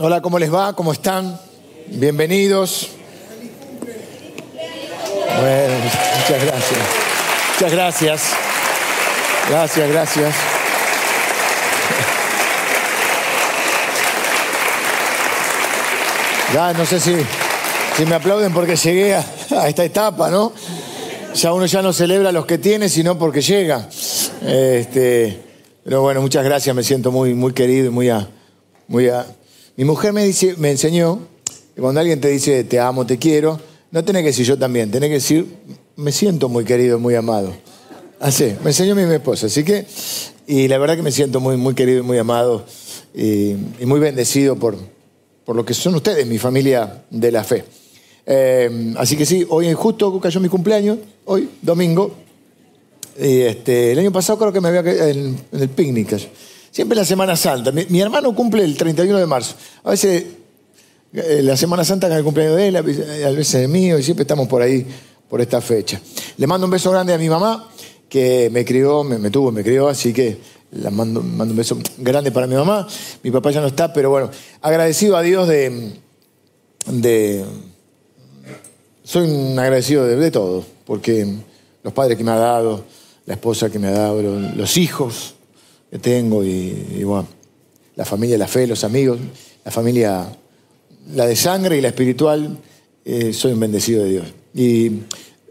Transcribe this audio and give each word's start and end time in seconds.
Hola, 0.00 0.22
¿cómo 0.22 0.38
les 0.38 0.54
va? 0.54 0.74
¿Cómo 0.74 0.92
están? 0.92 1.40
Bienvenidos. 1.88 2.90
Bueno, 5.40 5.74
muchas 6.18 6.44
gracias. 6.44 6.80
Muchas 7.54 7.72
gracias. 7.72 8.22
Gracias, 9.50 9.90
gracias. 9.90 10.34
Ya 16.54 16.72
no 16.74 16.86
sé 16.86 17.00
si, 17.00 17.16
si 17.96 18.06
me 18.06 18.14
aplauden 18.14 18.52
porque 18.54 18.76
llegué 18.76 19.16
a, 19.16 19.24
esta 19.66 19.82
etapa, 19.82 20.30
¿no? 20.30 20.52
Ya 21.34 21.52
uno 21.52 21.66
ya 21.66 21.82
no 21.82 21.92
celebra 21.92 22.30
los 22.30 22.46
que 22.46 22.58
tiene, 22.58 22.88
sino 22.88 23.18
porque 23.18 23.40
llega. 23.40 23.88
Este, 24.46 25.42
pero 25.82 26.02
bueno, 26.02 26.20
muchas 26.22 26.44
gracias, 26.44 26.76
me 26.76 26.84
siento 26.84 27.10
muy, 27.10 27.34
muy 27.34 27.52
querido 27.52 27.86
y 27.86 27.90
muy 27.90 28.10
a, 28.10 28.28
muy 28.86 29.08
a... 29.08 29.26
Mi 29.78 29.84
mujer 29.84 30.12
me, 30.12 30.24
dice, 30.24 30.56
me 30.58 30.72
enseñó 30.72 31.20
que 31.72 31.80
cuando 31.80 32.00
alguien 32.00 32.20
te 32.20 32.26
dice 32.26 32.64
te 32.64 32.80
amo, 32.80 33.06
te 33.06 33.16
quiero, 33.16 33.60
no 33.92 34.04
tenés 34.04 34.22
que 34.22 34.26
decir 34.30 34.44
yo 34.44 34.58
también, 34.58 34.90
tenés 34.90 35.08
que 35.08 35.14
decir 35.14 35.46
me 35.94 36.10
siento 36.10 36.48
muy 36.48 36.64
querido, 36.64 36.98
muy 36.98 37.14
amado. 37.14 37.54
Así, 38.18 38.56
me 38.64 38.70
enseñó 38.70 38.96
mi, 38.96 39.02
esposa, 39.02 39.46
así 39.46 39.62
que, 39.62 39.86
y 40.48 40.66
la 40.66 40.78
verdad 40.78 40.96
que 40.96 41.04
me 41.04 41.12
siento 41.12 41.38
muy, 41.38 41.56
muy 41.56 41.76
querido 41.76 42.00
y 42.00 42.02
muy 42.02 42.18
amado 42.18 42.64
y, 43.14 43.50
y 43.78 43.86
muy 43.86 44.00
bendecido 44.00 44.56
por, 44.56 44.76
por 45.44 45.54
lo 45.54 45.64
que 45.64 45.74
son 45.74 45.94
ustedes, 45.94 46.26
mi 46.26 46.38
familia 46.38 47.04
de 47.08 47.30
la 47.30 47.44
fe. 47.44 47.64
Eh, 48.26 48.94
así 48.96 49.16
que 49.16 49.24
sí, 49.24 49.46
hoy 49.48 49.72
justo 49.74 50.18
cayó 50.18 50.40
mi 50.40 50.48
cumpleaños, 50.48 50.98
hoy, 51.24 51.50
domingo. 51.62 52.16
Y 53.16 53.42
este, 53.42 53.92
el 53.92 54.00
año 54.00 54.10
pasado 54.10 54.40
creo 54.40 54.52
que 54.52 54.60
me 54.60 54.70
había 54.70 55.08
en, 55.08 55.38
en 55.52 55.62
el 55.62 55.68
picnic. 55.68 56.18
Siempre 56.78 56.94
la 56.94 57.04
Semana 57.04 57.34
Santa. 57.34 57.72
Mi, 57.72 58.00
hermano 58.00 58.32
cumple 58.36 58.62
el 58.62 58.76
31 58.76 59.18
de 59.18 59.26
marzo. 59.26 59.56
A 59.82 59.90
veces 59.90 60.26
eh, 61.12 61.40
la 61.42 61.56
Semana 61.56 61.84
Santa 61.84 62.06
es 62.06 62.14
el 62.14 62.22
cumpleaños 62.22 62.54
de 62.54 62.68
él, 62.68 62.76
a 62.76 62.82
veces 62.82 63.34
veces 63.34 63.54
es 63.62 63.68
mío, 63.68 63.98
y 63.98 64.04
siempre 64.04 64.22
estamos 64.22 64.46
por 64.46 64.62
ahí, 64.62 64.86
por 65.28 65.40
esta 65.40 65.60
fecha. 65.60 66.00
Le 66.36 66.46
mando 66.46 66.68
un 66.68 66.70
beso 66.70 66.92
grande 66.92 67.12
a 67.12 67.18
mi 67.18 67.28
mamá, 67.28 67.68
que 68.08 68.48
me 68.52 68.64
crió, 68.64 69.02
me, 69.02 69.28
tuvo, 69.28 69.50
me 69.50 69.64
crió, 69.64 69.88
así 69.88 70.12
que 70.12 70.38
le 70.70 70.88
mando, 70.92 71.20
mando 71.20 71.50
un 71.50 71.56
beso 71.56 71.76
grande 71.96 72.30
para 72.30 72.46
mi 72.46 72.54
mamá. 72.54 72.86
Mi 73.24 73.32
papá 73.32 73.50
ya 73.50 73.60
no 73.60 73.66
está, 73.66 73.92
pero 73.92 74.10
bueno, 74.10 74.30
agradecido 74.60 75.16
a 75.16 75.22
Dios 75.22 75.48
de. 75.48 75.94
de 76.86 77.44
soy 79.02 79.28
un 79.28 79.58
agradecido 79.58 80.06
de, 80.06 80.30
todo, 80.30 80.64
porque 80.86 81.26
los 81.82 81.92
padres 81.92 82.16
que 82.16 82.22
me 82.22 82.30
ha 82.30 82.36
dado, 82.36 82.84
la 83.26 83.34
esposa 83.34 83.68
que 83.68 83.80
me 83.80 83.88
ha 83.88 83.90
dado, 83.90 84.22
los 84.22 84.76
hijos 84.76 85.34
que 85.90 85.98
tengo 85.98 86.44
y, 86.44 86.96
y 86.98 87.04
bueno, 87.04 87.28
la 87.96 88.04
familia, 88.04 88.38
la 88.38 88.46
fe, 88.46 88.66
los 88.66 88.84
amigos, 88.84 89.18
la 89.64 89.72
familia, 89.72 90.26
la 91.14 91.26
de 91.26 91.34
sangre 91.34 91.76
y 91.76 91.80
la 91.80 91.88
espiritual, 91.88 92.58
eh, 93.04 93.32
soy 93.32 93.52
un 93.52 93.60
bendecido 93.60 94.04
de 94.04 94.10
Dios. 94.10 94.26
Y 94.54 94.86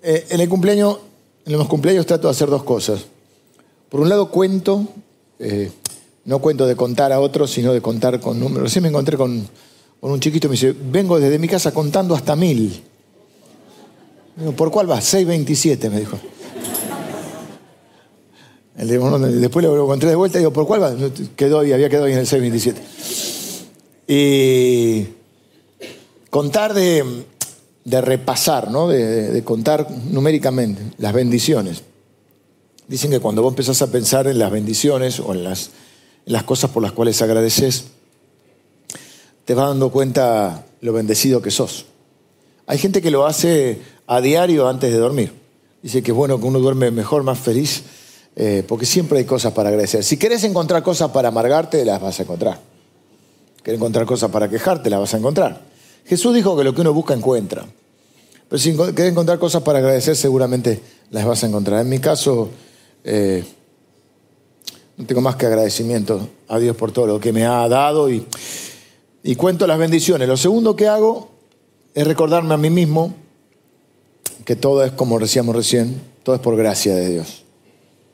eh, 0.02 0.28
en 0.30 0.40
el 0.40 0.48
cumpleaños, 0.48 0.98
en 1.46 1.54
los 1.54 1.68
cumpleaños 1.68 2.06
trato 2.06 2.28
de 2.28 2.32
hacer 2.32 2.50
dos 2.50 2.64
cosas. 2.64 3.02
Por 3.90 4.00
un 4.00 4.10
lado 4.10 4.32
cuento, 4.32 4.88
eh, 5.40 5.72
no 6.24 6.40
cuento 6.40 6.66
de 6.66 6.76
contar 6.76 7.12
a 7.12 7.20
otros, 7.20 7.52
sino 7.52 7.74
de 7.74 7.82
contar 7.82 8.20
con 8.20 8.40
números. 8.40 8.64
Recién 8.64 8.84
me 8.84 8.90
encontré 8.90 9.18
con, 9.18 9.46
con 10.00 10.12
un 10.12 10.20
chiquito, 10.20 10.48
me 10.48 10.54
dice, 10.54 10.74
vengo 10.74 11.20
desde 11.20 11.40
mi 11.40 11.48
casa 11.48 11.74
contando 11.74 12.16
hasta 12.16 12.36
mil. 12.36 12.82
¿por 14.56 14.72
cuál 14.72 14.88
vas? 14.88 15.04
627, 15.04 15.90
me 15.90 16.00
dijo. 16.00 16.18
De- 18.78 19.40
después 19.40 19.66
lo 19.66 19.84
encontré 19.84 20.10
de 20.10 20.16
vuelta 20.16 20.38
y 20.38 20.42
digo, 20.42 20.54
¿por 20.54 20.68
cuál 20.68 20.80
vas? 20.80 20.94
Quedó 21.36 21.66
y 21.66 21.74
había 21.74 21.90
quedado 21.90 22.06
ahí 22.06 22.14
en 22.14 22.20
el 22.20 22.28
627. 22.28 22.82
Y 24.08 25.08
contar 26.30 26.74
de, 26.74 27.26
de 27.84 28.02
repasar, 28.02 28.70
¿no? 28.72 28.88
De, 28.88 29.32
de 29.32 29.44
contar 29.44 29.88
numéricamente 30.12 30.82
las 30.98 31.14
bendiciones. 31.14 31.84
Dicen 32.88 33.12
que 33.12 33.20
cuando 33.20 33.42
vos 33.42 33.52
empezás 33.52 33.82
a 33.82 33.92
pensar 33.92 34.28
en 34.28 34.40
las 34.40 34.52
bendiciones 34.52 35.20
o 35.20 35.34
en 35.34 35.44
las, 35.44 35.72
en 36.26 36.34
las 36.34 36.44
cosas 36.44 36.70
por 36.72 36.82
las 36.84 36.94
cuales 36.94 37.22
agradeces, 37.22 37.86
te 39.44 39.54
vas 39.54 39.68
dando 39.70 39.92
cuenta 39.92 40.66
lo 40.82 40.94
bendecido 40.94 41.42
que 41.42 41.52
sos. 41.52 41.86
Hay 42.66 42.78
gente 42.78 43.02
que 43.02 43.12
lo 43.12 43.26
hace 43.26 43.82
a 44.08 44.22
diario 44.22 44.68
antes 44.68 44.92
de 44.92 44.98
dormir. 45.00 45.34
Dice 45.82 46.02
que 46.04 46.12
es 46.12 46.18
bueno 46.18 46.40
que 46.40 46.46
uno 46.46 46.60
duerme 46.60 46.92
mejor, 46.92 47.24
más 47.24 47.40
feliz, 47.40 47.84
eh, 48.40 48.64
porque 48.68 48.86
siempre 48.86 49.18
hay 49.18 49.26
cosas 49.26 49.52
para 49.52 49.70
agradecer. 49.70 50.04
Si 50.04 50.16
querés 50.16 50.44
encontrar 50.44 50.84
cosas 50.84 51.10
para 51.10 51.30
amargarte, 51.30 51.84
las 51.84 52.00
vas 52.00 52.20
a 52.20 52.24
encontrar. 52.24 52.60
Querés 53.64 53.80
encontrar 53.80 54.06
cosas 54.06 54.30
para 54.30 54.48
quejarte, 54.48 54.92
las 54.92 55.00
vas 55.00 55.14
a 55.16 55.18
encontrar. 55.18 55.60
Jesús 56.06 56.36
dijo 56.36 56.56
que 56.56 56.64
lo 56.64 56.76
que 56.76 56.82
uno 56.82 56.94
busca 56.94 57.16
encuentra. 57.16 57.66
Pero 58.48 58.60
si 58.60 58.78
querés 58.78 59.12
encontrar 59.12 59.40
cosas 59.40 59.64
para 59.64 59.80
agradecer, 59.80 60.16
seguramente 60.16 60.80
las 61.10 61.26
vas 61.26 61.44
a 61.44 61.48
encontrar. 61.48 61.82
En 61.82 61.90
mi 61.90 61.98
caso, 61.98 62.50
eh, 63.04 63.44
no 64.98 65.06
tengo 65.08 65.22
más 65.22 65.36
que 65.36 65.48
agradecimiento 65.48 66.30
a 66.48 66.60
Dios 66.60 66.76
por 66.76 66.92
todo 66.92 67.08
lo 67.08 67.20
que 67.20 67.34
me 67.34 67.44
ha 67.48 67.68
dado 67.68 68.08
y, 68.08 68.24
y 69.24 69.36
cuento 69.36 69.66
las 69.66 69.80
bendiciones. 69.80 70.28
Lo 70.28 70.38
segundo 70.38 70.76
que 70.76 70.88
hago 70.88 71.30
es 71.96 72.06
recordarme 72.06 72.54
a 72.54 72.58
mí 72.58 72.70
mismo 72.70 73.16
que 74.46 74.56
todo 74.56 74.84
es 74.84 74.92
como 74.92 75.18
decíamos 75.18 75.56
recién, 75.56 76.00
todo 76.22 76.36
es 76.36 76.42
por 76.42 76.56
gracia 76.56 76.94
de 76.94 77.10
Dios. 77.10 77.47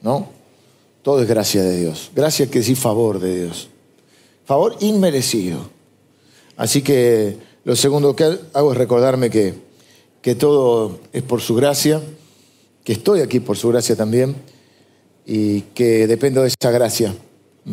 ¿No? 0.03 0.29
Todo 1.01 1.21
es 1.21 1.27
gracia 1.27 1.63
de 1.63 1.79
Dios. 1.79 2.11
Gracia 2.15 2.47
que 2.49 2.59
decir 2.59 2.77
favor 2.77 3.19
de 3.19 3.41
Dios. 3.45 3.69
Favor 4.45 4.75
inmerecido. 4.81 5.69
Así 6.55 6.81
que 6.81 7.37
lo 7.63 7.75
segundo 7.75 8.15
que 8.15 8.37
hago 8.53 8.71
es 8.73 8.77
recordarme 8.77 9.29
que, 9.29 9.53
que 10.21 10.35
todo 10.35 10.99
es 11.13 11.23
por 11.23 11.41
su 11.41 11.55
gracia, 11.55 12.01
que 12.83 12.93
estoy 12.93 13.21
aquí 13.21 13.39
por 13.39 13.57
su 13.57 13.69
gracia 13.69 13.95
también 13.95 14.35
y 15.25 15.61
que 15.73 16.05
dependo 16.07 16.41
de 16.41 16.49
esa 16.49 16.71
gracia 16.71 17.15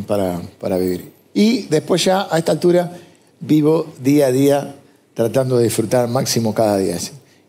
para, 0.06 0.40
para 0.60 0.78
vivir. 0.78 1.12
Y 1.34 1.62
después 1.62 2.04
ya 2.04 2.26
a 2.30 2.38
esta 2.38 2.52
altura 2.52 2.96
vivo 3.40 3.86
día 4.02 4.26
a 4.26 4.32
día 4.32 4.76
tratando 5.14 5.58
de 5.58 5.64
disfrutar 5.64 6.08
máximo 6.08 6.54
cada 6.54 6.78
día 6.78 6.96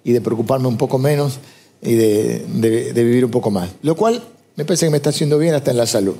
y 0.03 0.11
de 0.11 0.21
preocuparme 0.21 0.67
un 0.67 0.77
poco 0.77 0.97
menos 0.97 1.39
y 1.81 1.93
de, 1.93 2.45
de- 2.47 2.93
de 2.93 3.03
vivir 3.03 3.25
un 3.25 3.31
poco 3.31 3.51
más. 3.51 3.69
Lo 3.83 3.95
cual 3.95 4.23
me 4.55 4.65
parece 4.65 4.85
que 4.85 4.89
me 4.89 4.97
está 4.97 5.09
haciendo 5.09 5.37
bien 5.37 5.53
hasta 5.53 5.71
en 5.71 5.77
la 5.77 5.87
salud. 5.87 6.15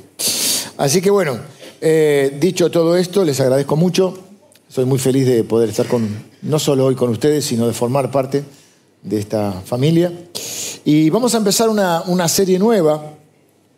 Así 0.77 1.01
que 1.01 1.09
bueno, 1.09 1.39
eh, 1.81 2.37
dicho 2.39 2.71
todo 2.71 2.97
esto, 2.97 3.23
les 3.25 3.39
agradezco 3.39 3.75
mucho. 3.75 4.17
Soy 4.69 4.85
muy 4.85 4.99
feliz 4.99 5.27
de 5.27 5.43
poder 5.43 5.69
estar 5.69 5.87
con, 5.87 6.07
no 6.41 6.59
solo 6.59 6.85
hoy 6.85 6.95
con 6.95 7.09
ustedes, 7.09 7.45
sino 7.45 7.67
de 7.67 7.73
formar 7.73 8.09
parte 8.09 8.43
de 9.03 9.19
esta 9.19 9.61
familia. 9.65 10.11
Y 10.85 11.09
vamos 11.09 11.35
a 11.35 11.37
empezar 11.37 11.69
una, 11.69 12.03
una 12.03 12.27
serie 12.27 12.57
nueva. 12.57 13.15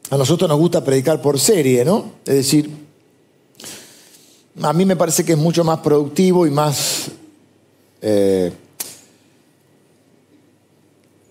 A 0.09 0.17
nosotros 0.17 0.47
nos 0.47 0.59
gusta 0.59 0.83
predicar 0.83 1.21
por 1.21 1.39
serie, 1.39 1.83
¿no? 1.83 2.11
Es 2.25 2.35
decir, 2.35 2.69
a 4.61 4.71
mí 4.71 4.85
me 4.85 4.95
parece 4.95 5.25
que 5.25 5.33
es 5.33 5.37
mucho 5.37 5.63
más 5.63 5.79
productivo 5.79 6.45
y 6.45 6.51
más, 6.51 7.09
eh, 8.01 8.51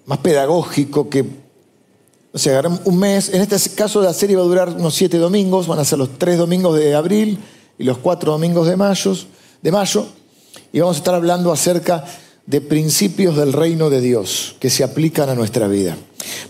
más 0.07 0.19
pedagógico 0.19 1.09
que, 1.09 1.25
o 2.33 2.39
sea, 2.39 2.63
un 2.85 2.99
mes. 2.99 3.29
En 3.29 3.43
este 3.43 3.71
caso 3.71 4.01
la 4.01 4.15
serie 4.15 4.37
va 4.37 4.43
a 4.43 4.47
durar 4.47 4.69
unos 4.71 4.95
siete 4.95 5.19
domingos, 5.19 5.67
van 5.67 5.79
a 5.79 5.85
ser 5.85 5.99
los 5.99 6.19
tres 6.19 6.39
domingos 6.39 6.79
de 6.79 6.95
abril 6.95 7.39
y 7.79 7.85
los 7.85 7.99
cuatro 7.99 8.33
domingos 8.33 8.67
de 8.67 8.77
mayo, 8.77 9.17
de 9.61 9.73
mayo 9.73 10.07
y 10.73 10.81
vamos 10.81 10.97
a 10.97 10.99
estar 10.99 11.15
hablando 11.15 11.53
acerca 11.53 12.05
de 12.47 12.61
principios 12.61 13.37
del 13.37 13.53
reino 13.53 13.91
de 13.91 14.01
Dios 14.01 14.57
que 14.59 14.71
se 14.71 14.83
aplican 14.83 15.29
a 15.29 15.35
nuestra 15.35 15.69
vida. 15.69 15.97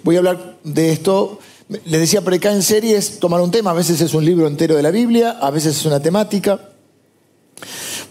Voy 0.04 0.16
a 0.16 0.18
hablar 0.18 0.56
de 0.64 0.92
esto. 0.92 1.38
Les 1.68 2.00
decía, 2.00 2.20
predicar 2.22 2.52
en 2.52 2.62
serie 2.62 2.96
es 2.96 3.18
tomar 3.18 3.40
un 3.40 3.50
tema, 3.50 3.70
a 3.70 3.74
veces 3.74 4.00
es 4.00 4.14
un 4.14 4.24
libro 4.24 4.46
entero 4.46 4.76
de 4.76 4.82
la 4.82 4.90
Biblia, 4.90 5.38
a 5.40 5.50
veces 5.50 5.76
es 5.76 5.86
una 5.86 6.00
temática. 6.00 6.71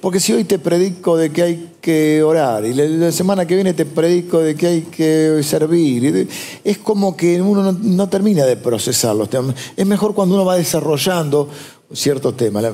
Porque 0.02 0.20
si 0.20 0.34
hoy 0.34 0.46
te 0.46 0.58
predico 0.58 1.16
de 1.16 1.32
que 1.32 1.44
hay 1.44 1.72
que 1.80 2.24
orar 2.24 2.66
y 2.66 2.74
la, 2.74 3.12
semana 3.12 3.46
que 3.46 3.54
viene 3.54 3.76
te 3.76 3.86
predico 3.86 4.40
de 4.40 4.56
que 4.56 4.68
hay 4.68 4.82
que 4.82 5.42
servir, 5.44 6.28
es 6.64 6.78
como 6.80 7.16
que 7.16 7.40
uno 7.40 7.72
no, 7.72 8.10
termina 8.10 8.46
de 8.46 8.58
procesar 8.58 9.16
los 9.16 9.30
temas. 9.30 9.56
Es 9.78 9.86
mejor 9.86 10.16
cuando 10.16 10.34
uno 10.36 10.44
va 10.44 10.58
desarrollando 10.58 11.48
ciertos 11.94 12.36
temas. 12.36 12.66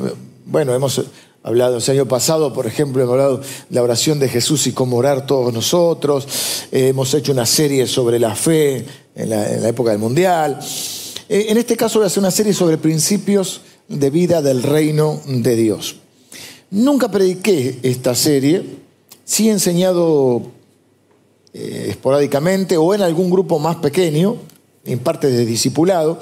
Bueno, 0.46 0.74
hemos 0.74 1.04
hablado 1.44 1.78
el 1.78 1.90
año 1.90 2.08
pasado, 2.08 2.54
por 2.54 2.66
ejemplo, 2.66 3.04
hemos 3.04 3.14
hablado 3.14 3.38
de 3.40 3.46
la 3.72 3.84
oración 3.84 4.20
de 4.20 4.30
Jesús 4.30 4.66
y 4.68 4.72
cómo 4.72 4.96
orar 4.96 5.26
todos 5.26 5.54
nosotros. 5.54 6.26
Eh, 6.72 6.88
hemos 6.88 7.14
hecho 7.14 7.34
una 7.34 7.46
serie 7.46 7.88
sobre 7.88 8.20
la 8.20 8.36
fe 8.36 8.86
en 9.16 9.30
la, 9.30 9.54
en 9.54 9.64
la 9.64 9.68
época 9.68 9.92
del 9.92 10.00
Mundial. 10.00 10.60
Eh, 11.28 11.48
en 11.50 11.58
este 11.58 11.76
caso 11.76 12.00
voy 12.00 12.06
a 12.06 12.08
hacer 12.08 12.20
una 12.20 12.32
serie 12.32 12.54
sobre 12.54 12.78
principios 12.78 13.62
de 13.90 14.10
vida 14.10 14.42
del 14.42 14.64
reino 14.64 15.20
de 15.26 15.56
Dios. 15.58 15.98
Nunca 16.70 17.10
prediqué 17.10 17.80
esta 17.84 18.14
serie, 18.14 18.64
sí 19.24 19.48
he 19.48 19.52
enseñado 19.52 20.42
eh, 21.54 21.88
esporádicamente 21.90 22.76
o 22.76 22.94
en 22.94 23.02
algún 23.02 23.30
grupo 23.30 23.58
más 23.58 23.78
pequeño, 23.78 24.36
en 24.84 25.00
parte 25.00 25.30
de 25.30 25.46
discipulado, 25.46 26.20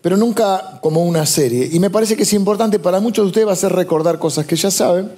pero 0.00 0.16
nunca 0.16 0.78
como 0.80 1.04
una 1.04 1.26
serie. 1.26 1.68
Y 1.72 1.80
me 1.80 1.90
parece 1.90 2.16
que 2.16 2.22
es 2.22 2.32
importante 2.34 2.78
para 2.78 3.00
muchos 3.00 3.24
de 3.24 3.28
ustedes 3.28 3.48
va 3.48 3.52
a 3.52 3.56
ser 3.56 3.72
recordar 3.72 4.18
cosas 4.20 4.46
que 4.46 4.54
ya 4.54 4.70
saben. 4.70 5.10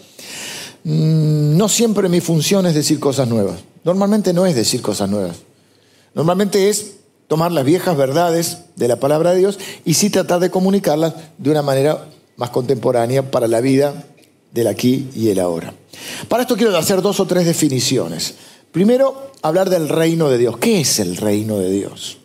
Mm, 0.84 1.56
no 1.56 1.68
siempre 1.68 2.08
mi 2.08 2.20
función 2.20 2.66
es 2.66 2.74
decir 2.74 2.98
cosas 2.98 3.28
nuevas. 3.28 3.60
Normalmente 3.84 4.32
no 4.32 4.46
es 4.46 4.54
decir 4.54 4.80
cosas 4.80 5.10
nuevas. 5.10 5.36
Normalmente 6.14 6.70
es 6.70 6.94
tomar 7.28 7.52
las 7.52 7.64
viejas 7.64 7.96
verdades 7.96 8.58
de 8.76 8.88
la 8.88 8.96
palabra 8.96 9.32
de 9.32 9.38
Dios 9.38 9.58
y 9.84 9.94
sí 9.94 10.08
tratar 10.08 10.40
de 10.40 10.50
comunicarlas 10.50 11.12
de 11.36 11.50
una 11.50 11.62
manera 11.62 12.08
más 12.36 12.50
contemporánea 12.50 13.30
para 13.30 13.48
la 13.48 13.60
vida 13.60 14.06
del 14.56 14.66
aquí 14.66 15.08
y 15.14 15.28
el 15.28 15.38
ahora. 15.38 15.72
Para 16.28 16.42
esto 16.42 16.56
quiero 16.56 16.76
hacer 16.76 17.02
dos 17.02 17.20
o 17.20 17.26
tres 17.26 17.44
definiciones. 17.44 18.34
Primero, 18.72 19.30
hablar 19.42 19.70
del 19.70 19.88
reino 19.88 20.28
de 20.30 20.38
Dios. 20.38 20.56
¿Qué 20.56 20.80
es 20.80 20.98
el 20.98 21.16
reino 21.16 21.58
de 21.58 21.70
Dios? 21.70 22.18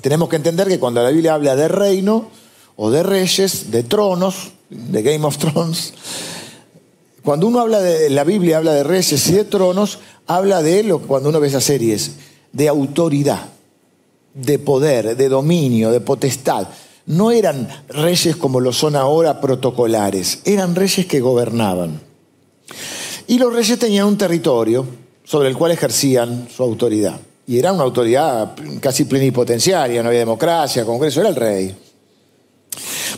Tenemos 0.00 0.28
que 0.28 0.36
entender 0.36 0.68
que 0.68 0.80
cuando 0.80 1.02
la 1.02 1.10
Biblia 1.10 1.34
habla 1.34 1.56
de 1.56 1.68
reino 1.68 2.28
o 2.76 2.90
de 2.90 3.02
reyes, 3.02 3.70
de 3.70 3.84
tronos, 3.84 4.52
de 4.68 5.02
Game 5.02 5.24
of 5.24 5.38
Thrones, 5.38 5.94
cuando 7.22 7.46
uno 7.46 7.60
habla 7.60 7.80
de 7.80 8.10
la 8.10 8.24
Biblia 8.24 8.58
habla 8.58 8.74
de 8.74 8.82
reyes 8.82 9.26
y 9.28 9.32
de 9.32 9.44
tronos, 9.44 10.00
habla 10.26 10.62
de 10.62 10.82
lo 10.82 10.98
cuando 10.98 11.28
uno 11.28 11.40
ve 11.40 11.48
esas 11.48 11.64
series, 11.64 12.16
de 12.52 12.68
autoridad, 12.68 13.46
de 14.34 14.58
poder, 14.58 15.16
de 15.16 15.28
dominio, 15.28 15.92
de 15.92 16.00
potestad. 16.00 16.66
No 17.06 17.30
eran 17.30 17.68
reyes 17.88 18.36
como 18.36 18.60
lo 18.60 18.72
son 18.72 18.96
ahora 18.96 19.40
protocolares, 19.40 20.40
eran 20.44 20.74
reyes 20.74 21.06
que 21.06 21.20
gobernaban. 21.20 22.00
Y 23.26 23.38
los 23.38 23.52
reyes 23.52 23.78
tenían 23.78 24.06
un 24.06 24.18
territorio 24.18 24.86
sobre 25.24 25.48
el 25.48 25.56
cual 25.56 25.72
ejercían 25.72 26.48
su 26.54 26.62
autoridad. 26.62 27.18
Y 27.46 27.58
era 27.58 27.72
una 27.72 27.84
autoridad 27.84 28.54
casi 28.80 29.04
plenipotenciaria, 29.04 30.02
no 30.02 30.08
había 30.08 30.20
democracia, 30.20 30.84
Congreso, 30.84 31.20
era 31.20 31.28
el 31.28 31.36
rey. 31.36 31.76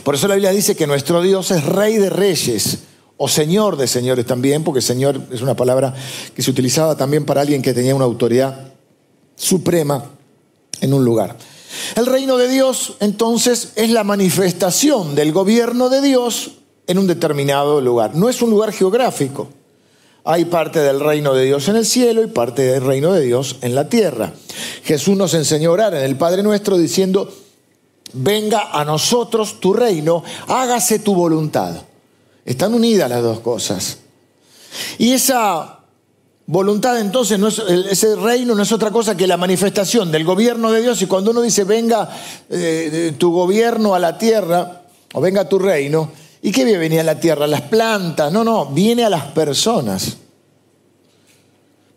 Por 0.03 0.15
eso 0.15 0.27
la 0.27 0.35
Biblia 0.35 0.51
dice 0.51 0.75
que 0.75 0.87
nuestro 0.87 1.21
Dios 1.21 1.51
es 1.51 1.63
rey 1.65 1.97
de 1.97 2.09
reyes 2.09 2.79
o 3.17 3.27
señor 3.27 3.77
de 3.77 3.87
señores 3.87 4.25
también, 4.25 4.63
porque 4.63 4.81
señor 4.81 5.21
es 5.31 5.41
una 5.41 5.55
palabra 5.55 5.93
que 6.35 6.41
se 6.41 6.51
utilizaba 6.51 6.95
también 6.95 7.25
para 7.25 7.41
alguien 7.41 7.61
que 7.61 7.73
tenía 7.73 7.95
una 7.95 8.05
autoridad 8.05 8.73
suprema 9.35 10.05
en 10.81 10.93
un 10.93 11.03
lugar. 11.03 11.35
El 11.95 12.05
reino 12.05 12.37
de 12.37 12.47
Dios 12.47 12.95
entonces 12.99 13.73
es 13.75 13.89
la 13.89 14.03
manifestación 14.03 15.15
del 15.15 15.31
gobierno 15.31 15.89
de 15.89 16.01
Dios 16.01 16.51
en 16.87 16.97
un 16.97 17.07
determinado 17.07 17.81
lugar. 17.81 18.15
No 18.15 18.29
es 18.29 18.41
un 18.41 18.49
lugar 18.49 18.71
geográfico. 18.71 19.49
Hay 20.23 20.45
parte 20.45 20.79
del 20.79 20.99
reino 20.99 21.33
de 21.33 21.45
Dios 21.45 21.67
en 21.69 21.77
el 21.77 21.85
cielo 21.85 22.21
y 22.23 22.27
parte 22.27 22.63
del 22.63 22.83
reino 22.83 23.13
de 23.13 23.21
Dios 23.21 23.57
en 23.61 23.75
la 23.75 23.87
tierra. 23.87 24.33
Jesús 24.83 25.15
nos 25.15 25.33
enseñó 25.33 25.69
a 25.69 25.73
orar 25.73 25.93
en 25.93 26.03
el 26.03 26.17
Padre 26.17 26.43
nuestro 26.43 26.77
diciendo, 26.77 27.31
venga 28.13 28.71
a 28.71 28.83
nosotros 28.83 29.59
tu 29.59 29.73
reino, 29.73 30.23
hágase 30.47 30.99
tu 30.99 31.15
voluntad. 31.15 31.75
Están 32.43 32.73
unidas 32.73 33.09
las 33.09 33.23
dos 33.23 33.39
cosas. 33.39 33.99
Y 34.97 35.13
esa 35.13 35.76
voluntad 36.47 36.99
entonces, 36.99 37.37
no 37.37 37.47
es, 37.47 37.59
ese 37.59 38.15
reino 38.15 38.55
no 38.55 38.63
es 38.63 38.71
otra 38.71 38.89
cosa 38.89 39.15
que 39.15 39.27
la 39.27 39.37
manifestación 39.37 40.11
del 40.11 40.23
gobierno 40.23 40.71
de 40.71 40.81
Dios. 40.81 41.01
Y 41.01 41.05
cuando 41.05 41.31
uno 41.31 41.41
dice, 41.41 41.63
venga 41.63 42.09
eh, 42.49 43.13
tu 43.17 43.31
gobierno 43.31 43.93
a 43.93 43.99
la 43.99 44.17
tierra, 44.17 44.81
o 45.13 45.21
venga 45.21 45.47
tu 45.47 45.59
reino, 45.59 46.11
¿Y 46.41 46.51
qué 46.51 46.77
venía 46.77 47.01
a 47.01 47.03
la 47.03 47.19
tierra? 47.19 47.47
Las 47.47 47.61
plantas. 47.63 48.31
No, 48.31 48.43
no, 48.43 48.67
viene 48.67 49.03
a 49.03 49.09
las 49.09 49.25
personas. 49.25 50.17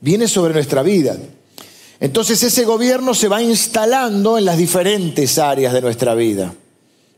Viene 0.00 0.26
sobre 0.26 0.55
nuestra 0.55 0.82
vida. 0.82 1.17
Entonces 2.00 2.43
ese 2.43 2.64
gobierno 2.64 3.14
se 3.14 3.29
va 3.29 3.43
instalando 3.43 4.38
en 4.38 4.46
las 4.46 4.56
diferentes 4.56 5.38
áreas 5.38 5.73
de 5.73 5.82
nuestra 5.82 6.14
vida. 6.14 6.55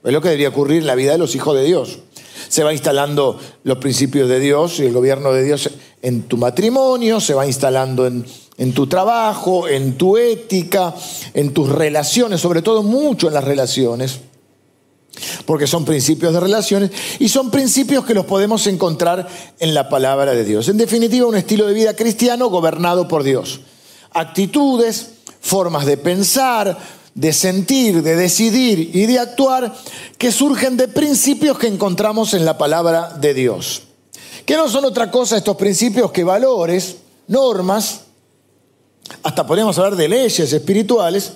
Es 0.05 0.13
lo 0.13 0.21
que 0.21 0.29
debería 0.29 0.49
ocurrir 0.49 0.83
en 0.83 0.87
la 0.87 0.95
vida 0.95 1.13
de 1.13 1.19
los 1.19 1.35
hijos 1.35 1.55
de 1.55 1.65
Dios. 1.65 1.99
Se 2.49 2.65
va 2.65 2.73
instalando 2.73 3.39
los 3.65 3.79
principios 3.79 4.29
de 4.29 4.41
Dios 4.41 4.81
y 4.81 4.87
el 4.87 4.93
gobierno 4.93 5.33
de 5.33 5.45
Dios 5.45 5.71
en 6.03 6.23
tu 6.23 6.37
matrimonio, 6.37 7.21
se 7.21 7.35
va 7.35 7.47
instalando 7.47 8.07
en, 8.07 8.27
en 8.59 8.73
tu 8.73 8.89
trabajo, 8.89 9.69
en 9.69 9.97
tu 9.97 10.17
ética, 10.17 10.95
en 11.35 11.55
tus 11.55 11.69
relaciones, 11.69 12.41
sobre 12.41 12.63
todo 12.63 12.83
mucho 12.83 13.29
en 13.29 13.35
las 13.35 13.45
relaciones 13.45 14.21
porque 15.45 15.67
son 15.67 15.85
principios 15.85 16.33
de 16.33 16.41
relaciones 16.41 16.91
y 17.19 17.29
son 17.29 17.51
principios 17.51 18.05
que 18.05 18.15
los 18.15 18.25
podemos 18.25 18.67
encontrar 18.67 19.29
en 19.59 19.75
la 19.75 19.89
palabra 19.89 20.33
de 20.33 20.45
Dios. 20.45 20.69
En 20.69 20.79
definitiva, 20.79 21.27
un 21.27 21.37
estilo 21.37 21.67
de 21.67 21.75
vida 21.75 21.95
cristiano 21.95 22.49
gobernado 22.49 23.09
por 23.09 23.23
Dios. 23.23 23.61
Actitudes, 24.13 25.11
formas 25.41 25.87
de 25.87 25.97
pensar, 25.97 26.79
de 27.15 27.33
sentir, 27.33 28.03
de 28.03 28.17
decidir 28.17 28.91
y 28.95 29.07
de 29.07 29.19
actuar 29.19 29.75
que 30.19 30.33
surgen 30.33 30.77
de 30.77 30.89
principios 30.89 31.59
que 31.59 31.67
encontramos 31.67 32.35
en 32.35 32.45
la 32.45 32.57
palabra 32.57 33.11
de 33.21 33.35
Dios. 33.35 33.83
Que 34.47 34.57
no 34.57 34.69
son 34.69 34.85
otra 34.85 35.11
cosa 35.11 35.37
estos 35.37 35.57
principios 35.57 36.11
que 36.11 36.25
valores, 36.25 36.97
normas, 37.29 38.03
hasta 39.23 39.47
podemos 39.47 39.77
hablar 39.79 39.97
de 39.97 40.09
leyes 40.09 40.53
espirituales, 40.53 41.33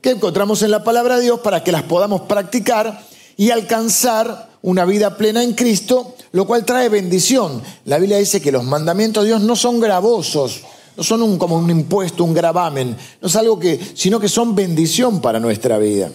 que 0.00 0.10
encontramos 0.10 0.62
en 0.62 0.70
la 0.70 0.84
palabra 0.84 1.16
de 1.16 1.24
Dios 1.24 1.40
para 1.40 1.62
que 1.62 1.72
las 1.72 1.82
podamos 1.82 2.22
practicar 2.22 3.04
y 3.36 3.50
alcanzar 3.50 4.48
una 4.62 4.84
vida 4.84 5.16
plena 5.16 5.42
en 5.42 5.54
Cristo, 5.54 6.14
lo 6.32 6.46
cual 6.46 6.64
trae 6.64 6.88
bendición. 6.88 7.62
La 7.84 7.98
Biblia 7.98 8.18
dice 8.18 8.40
que 8.40 8.52
los 8.52 8.64
mandamientos 8.64 9.24
de 9.24 9.30
Dios 9.30 9.42
no 9.42 9.56
son 9.56 9.78
gravosos, 9.78 10.62
no 10.96 11.02
son 11.02 11.22
un, 11.22 11.38
como 11.38 11.56
un 11.56 11.70
impuesto, 11.70 12.24
un 12.24 12.34
gravamen, 12.34 12.96
no 13.20 13.28
es 13.28 13.36
algo 13.36 13.58
que, 13.58 13.78
sino 13.94 14.18
que 14.18 14.28
son 14.28 14.54
bendición 14.54 15.20
para 15.20 15.40
nuestra 15.40 15.78
vida. 15.78 16.10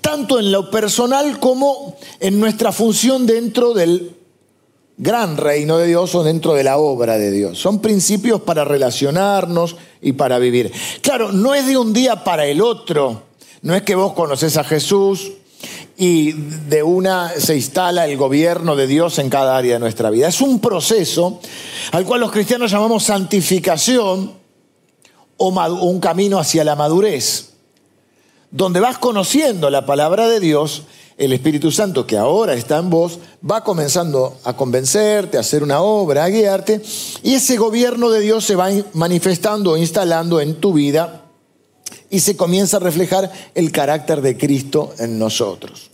Tanto 0.00 0.38
en 0.38 0.52
lo 0.52 0.70
personal 0.70 1.40
como 1.40 1.96
en 2.20 2.38
nuestra 2.38 2.70
función 2.72 3.26
dentro 3.26 3.74
del 3.74 4.16
gran 4.96 5.36
reino 5.36 5.78
de 5.78 5.88
Dios 5.88 6.14
o 6.14 6.22
dentro 6.22 6.54
de 6.54 6.62
la 6.62 6.78
obra 6.78 7.18
de 7.18 7.30
Dios. 7.32 7.58
Son 7.58 7.80
principios 7.80 8.40
para 8.42 8.64
relacionarnos 8.64 9.76
y 10.00 10.12
para 10.12 10.38
vivir. 10.38 10.72
Claro, 11.00 11.32
no 11.32 11.54
es 11.54 11.66
de 11.66 11.76
un 11.76 11.92
día 11.92 12.22
para 12.22 12.46
el 12.46 12.60
otro. 12.60 13.24
No 13.62 13.74
es 13.74 13.82
que 13.82 13.96
vos 13.96 14.12
conoces 14.12 14.56
a 14.56 14.64
Jesús 14.64 15.32
y 15.96 16.32
de 16.32 16.82
una 16.82 17.30
se 17.38 17.54
instala 17.54 18.06
el 18.06 18.16
gobierno 18.16 18.76
de 18.76 18.86
Dios 18.86 19.18
en 19.18 19.30
cada 19.30 19.56
área 19.56 19.74
de 19.74 19.80
nuestra 19.80 20.10
vida. 20.10 20.28
Es 20.28 20.40
un 20.40 20.60
proceso 20.60 21.40
al 21.92 22.04
cual 22.04 22.20
los 22.20 22.32
cristianos 22.32 22.70
llamamos 22.70 23.04
santificación 23.04 24.32
o 25.36 25.48
un 25.48 26.00
camino 26.00 26.38
hacia 26.38 26.64
la 26.64 26.76
madurez, 26.76 27.50
donde 28.50 28.80
vas 28.80 28.98
conociendo 28.98 29.70
la 29.70 29.86
palabra 29.86 30.28
de 30.28 30.40
Dios 30.40 30.82
el 31.16 31.32
Espíritu 31.32 31.70
Santo 31.70 32.06
que 32.06 32.16
ahora 32.16 32.54
está 32.54 32.78
en 32.78 32.90
vos 32.90 33.20
va 33.48 33.62
comenzando 33.62 34.36
a 34.44 34.56
convencerte, 34.56 35.36
a 35.36 35.40
hacer 35.40 35.62
una 35.62 35.80
obra, 35.80 36.24
a 36.24 36.28
guiarte, 36.28 36.82
y 37.22 37.34
ese 37.34 37.56
gobierno 37.56 38.10
de 38.10 38.20
Dios 38.20 38.44
se 38.44 38.56
va 38.56 38.70
manifestando, 38.94 39.76
instalando 39.76 40.40
en 40.40 40.56
tu 40.56 40.72
vida 40.72 41.24
y 42.10 42.20
se 42.20 42.36
comienza 42.36 42.78
a 42.78 42.80
reflejar 42.80 43.30
el 43.54 43.70
carácter 43.72 44.22
de 44.22 44.36
Cristo 44.36 44.92
en 44.98 45.18
nosotros. 45.18 45.90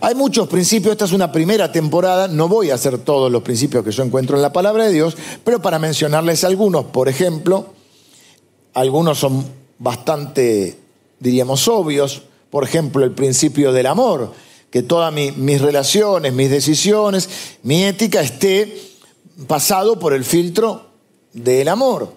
Hay 0.00 0.14
muchos 0.14 0.48
principios, 0.48 0.92
esta 0.92 1.04
es 1.04 1.12
una 1.12 1.30
primera 1.30 1.70
temporada, 1.70 2.28
no 2.28 2.48
voy 2.48 2.70
a 2.70 2.74
hacer 2.74 2.98
todos 2.98 3.30
los 3.30 3.42
principios 3.42 3.84
que 3.84 3.90
yo 3.90 4.02
encuentro 4.02 4.36
en 4.36 4.42
la 4.42 4.52
palabra 4.52 4.84
de 4.84 4.92
Dios, 4.92 5.16
pero 5.44 5.60
para 5.62 5.78
mencionarles 5.78 6.44
algunos, 6.44 6.86
por 6.86 7.08
ejemplo, 7.08 7.66
algunos 8.74 9.18
son 9.18 9.44
bastante, 9.78 10.78
diríamos, 11.20 11.68
obvios, 11.68 12.22
por 12.50 12.64
ejemplo, 12.64 13.04
el 13.04 13.12
principio 13.12 13.72
del 13.72 13.86
amor, 13.86 14.32
que 14.70 14.82
todas 14.82 15.12
mis 15.12 15.60
relaciones, 15.60 16.32
mis 16.32 16.50
decisiones, 16.50 17.28
mi 17.62 17.84
ética 17.84 18.20
esté 18.20 18.76
pasado 19.46 19.98
por 19.98 20.12
el 20.14 20.24
filtro 20.24 20.86
del 21.32 21.68
amor. 21.68 22.12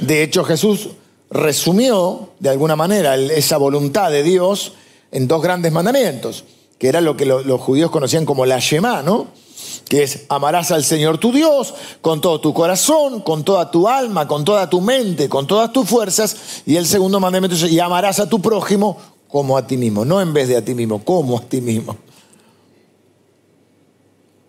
De 0.00 0.22
hecho, 0.22 0.44
Jesús 0.44 0.88
resumió 1.30 2.30
de 2.38 2.50
alguna 2.50 2.76
manera 2.76 3.16
esa 3.16 3.56
voluntad 3.56 4.10
de 4.10 4.22
Dios 4.22 4.72
en 5.12 5.28
dos 5.28 5.42
grandes 5.42 5.72
mandamientos, 5.72 6.44
que 6.78 6.88
era 6.88 7.00
lo 7.00 7.16
que 7.16 7.26
los 7.26 7.60
judíos 7.60 7.90
conocían 7.90 8.24
como 8.24 8.46
la 8.46 8.58
Shema, 8.58 9.02
¿no? 9.02 9.28
que 9.88 10.02
es 10.02 10.26
amarás 10.28 10.70
al 10.70 10.84
Señor 10.84 11.18
tu 11.18 11.32
Dios 11.32 11.74
con 12.00 12.20
todo 12.20 12.40
tu 12.40 12.54
corazón, 12.54 13.20
con 13.20 13.44
toda 13.44 13.70
tu 13.70 13.88
alma, 13.88 14.26
con 14.26 14.44
toda 14.44 14.70
tu 14.70 14.80
mente, 14.80 15.28
con 15.28 15.46
todas 15.46 15.72
tus 15.72 15.88
fuerzas. 15.88 16.62
Y 16.66 16.76
el 16.76 16.86
segundo 16.86 17.20
mandamiento 17.20 17.56
es, 17.56 17.72
y 17.72 17.80
amarás 17.80 18.20
a 18.20 18.28
tu 18.28 18.40
prójimo 18.40 18.96
como 19.28 19.56
a 19.56 19.66
ti 19.66 19.76
mismo, 19.76 20.04
no 20.04 20.20
en 20.20 20.32
vez 20.32 20.48
de 20.48 20.56
a 20.56 20.64
ti 20.64 20.74
mismo, 20.74 21.04
como 21.04 21.38
a 21.38 21.42
ti 21.42 21.60
mismo. 21.60 21.96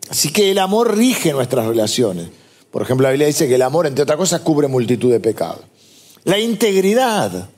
Así 0.10 0.32
que 0.32 0.52
el 0.52 0.60
amor 0.60 0.98
rige 0.98 1.32
nuestras 1.32 1.66
relaciones. 1.66 2.28
Por 2.70 2.82
ejemplo, 2.82 3.06
la 3.06 3.12
Biblia 3.12 3.28
dice 3.28 3.48
que 3.48 3.56
el 3.56 3.62
amor, 3.62 3.88
entre 3.88 4.04
otras 4.04 4.18
cosas, 4.18 4.42
cubre 4.42 4.68
multitud 4.68 5.12
de 5.12 5.20
pecados. 5.20 5.62
La 6.24 6.38
integridad, 6.38 7.50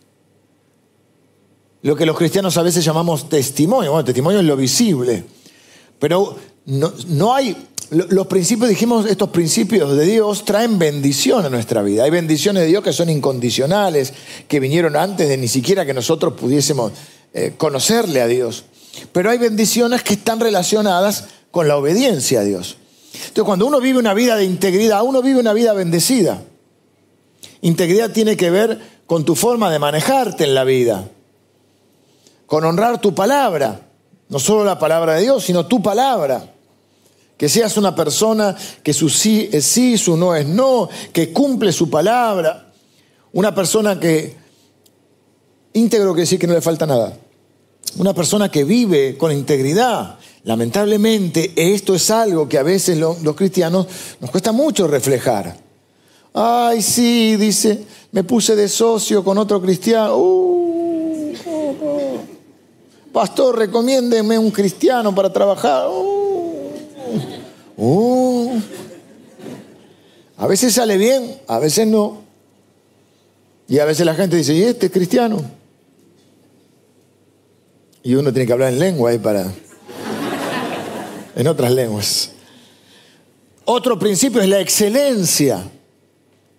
lo 1.83 1.95
que 1.95 2.05
los 2.05 2.17
cristianos 2.17 2.57
a 2.57 2.63
veces 2.63 2.83
llamamos 2.83 3.29
testimonio. 3.29 3.91
Bueno, 3.91 4.05
testimonio 4.05 4.39
es 4.39 4.45
lo 4.45 4.57
visible. 4.57 5.23
Pero 5.99 6.35
no, 6.65 6.91
no 7.07 7.33
hay 7.33 7.55
los 7.93 8.27
principios, 8.27 8.69
dijimos, 8.69 9.05
estos 9.05 9.29
principios 9.29 9.95
de 9.95 10.05
Dios 10.05 10.45
traen 10.45 10.79
bendición 10.79 11.45
a 11.45 11.49
nuestra 11.49 11.83
vida. 11.83 12.03
Hay 12.03 12.09
bendiciones 12.09 12.63
de 12.63 12.69
Dios 12.69 12.83
que 12.83 12.93
son 12.93 13.09
incondicionales, 13.09 14.13
que 14.47 14.59
vinieron 14.59 14.95
antes 14.95 15.29
de 15.29 15.37
ni 15.37 15.47
siquiera 15.47 15.85
que 15.85 15.93
nosotros 15.93 16.33
pudiésemos 16.33 16.91
eh, 17.33 17.53
conocerle 17.55 18.21
a 18.21 18.27
Dios. 18.27 18.63
Pero 19.11 19.29
hay 19.29 19.37
bendiciones 19.37 20.01
que 20.01 20.13
están 20.13 20.39
relacionadas 20.39 21.25
con 21.51 21.67
la 21.67 21.77
obediencia 21.77 22.39
a 22.39 22.43
Dios. 22.43 22.77
Entonces, 23.13 23.43
cuando 23.43 23.67
uno 23.67 23.79
vive 23.79 23.99
una 23.99 24.13
vida 24.13 24.35
de 24.35 24.45
integridad, 24.45 25.03
uno 25.03 25.21
vive 25.21 25.39
una 25.39 25.53
vida 25.53 25.73
bendecida. 25.73 26.43
Integridad 27.61 28.11
tiene 28.11 28.37
que 28.37 28.49
ver 28.49 28.79
con 29.05 29.23
tu 29.23 29.35
forma 29.35 29.71
de 29.71 29.79
manejarte 29.79 30.45
en 30.45 30.55
la 30.55 30.63
vida, 30.63 31.07
con 32.53 32.63
honrar 32.65 33.01
tu 33.01 33.15
palabra, 33.15 33.81
no 34.29 34.38
solo 34.38 34.63
la 34.63 34.77
palabra 34.77 35.15
de 35.15 35.24
Dios, 35.24 35.43
sino 35.43 35.65
tu 35.65 35.81
palabra. 35.81 36.53
Que 37.36 37.50
seas 37.50 37.77
una 37.77 37.95
persona 37.95 38.55
que 38.83 38.93
su 38.93 39.10
sí 39.10 39.50
es 39.51 39.65
sí, 39.65 39.98
su 39.98 40.15
no 40.15 40.36
es 40.36 40.45
no, 40.45 40.88
que 41.12 41.33
cumple 41.33 41.72
su 41.72 41.89
palabra. 41.89 42.72
Una 43.31 43.55
persona 43.55 44.00
que 44.00 44.36
íntegro 45.74 46.12
quiere 46.12 46.22
decir 46.22 46.38
que 46.38 46.45
no 46.45 46.53
le 46.53 46.62
falta 46.62 46.86
nada. 46.86 47.17
Una 47.98 48.13
persona 48.13 48.51
que 48.51 48.63
vive 48.63 49.17
con 49.17 49.31
integridad. 49.31 50.19
Lamentablemente, 50.43 51.53
esto 51.55 51.95
es 51.95 52.12
algo 52.12 52.48
que 52.48 52.60
a 52.60 52.63
veces 52.63 53.00
los 53.00 53.36
cristianos 53.36 53.88
nos 54.19 54.29
cuesta 54.29 54.51
mucho 54.51 54.88
reflejar. 54.88 55.57
Ay, 56.36 56.83
sí, 56.83 57.36
dice, 57.36 57.83
me 58.12 58.24
puse 58.24 58.55
de 58.55 58.69
socio 58.69 59.24
con 59.24 59.39
otro 59.39 59.60
cristiano. 59.60 60.17
Uh, 60.17 60.82
Pastor, 63.13 63.60
recomiéndeme 63.60 64.39
un 64.39 64.50
cristiano 64.50 65.13
para 65.13 65.32
trabajar. 65.32 65.88
Uh, 65.88 66.72
uh. 67.77 68.62
A 70.38 70.48
veces 70.48 70.74
sale 70.74 70.98
bien, 70.98 71.39
a 71.48 71.60
veces 71.60 71.88
no. 71.88 72.24
Y 73.67 73.77
a 73.77 73.86
veces 73.86 74.05
la 74.05 74.15
gente 74.15 74.36
dice, 74.36 74.55
¿y 74.55 74.63
este 74.63 74.88
es 74.88 74.91
cristiano? 74.91 75.41
Y 78.01 78.15
uno 78.15 78.34
tiene 78.34 78.48
que 78.48 78.53
hablar 78.53 78.74
en 78.74 78.79
lengua 78.79 79.12
ahí 79.12 79.20
para... 79.20 79.46
en 81.36 81.48
otras 81.48 81.72
lenguas. 81.72 82.32
Otro 83.63 83.98
principio 83.98 84.41
es 84.41 84.50
la 84.50 84.60
excelencia. 84.60 85.63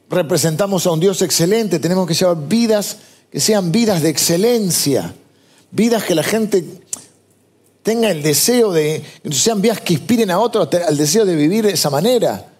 Representamos 0.08 0.86
a 0.86 0.92
un 0.92 1.00
Dios 1.00 1.20
excelente, 1.20 1.80
tenemos 1.80 2.06
que 2.06 2.14
llevar 2.14 2.48
vidas 2.48 2.98
que 3.30 3.40
sean 3.40 3.72
vidas 3.72 4.00
de 4.00 4.10
excelencia, 4.10 5.12
vidas 5.74 6.04
que 6.04 6.14
la 6.14 6.22
gente 6.22 6.64
tenga 7.82 8.10
el 8.10 8.22
deseo 8.22 8.72
de, 8.72 9.02
sean 9.30 9.60
vidas 9.60 9.80
que 9.80 9.92
inspiren 9.92 10.30
a 10.30 10.38
otros 10.38 10.68
al 10.72 10.96
deseo 10.96 11.26
de 11.26 11.36
vivir 11.36 11.66
de 11.66 11.72
esa 11.72 11.90
manera. 11.90 12.50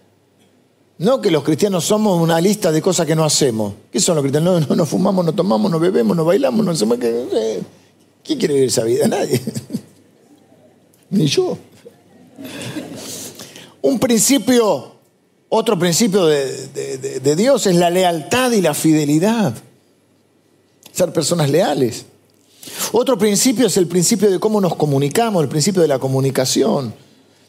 No 0.98 1.20
que 1.20 1.30
los 1.30 1.42
cristianos 1.42 1.84
somos 1.84 2.20
una 2.20 2.40
lista 2.40 2.70
de 2.70 2.82
cosas 2.82 3.06
que 3.06 3.16
no 3.16 3.24
hacemos. 3.24 3.74
¿Qué 3.90 3.98
son 3.98 4.16
los 4.16 4.22
cristianos? 4.22 4.68
No, 4.68 4.76
no, 4.76 4.86
fumamos, 4.86 5.24
no 5.24 5.32
tomamos, 5.32 5.70
no 5.70 5.80
bebemos, 5.80 6.16
no 6.16 6.24
bailamos, 6.24 6.64
no 6.64 6.72
hacemos 6.72 6.98
que... 6.98 7.62
¿Quién 8.22 8.38
quiere 8.38 8.54
vivir 8.54 8.68
esa 8.68 8.84
vida? 8.84 9.06
Nadie. 9.08 9.40
Ni 11.10 11.26
yo. 11.26 11.58
Un 13.82 13.98
principio, 13.98 14.92
otro 15.48 15.78
principio 15.78 16.26
de, 16.26 17.36
Dios 17.36 17.66
es 17.66 17.76
la 17.76 17.90
lealtad 17.90 18.52
y 18.52 18.60
la 18.60 18.72
fidelidad. 18.72 19.54
Ser 20.92 21.12
personas 21.12 21.50
leales. 21.50 22.06
Otro 22.96 23.18
principio 23.18 23.66
es 23.66 23.76
el 23.76 23.88
principio 23.88 24.30
de 24.30 24.38
cómo 24.38 24.60
nos 24.60 24.76
comunicamos, 24.76 25.42
el 25.42 25.48
principio 25.48 25.82
de 25.82 25.88
la 25.88 25.98
comunicación, 25.98 26.94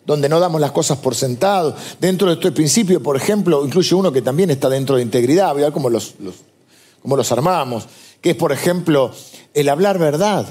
donde 0.03 0.27
no 0.27 0.39
damos 0.39 0.59
las 0.59 0.71
cosas 0.71 0.97
por 0.97 1.13
sentado. 1.13 1.75
Dentro 2.01 2.29
de 2.29 2.33
este 2.33 2.51
principio, 2.51 3.03
por 3.03 3.15
ejemplo, 3.15 3.63
incluye 3.63 3.93
uno 3.93 4.11
que 4.11 4.23
también 4.23 4.49
está 4.49 4.69
dentro 4.69 4.95
de 4.95 5.03
integridad, 5.03 5.53
voy 5.53 5.61
a 5.61 5.65
ver 5.65 5.71
cómo 5.71 5.91
los, 5.91 6.15
los, 6.19 7.31
armamos, 7.31 7.85
que 8.21 8.31
es, 8.31 8.35
por 8.35 8.51
ejemplo, 8.51 9.11
el 9.53 9.69
hablar 9.69 9.99
verdad 9.99 10.47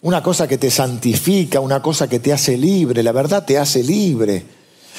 una 0.00 0.22
cosa 0.22 0.48
que 0.48 0.56
te 0.56 0.70
santifica, 0.70 1.60
una 1.60 1.82
cosa 1.82 2.08
que 2.08 2.20
te 2.20 2.32
hace 2.32 2.56
libre, 2.56 3.02
la 3.02 3.12
verdad 3.12 3.44
te 3.44 3.58
hace 3.58 3.82
libre. 3.84 4.46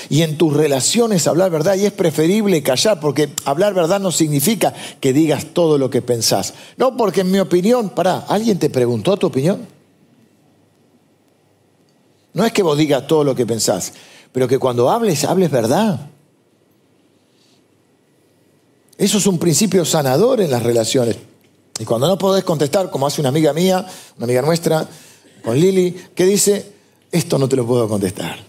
Y 0.09 0.21
en 0.21 0.37
tus 0.37 0.53
relaciones 0.53 1.27
hablar 1.27 1.51
verdad 1.51 1.75
y 1.75 1.85
es 1.85 1.91
preferible 1.91 2.63
callar 2.63 2.99
porque 2.99 3.29
hablar 3.45 3.73
verdad 3.73 3.99
no 3.99 4.11
significa 4.11 4.73
que 4.99 5.13
digas 5.13 5.47
todo 5.53 5.77
lo 5.77 5.89
que 5.89 6.01
pensás. 6.01 6.53
No, 6.77 6.95
porque 6.95 7.21
en 7.21 7.31
mi 7.31 7.39
opinión, 7.39 7.89
pará, 7.89 8.25
¿alguien 8.27 8.59
te 8.59 8.69
preguntó 8.69 9.17
tu 9.17 9.27
opinión? 9.27 9.67
No 12.33 12.45
es 12.45 12.53
que 12.53 12.63
vos 12.63 12.77
digas 12.77 13.07
todo 13.07 13.23
lo 13.23 13.35
que 13.35 13.45
pensás, 13.45 13.93
pero 14.31 14.47
que 14.47 14.59
cuando 14.59 14.89
hables, 14.89 15.23
hables 15.23 15.51
verdad. 15.51 16.09
Eso 18.97 19.17
es 19.17 19.25
un 19.27 19.39
principio 19.39 19.85
sanador 19.85 20.41
en 20.41 20.51
las 20.51 20.61
relaciones. 20.61 21.17
Y 21.79 21.85
cuando 21.85 22.07
no 22.07 22.17
podés 22.17 22.43
contestar, 22.43 22.89
como 22.89 23.07
hace 23.07 23.21
una 23.21 23.29
amiga 23.29 23.53
mía, 23.53 23.85
una 24.17 24.25
amiga 24.25 24.41
nuestra, 24.41 24.87
con 25.43 25.57
Lili, 25.57 25.91
que 26.13 26.25
dice, 26.25 26.73
esto 27.11 27.37
no 27.37 27.47
te 27.47 27.55
lo 27.55 27.65
puedo 27.65 27.87
contestar. 27.87 28.48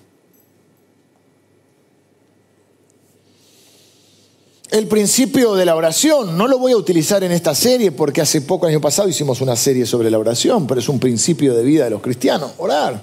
El 4.70 4.86
principio 4.86 5.56
de 5.56 5.64
la 5.64 5.74
oración, 5.74 6.38
no 6.38 6.46
lo 6.46 6.56
voy 6.56 6.70
a 6.72 6.76
utilizar 6.76 7.24
en 7.24 7.32
esta 7.32 7.56
serie 7.56 7.90
porque 7.90 8.20
hace 8.20 8.40
poco, 8.40 8.66
el 8.66 8.74
año 8.74 8.80
pasado, 8.80 9.08
hicimos 9.08 9.40
una 9.40 9.56
serie 9.56 9.84
sobre 9.84 10.12
la 10.12 10.18
oración, 10.18 10.68
pero 10.68 10.78
es 10.80 10.88
un 10.88 11.00
principio 11.00 11.54
de 11.54 11.64
vida 11.64 11.84
de 11.84 11.90
los 11.90 12.00
cristianos, 12.00 12.52
orar. 12.58 13.02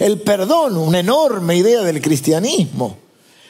El 0.00 0.20
perdón, 0.20 0.76
una 0.76 0.98
enorme 0.98 1.56
idea 1.56 1.82
del 1.82 2.02
cristianismo. 2.02 2.96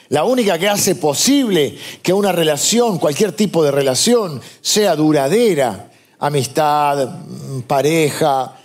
La 0.09 0.25
única 0.25 0.59
que 0.59 0.69
hace 0.69 0.93
posible 0.93 1.75
que 2.03 2.13
una 2.13 2.31
relación, 2.31 2.99
cualquier 2.99 3.31
tipo 3.31 3.63
de 3.63 3.71
relación, 3.71 4.39
sea 4.61 4.95
duradera, 4.95 5.89
amistad, 6.19 7.17
pareja, 7.65 8.59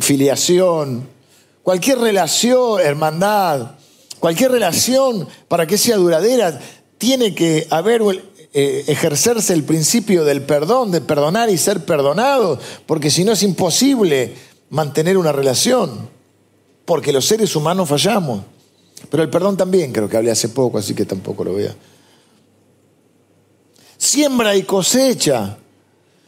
filiación, 0.00 1.06
cualquier 1.62 1.98
relación, 1.98 2.80
hermandad, 2.80 3.72
cualquier 4.18 4.50
relación 4.52 5.28
para 5.46 5.66
que 5.66 5.76
sea 5.76 5.96
duradera, 5.96 6.58
tiene 7.00 7.34
que 7.34 7.66
haber 7.70 8.02
eh, 8.52 8.84
ejercerse 8.86 9.54
el 9.54 9.64
principio 9.64 10.22
del 10.22 10.42
perdón, 10.42 10.90
de 10.90 11.00
perdonar 11.00 11.48
y 11.48 11.56
ser 11.56 11.86
perdonado, 11.86 12.58
porque 12.84 13.10
si 13.10 13.24
no 13.24 13.32
es 13.32 13.42
imposible 13.42 14.34
mantener 14.68 15.16
una 15.16 15.32
relación, 15.32 16.10
porque 16.84 17.10
los 17.10 17.24
seres 17.24 17.56
humanos 17.56 17.88
fallamos. 17.88 18.42
Pero 19.08 19.22
el 19.22 19.30
perdón 19.30 19.56
también, 19.56 19.92
creo 19.92 20.10
que 20.10 20.18
hablé 20.18 20.30
hace 20.30 20.50
poco, 20.50 20.76
así 20.76 20.94
que 20.94 21.06
tampoco 21.06 21.42
lo 21.42 21.54
vea. 21.54 21.74
Siembra 23.96 24.54
y 24.54 24.64
cosecha. 24.64 25.56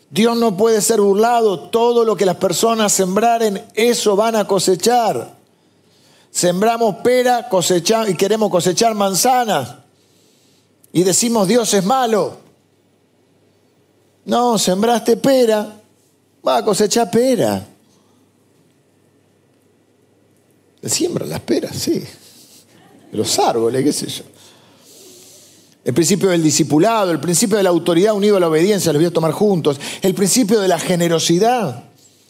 Dios 0.09 0.39
no 0.39 0.57
puede 0.57 0.81
ser 0.81 1.03
burlado. 1.03 1.69
Todo 1.69 2.03
lo 2.03 2.17
que 2.17 2.25
las 2.25 2.37
personas 2.37 2.93
sembraren, 2.93 3.63
eso 3.75 4.17
van 4.17 4.37
a 4.37 4.47
cosechar. 4.47 5.35
Sembramos 6.31 6.97
pera 7.05 7.51
cosechamos, 7.51 8.09
y 8.09 8.15
queremos 8.15 8.51
cosechar 8.51 8.95
manzanas. 8.95 9.82
Y 10.93 11.03
decimos 11.03 11.49
Dios 11.49 11.73
es 11.75 11.85
malo. 11.85 12.39
No, 14.25 14.59
sembraste 14.59 15.17
pera, 15.17 15.81
va 16.47 16.59
a 16.59 16.65
cosechar 16.65 17.11
pera. 17.11 17.67
Siembra 20.85 21.27
las 21.27 21.41
peras, 21.41 21.77
sí 21.77 22.03
los 23.13 23.39
árboles, 23.39 23.85
qué 23.85 23.93
sé 23.93 24.07
yo. 24.07 24.25
El 25.85 25.95
principio 25.95 26.31
del 26.31 26.43
discipulado, 26.43 27.11
el 27.11 27.21
principio 27.21 27.57
de 27.57 27.63
la 27.63 27.71
autoridad 27.71 28.15
unido 28.15 28.37
a 28.37 28.41
la 28.41 28.49
obediencia, 28.49 28.93
los 28.93 29.01
voy 29.01 29.09
a 29.09 29.13
tomar 29.13 29.33
juntos. 29.33 29.79
El 30.01 30.15
principio 30.15 30.61
de 30.61 30.69
la 30.69 30.79
generosidad, 30.79 31.85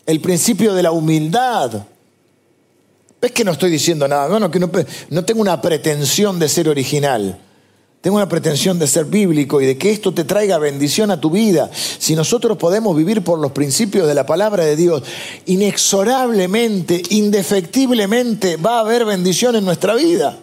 el 0.06 0.20
principio 0.20 0.74
de 0.74 0.82
la 0.82 0.90
humildad. 0.90 1.84
¿Ves 3.20 3.32
que 3.32 3.44
no 3.44 3.52
estoy 3.52 3.70
diciendo 3.70 4.08
nada? 4.08 4.28
Bueno, 4.28 4.50
que 4.50 4.58
no 4.58 5.24
tengo 5.24 5.40
una 5.40 5.60
pretensión 5.60 6.38
de 6.38 6.48
ser 6.48 6.68
original. 6.68 7.38
Tengo 8.02 8.16
una 8.16 8.28
pretensión 8.28 8.80
de 8.80 8.88
ser 8.88 9.04
bíblico 9.04 9.60
y 9.60 9.66
de 9.66 9.78
que 9.78 9.92
esto 9.92 10.12
te 10.12 10.24
traiga 10.24 10.58
bendición 10.58 11.12
a 11.12 11.20
tu 11.20 11.30
vida. 11.30 11.70
Si 11.72 12.16
nosotros 12.16 12.58
podemos 12.58 12.96
vivir 12.96 13.22
por 13.22 13.38
los 13.38 13.52
principios 13.52 14.08
de 14.08 14.14
la 14.14 14.26
palabra 14.26 14.64
de 14.64 14.74
Dios, 14.74 15.04
inexorablemente, 15.46 17.00
indefectiblemente 17.10 18.56
va 18.56 18.78
a 18.78 18.80
haber 18.80 19.04
bendición 19.04 19.54
en 19.54 19.64
nuestra 19.64 19.94
vida. 19.94 20.36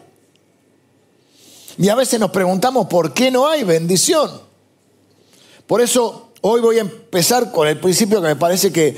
Y 1.78 1.90
a 1.90 1.96
veces 1.96 2.18
nos 2.18 2.32
preguntamos 2.32 2.88
por 2.88 3.14
qué 3.14 3.30
no 3.30 3.46
hay 3.46 3.66
bendición. 3.66 4.32
Por 5.68 5.82
eso 5.82 6.32
hoy 6.40 6.62
voy 6.62 6.78
a 6.78 6.82
empezar 6.82 7.52
con 7.52 7.68
el 7.68 7.78
principio 7.78 8.22
que 8.22 8.28
me 8.30 8.36
parece 8.38 8.72
que 8.72 8.96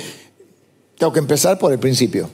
tengo 1.00 1.12
que 1.12 1.20
empezar 1.20 1.58
por 1.58 1.72
el 1.72 1.80
principio. 1.80 2.30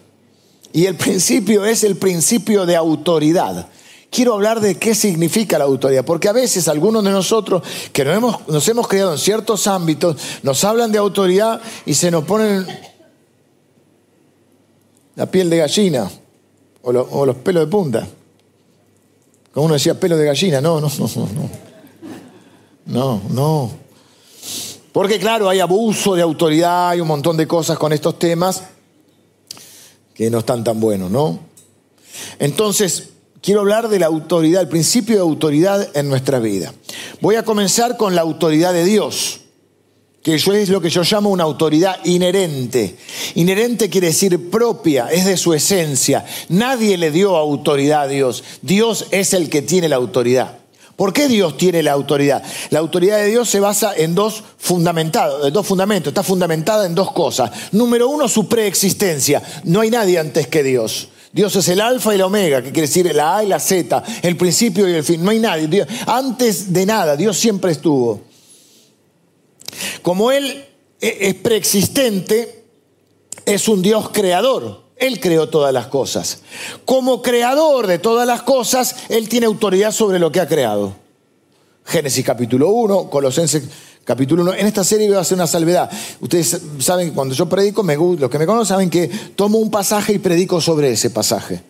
Y 0.74 0.88
el 0.88 0.96
principio 0.96 1.64
es 1.64 1.86
el 1.86 1.96
principio 1.96 2.66
de 2.66 2.76
autoridad. 2.76 3.70
Quiero 4.18 4.34
hablar 4.34 4.62
de 4.62 4.80
qué 4.80 4.96
significa 4.96 5.60
la 5.60 5.66
autoridad, 5.66 6.04
porque 6.04 6.28
a 6.28 6.32
veces 6.32 6.68
algunos 6.68 7.04
de 7.04 7.12
nosotros 7.12 7.62
que 7.94 8.04
nos 8.04 8.18
hemos, 8.18 8.48
nos 8.48 8.68
hemos 8.68 8.88
creado 8.88 9.12
en 9.12 9.20
ciertos 9.20 9.68
ámbitos, 9.68 10.18
nos 10.42 10.64
hablan 10.64 10.92
de 10.92 10.98
autoridad 10.98 11.62
y 11.86 11.94
se 11.94 12.10
nos 12.10 12.24
ponen 12.24 12.66
la 15.16 15.30
piel 15.30 15.52
de 15.52 15.58
gallina 15.58 16.10
o, 16.82 17.26
los 17.28 17.36
pelos 17.36 17.66
de 17.66 17.68
punta. 17.70 18.08
Como 19.54 19.68
uno 19.68 19.76
decía, 19.76 20.00
pelo 20.00 20.18
de 20.18 20.26
gallina. 20.26 20.62
No, 20.62 20.82
no, 20.82 20.90
no, 20.98 21.08
no. 21.08 21.50
No, 22.88 23.22
no. 23.30 23.72
Porque 24.94 25.20
claro, 25.20 25.48
hay 25.48 25.60
abuso 25.60 26.16
de 26.16 26.24
autoridad, 26.24 26.90
hay 26.90 27.02
un 27.02 27.08
montón 27.08 27.38
de 27.38 27.48
cosas 27.48 27.78
con 27.78 27.94
estos 27.94 28.18
temas 28.18 28.64
que 30.16 30.32
no 30.32 30.40
están 30.40 30.64
tan 30.64 30.80
buenos, 30.80 31.12
¿no? 31.12 31.38
Entonces, 32.40 33.10
quiero 33.42 33.62
hablar 33.62 33.90
de 33.90 34.00
la 34.00 34.08
autoridad, 34.08 34.62
el 34.62 34.68
principio 34.68 35.16
de 35.16 35.22
autoridad 35.22 35.88
en 35.96 36.10
nuestra 36.10 36.40
vida. 36.40 36.74
Voy 37.22 37.36
a 37.36 37.44
comenzar 37.44 37.98
con 37.98 38.16
la 38.16 38.22
autoridad 38.22 38.74
de 38.74 38.84
Dios, 38.84 39.42
que 40.24 40.36
eso 40.36 40.54
es 40.54 40.70
lo 40.70 40.82
que 40.82 40.90
yo 40.90 41.04
llamo 41.04 41.30
una 41.30 41.44
autoridad 41.44 42.04
inherente. 42.04 42.98
Inherente 43.36 43.90
quiere 43.90 44.08
decir 44.08 44.50
propia, 44.50 45.08
es 45.08 45.26
de 45.26 45.38
su 45.38 45.54
esencia. 45.54 46.26
Nadie 46.50 46.98
le 46.98 47.12
dio 47.12 47.38
autoridad 47.38 48.04
a 48.04 48.08
Dios. 48.08 48.44
Dios 48.62 49.06
es 49.12 49.34
el 49.34 49.50
que 49.50 49.62
tiene 49.62 49.88
la 49.88 49.96
autoridad. 49.96 50.58
¿Por 50.98 51.14
qué 51.14 51.28
Dios 51.28 51.58
tiene 51.58 51.84
la 51.84 51.92
autoridad? 51.92 52.42
La 52.72 52.80
autoridad 52.80 53.18
de 53.18 53.28
Dios 53.28 53.48
se 53.48 53.60
basa 53.60 53.94
en 53.96 54.16
dos, 54.16 54.44
fundamentados, 54.58 55.54
dos 55.54 55.66
fundamentos, 55.66 56.10
está 56.10 56.24
fundamentada 56.24 56.88
en 56.88 56.96
dos 56.96 57.12
cosas. 57.12 57.52
Número 57.72 58.10
uno, 58.10 58.28
su 58.28 58.50
preexistencia. 58.50 59.44
No 59.64 59.82
hay 59.82 59.92
nadie 59.92 60.18
antes 60.18 60.48
que 60.48 60.64
Dios. 60.64 61.10
Dios 61.32 61.56
es 61.56 61.68
el 61.70 61.82
alfa 61.82 62.16
y 62.16 62.18
la 62.18 62.26
omega, 62.26 62.62
que 62.62 62.72
quiere 62.72 62.88
decir 62.88 63.14
la 63.14 63.38
A 63.38 63.44
y 63.44 63.48
la 63.48 63.60
Z, 63.60 64.04
el 64.22 64.38
principio 64.38 64.88
y 64.88 64.94
el 64.94 65.04
fin. 65.04 65.24
No 65.24 65.32
hay 65.32 65.40
nadie. 65.40 65.86
antes 66.06 66.72
de 66.74 66.86
nada, 66.86 67.16
Dios 67.16 67.38
siempre 67.38 67.72
estuvo. 67.72 68.22
Como 70.02 70.32
Él 70.32 70.66
e, 71.00 71.18
es 71.22 71.36
preexistente, 71.36 72.64
es 73.46 73.68
un 73.68 73.82
Dios 73.82 74.10
creador. 74.10 74.88
Él 74.96 75.20
creó 75.20 75.50
todas 75.50 75.74
las 75.74 75.88
cosas. 75.88 76.42
Como 76.86 77.22
creador 77.22 77.86
de 77.88 78.00
todas 78.00 78.26
las 78.26 78.42
cosas, 78.42 78.96
Él 79.10 79.30
tiene 79.30 79.46
autoridad 79.46 79.92
sobre 79.92 80.20
lo 80.20 80.32
que 80.32 80.40
ha 80.40 80.48
creado. 80.48 80.96
Génesis 81.86 82.26
capítulo 82.26 82.70
1, 82.70 83.10
Colosenses 83.10 83.64
capítulo 84.08 84.42
1. 84.44 84.54
En 84.54 84.68
esta 84.68 84.86
serie 84.86 85.10
voy 85.10 85.18
a 85.18 85.20
hacer 85.20 85.36
una 85.36 85.48
salvedad. 85.48 85.92
Ustedes 86.22 86.62
saben 86.80 87.10
que 87.10 87.14
cuando 87.14 87.36
yo 87.36 87.50
predico, 87.50 87.84
los 87.84 88.30
que 88.30 88.40
me 88.40 88.46
conocen 88.46 88.66
saben 88.68 88.90
que 88.90 89.10
tomo 89.36 89.58
un 89.58 89.70
pasaje 89.70 90.14
y 90.14 90.20
predico 90.20 90.62
sobre 90.62 90.92
ese 90.92 91.10
pasaje. 91.10 91.62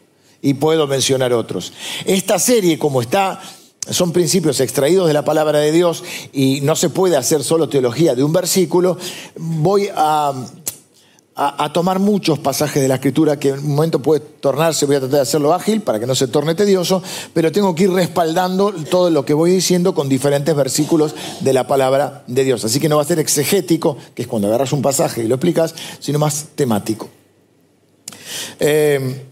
Y 0.43 0.53
puedo 0.53 0.85
mencionar 0.85 1.33
otros. 1.33 1.73
Esta 2.05 2.37
serie, 2.37 2.77
como 2.77 3.01
está 3.01 3.41
son 3.89 4.11
principios 4.11 4.59
extraídos 4.59 5.07
de 5.07 5.13
la 5.13 5.25
palabra 5.25 5.59
de 5.59 5.71
Dios 5.71 6.03
y 6.33 6.59
no 6.61 6.75
se 6.75 6.89
puede 6.89 7.15
hacer 7.15 7.43
solo 7.43 7.69
teología 7.69 8.13
de 8.13 8.23
un 8.23 8.33
versículo, 8.33 8.97
voy 9.37 9.89
a 9.95 10.33
a, 11.39 11.71
tomar 11.71 11.99
muchos 11.99 12.39
pasajes 12.39 12.81
de 12.81 12.87
la 12.87 12.95
escritura 12.95 13.37
que 13.37 13.49
en 13.49 13.59
un 13.59 13.75
momento 13.75 14.01
puede 14.01 14.21
tornarse, 14.21 14.87
voy 14.87 14.95
a 14.95 14.99
tratar 14.99 15.17
de 15.17 15.21
hacerlo 15.21 15.53
ágil 15.53 15.81
para 15.81 15.99
que 15.99 16.07
no 16.07 16.15
se 16.15 16.27
torne 16.27 16.55
tedioso, 16.55 17.03
pero 17.33 17.51
tengo 17.51 17.75
que 17.75 17.83
ir 17.83 17.91
respaldando 17.91 18.73
todo 18.89 19.11
lo 19.11 19.23
que 19.23 19.35
voy 19.35 19.51
diciendo 19.51 19.93
con 19.93 20.09
diferentes 20.09 20.55
versículos 20.55 21.13
de 21.41 21.53
la 21.53 21.67
palabra 21.67 22.23
de 22.25 22.43
Dios. 22.43 22.65
Así 22.65 22.79
que 22.79 22.89
no 22.89 22.95
va 22.95 23.03
a 23.03 23.05
ser 23.05 23.19
exegético, 23.19 23.97
que 24.15 24.23
es 24.23 24.27
cuando 24.27 24.47
agarras 24.47 24.73
un 24.73 24.81
pasaje 24.81 25.23
y 25.23 25.27
lo 25.27 25.35
explicas, 25.35 25.75
sino 25.99 26.17
más 26.17 26.47
temático. 26.55 27.07
Eh, 28.59 29.26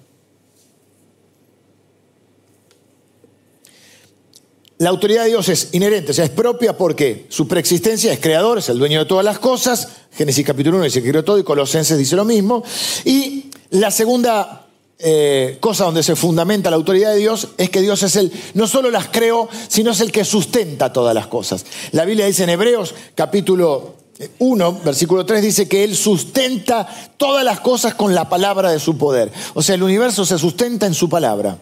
La 4.77 4.89
autoridad 4.89 5.23
de 5.23 5.29
Dios 5.29 5.47
es 5.47 5.69
inherente, 5.71 6.11
o 6.11 6.13
sea, 6.13 6.25
es 6.25 6.31
propia 6.31 6.77
porque 6.77 7.27
su 7.29 7.47
preexistencia 7.47 8.11
es 8.11 8.19
creador, 8.19 8.57
es 8.57 8.67
el 8.67 8.77
dueño 8.77 8.99
de 8.99 9.05
todas 9.05 9.23
las 9.23 9.39
cosas. 9.39 9.87
Génesis 10.11 10.45
capítulo 10.45 10.75
1 10.77 10.85
dice 10.85 11.01
que 11.01 11.11
creó 11.11 11.23
todo 11.23 11.39
y 11.39 11.45
Colosenses 11.45 11.97
dice 11.97 12.17
lo 12.17 12.25
mismo. 12.25 12.61
Y 13.05 13.45
la 13.69 13.89
segunda 13.89 14.67
eh, 14.99 15.59
cosa 15.61 15.85
donde 15.85 16.03
se 16.03 16.17
fundamenta 16.17 16.69
la 16.69 16.75
autoridad 16.75 17.13
de 17.13 17.19
Dios 17.19 17.49
es 17.57 17.69
que 17.69 17.79
Dios 17.81 18.03
es 18.03 18.17
el, 18.17 18.33
no 18.53 18.67
solo 18.67 18.91
las 18.91 19.07
creó, 19.07 19.47
sino 19.69 19.91
es 19.91 20.01
el 20.01 20.11
que 20.11 20.25
sustenta 20.25 20.91
todas 20.91 21.15
las 21.15 21.27
cosas. 21.27 21.65
La 21.93 22.03
Biblia 22.03 22.25
dice 22.25 22.43
en 22.43 22.49
Hebreos 22.49 22.93
capítulo 23.15 23.95
1, 24.39 24.81
versículo 24.83 25.25
3 25.25 25.41
dice 25.41 25.69
que 25.69 25.85
Él 25.85 25.95
sustenta 25.95 26.85
todas 27.15 27.45
las 27.45 27.61
cosas 27.61 27.93
con 27.93 28.13
la 28.13 28.27
palabra 28.27 28.73
de 28.73 28.79
su 28.81 28.97
poder. 28.97 29.31
O 29.53 29.63
sea, 29.63 29.75
el 29.75 29.83
universo 29.83 30.25
se 30.25 30.37
sustenta 30.37 30.85
en 30.85 30.93
su 30.93 31.07
palabra. 31.07 31.59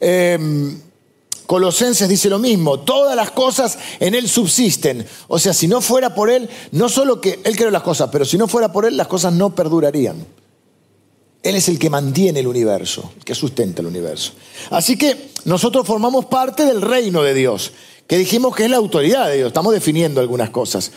Eh, 0.00 0.38
Colosenses 1.46 2.08
dice 2.08 2.28
lo 2.28 2.38
mismo, 2.38 2.78
todas 2.78 3.16
las 3.16 3.32
cosas 3.32 3.76
en 3.98 4.14
Él 4.14 4.28
subsisten. 4.28 5.04
O 5.26 5.38
sea, 5.38 5.52
si 5.52 5.66
no 5.66 5.80
fuera 5.80 6.14
por 6.14 6.30
Él, 6.30 6.48
no 6.70 6.88
solo 6.88 7.20
que 7.20 7.40
Él 7.42 7.56
creó 7.56 7.72
las 7.72 7.82
cosas, 7.82 8.08
pero 8.12 8.24
si 8.24 8.38
no 8.38 8.46
fuera 8.46 8.70
por 8.70 8.84
Él, 8.84 8.96
las 8.96 9.08
cosas 9.08 9.32
no 9.32 9.52
perdurarían. 9.52 10.24
Él 11.42 11.56
es 11.56 11.68
el 11.68 11.78
que 11.78 11.90
mantiene 11.90 12.40
el 12.40 12.46
universo, 12.46 13.12
el 13.16 13.24
que 13.24 13.34
sustenta 13.34 13.80
el 13.80 13.88
universo. 13.88 14.32
Así 14.70 14.96
que 14.96 15.30
nosotros 15.44 15.86
formamos 15.86 16.26
parte 16.26 16.66
del 16.66 16.82
reino 16.82 17.22
de 17.22 17.34
Dios, 17.34 17.72
que 18.06 18.18
dijimos 18.18 18.54
que 18.54 18.66
es 18.66 18.70
la 18.70 18.76
autoridad 18.76 19.28
de 19.28 19.38
Dios. 19.38 19.48
Estamos 19.48 19.72
definiendo 19.72 20.20
algunas 20.20 20.50
cosas. 20.50 20.92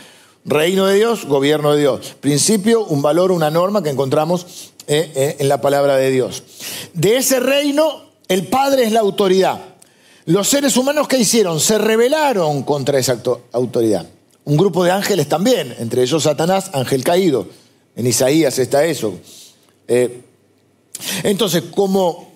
Reino 0.46 0.86
de 0.86 0.96
Dios, 0.96 1.26
gobierno 1.26 1.74
de 1.74 1.80
Dios. 1.80 2.16
Principio, 2.20 2.86
un 2.86 3.02
valor, 3.02 3.32
una 3.32 3.50
norma 3.50 3.82
que 3.82 3.90
encontramos 3.90 4.46
eh, 4.88 5.12
eh, 5.16 5.36
en 5.40 5.48
la 5.48 5.62
palabra 5.62 5.96
de 5.96 6.12
Dios. 6.12 6.44
De 6.94 7.18
ese 7.18 7.40
reino, 7.40 8.12
el 8.28 8.48
Padre 8.48 8.84
es 8.84 8.92
la 8.92 9.00
autoridad. 9.00 9.73
Los 10.26 10.48
seres 10.48 10.78
humanos 10.78 11.08
que 11.08 11.18
hicieron 11.18 11.60
se 11.60 11.78
rebelaron 11.78 12.64
contra 12.64 12.98
esa 12.98 13.22
autoridad. 13.52 14.08
Un 14.46 14.58
grupo 14.58 14.84
de 14.84 14.92
ángeles 14.92 15.28
también, 15.28 15.76
entre 15.80 16.04
ellos 16.04 16.24
Satanás, 16.24 16.70
ángel 16.74 17.04
caído. 17.04 17.48
En 17.96 18.08
Isaías 18.08 18.58
está 18.60 18.86
eso. 18.86 19.16
Eh, 19.88 20.22
entonces, 21.24 21.64
como, 21.72 22.32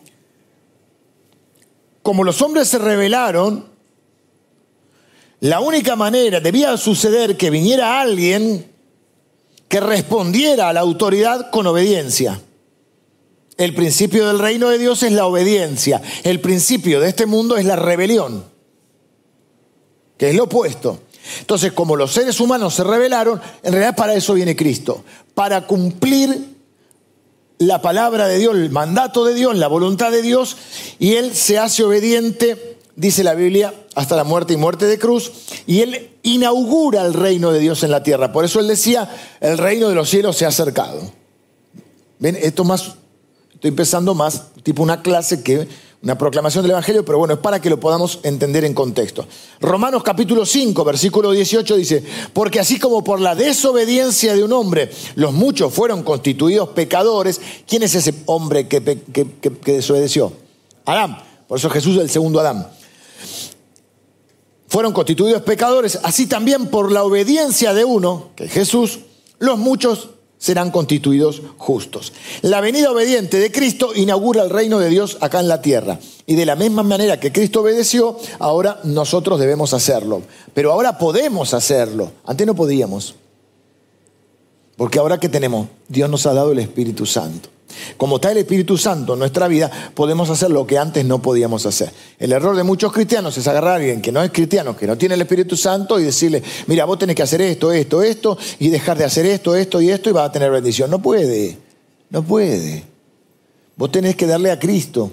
como 2.01 2.23
los 2.23 2.41
hombres 2.41 2.67
se 2.67 2.77
rebelaron, 2.77 3.65
la 5.39 5.59
única 5.59 5.95
manera, 5.95 6.39
debía 6.39 6.75
suceder 6.77 7.37
que 7.37 7.49
viniera 7.49 8.01
alguien 8.01 8.69
que 9.67 9.79
respondiera 9.79 10.69
a 10.69 10.73
la 10.73 10.79
autoridad 10.79 11.51
con 11.51 11.67
obediencia. 11.67 12.41
El 13.57 13.73
principio 13.73 14.27
del 14.27 14.39
reino 14.39 14.69
de 14.69 14.77
Dios 14.77 15.01
es 15.03 15.11
la 15.11 15.25
obediencia. 15.25 16.01
El 16.23 16.39
principio 16.39 16.99
de 16.99 17.09
este 17.09 17.25
mundo 17.25 17.57
es 17.57 17.65
la 17.65 17.75
rebelión, 17.75 18.45
que 20.17 20.29
es 20.29 20.35
lo 20.35 20.43
opuesto. 20.43 20.99
Entonces, 21.39 21.73
como 21.73 21.95
los 21.95 22.13
seres 22.13 22.39
humanos 22.39 22.75
se 22.75 22.83
rebelaron, 22.83 23.41
en 23.63 23.73
realidad 23.73 23.95
para 23.95 24.13
eso 24.13 24.35
viene 24.35 24.55
Cristo, 24.55 25.03
para 25.33 25.65
cumplir 25.65 26.55
la 27.57 27.81
palabra 27.81 28.27
de 28.27 28.37
Dios, 28.37 28.55
el 28.55 28.69
mandato 28.69 29.25
de 29.25 29.33
Dios, 29.33 29.57
la 29.57 29.67
voluntad 29.67 30.11
de 30.11 30.21
Dios, 30.21 30.55
y 30.99 31.15
Él 31.15 31.35
se 31.35 31.57
hace 31.57 31.83
obediente, 31.83 32.77
dice 32.95 33.23
la 33.23 33.33
Biblia, 33.33 33.73
hasta 33.95 34.15
la 34.15 34.23
muerte 34.23 34.53
y 34.53 34.57
muerte 34.57 34.85
de 34.85 34.99
cruz, 34.99 35.31
y 35.65 35.81
Él 35.81 36.11
inaugura 36.21 37.03
el 37.03 37.15
reino 37.15 37.51
de 37.51 37.59
Dios 37.59 37.81
en 37.83 37.89
la 37.89 38.03
tierra. 38.03 38.31
Por 38.31 38.45
eso 38.45 38.59
Él 38.59 38.67
decía, 38.67 39.09
el 39.41 39.57
reino 39.57 39.89
de 39.89 39.95
los 39.95 40.09
cielos 40.09 40.37
se 40.37 40.45
ha 40.45 40.49
acercado. 40.49 41.01
¿Ven? 42.19 42.37
Esto 42.39 42.63
más 42.63 42.95
Estoy 43.57 43.69
empezando 43.69 44.13
más 44.13 44.53
tipo 44.61 44.83
una 44.83 45.01
clase 45.01 45.41
que 45.41 45.67
una 46.03 46.15
proclamación 46.15 46.61
del 46.61 46.73
Evangelio, 46.73 47.03
pero 47.03 47.17
bueno, 47.17 47.33
es 47.33 47.39
para 47.39 47.59
que 47.59 47.71
lo 47.71 47.79
podamos 47.79 48.19
entender 48.21 48.63
en 48.65 48.75
contexto. 48.75 49.25
Romanos 49.59 50.03
capítulo 50.03 50.45
5, 50.45 50.83
versículo 50.83 51.31
18 51.31 51.75
dice, 51.75 52.03
porque 52.33 52.59
así 52.59 52.77
como 52.77 53.03
por 53.03 53.19
la 53.19 53.33
desobediencia 53.33 54.35
de 54.35 54.43
un 54.43 54.53
hombre 54.53 54.91
los 55.15 55.33
muchos 55.33 55.73
fueron 55.73 56.03
constituidos 56.03 56.69
pecadores, 56.69 57.41
¿quién 57.67 57.81
es 57.81 57.95
ese 57.95 58.13
hombre 58.27 58.67
que, 58.67 58.83
que 58.83 59.71
desobedeció? 59.71 60.33
Adán, 60.85 61.17
por 61.47 61.57
eso 61.57 61.71
Jesús 61.71 61.95
es 61.95 62.03
el 62.03 62.11
segundo 62.11 62.39
Adán. 62.39 62.69
Fueron 64.67 64.93
constituidos 64.93 65.41
pecadores, 65.41 65.97
así 66.03 66.27
también 66.27 66.67
por 66.67 66.91
la 66.91 67.03
obediencia 67.03 67.73
de 67.73 67.85
uno, 67.85 68.29
que 68.35 68.43
es 68.43 68.51
Jesús, 68.51 68.99
los 69.39 69.57
muchos 69.57 70.09
serán 70.37 70.71
constituidos 70.71 71.41
justos. 71.57 72.13
La 72.41 72.61
venida 72.61 72.91
obediente 72.91 73.39
de 73.39 73.51
Cristo 73.51 73.91
inaugura 73.95 74.43
el 74.43 74.49
reino 74.49 74.79
de 74.79 74.89
Dios 74.89 75.17
acá 75.21 75.39
en 75.39 75.47
la 75.47 75.61
tierra. 75.61 75.99
Y 76.25 76.35
de 76.35 76.45
la 76.45 76.55
misma 76.55 76.83
manera 76.83 77.19
que 77.19 77.31
Cristo 77.31 77.61
obedeció, 77.61 78.17
ahora 78.39 78.79
nosotros 78.83 79.39
debemos 79.39 79.73
hacerlo. 79.73 80.21
Pero 80.53 80.71
ahora 80.71 80.97
podemos 80.97 81.53
hacerlo. 81.53 82.11
Antes 82.25 82.45
no 82.45 82.55
podíamos. 82.55 83.15
Porque 84.75 84.99
ahora 84.99 85.19
que 85.19 85.29
tenemos, 85.29 85.67
Dios 85.87 86.09
nos 86.09 86.25
ha 86.25 86.33
dado 86.33 86.51
el 86.51 86.59
Espíritu 86.59 87.05
Santo. 87.05 87.49
Como 87.97 88.15
está 88.15 88.31
el 88.31 88.37
Espíritu 88.37 88.77
Santo 88.77 89.13
en 89.13 89.19
nuestra 89.19 89.47
vida, 89.47 89.71
podemos 89.93 90.29
hacer 90.29 90.51
lo 90.51 90.65
que 90.65 90.77
antes 90.77 91.05
no 91.05 91.21
podíamos 91.21 91.65
hacer. 91.65 91.91
El 92.19 92.31
error 92.31 92.55
de 92.55 92.63
muchos 92.63 92.91
cristianos 92.91 93.37
es 93.37 93.47
agarrar 93.47 93.73
a 93.73 93.75
alguien 93.75 94.01
que 94.01 94.11
no 94.11 94.21
es 94.21 94.31
cristiano, 94.31 94.75
que 94.75 94.87
no 94.87 94.97
tiene 94.97 95.15
el 95.15 95.21
Espíritu 95.21 95.55
Santo 95.55 95.99
y 95.99 96.03
decirle, 96.03 96.43
mira, 96.67 96.85
vos 96.85 96.99
tenés 96.99 97.15
que 97.15 97.23
hacer 97.23 97.41
esto, 97.41 97.71
esto, 97.71 98.01
esto, 98.01 98.37
y 98.59 98.69
dejar 98.69 98.97
de 98.97 99.05
hacer 99.05 99.25
esto, 99.25 99.55
esto 99.55 99.81
y 99.81 99.89
esto 99.89 100.09
y 100.09 100.13
vas 100.13 100.29
a 100.29 100.31
tener 100.31 100.51
bendición. 100.51 100.89
No 100.89 101.01
puede, 101.01 101.57
no 102.09 102.23
puede. 102.23 102.83
Vos 103.75 103.91
tenés 103.91 104.15
que 104.15 104.25
darle 104.25 104.51
a 104.51 104.59
Cristo 104.59 105.11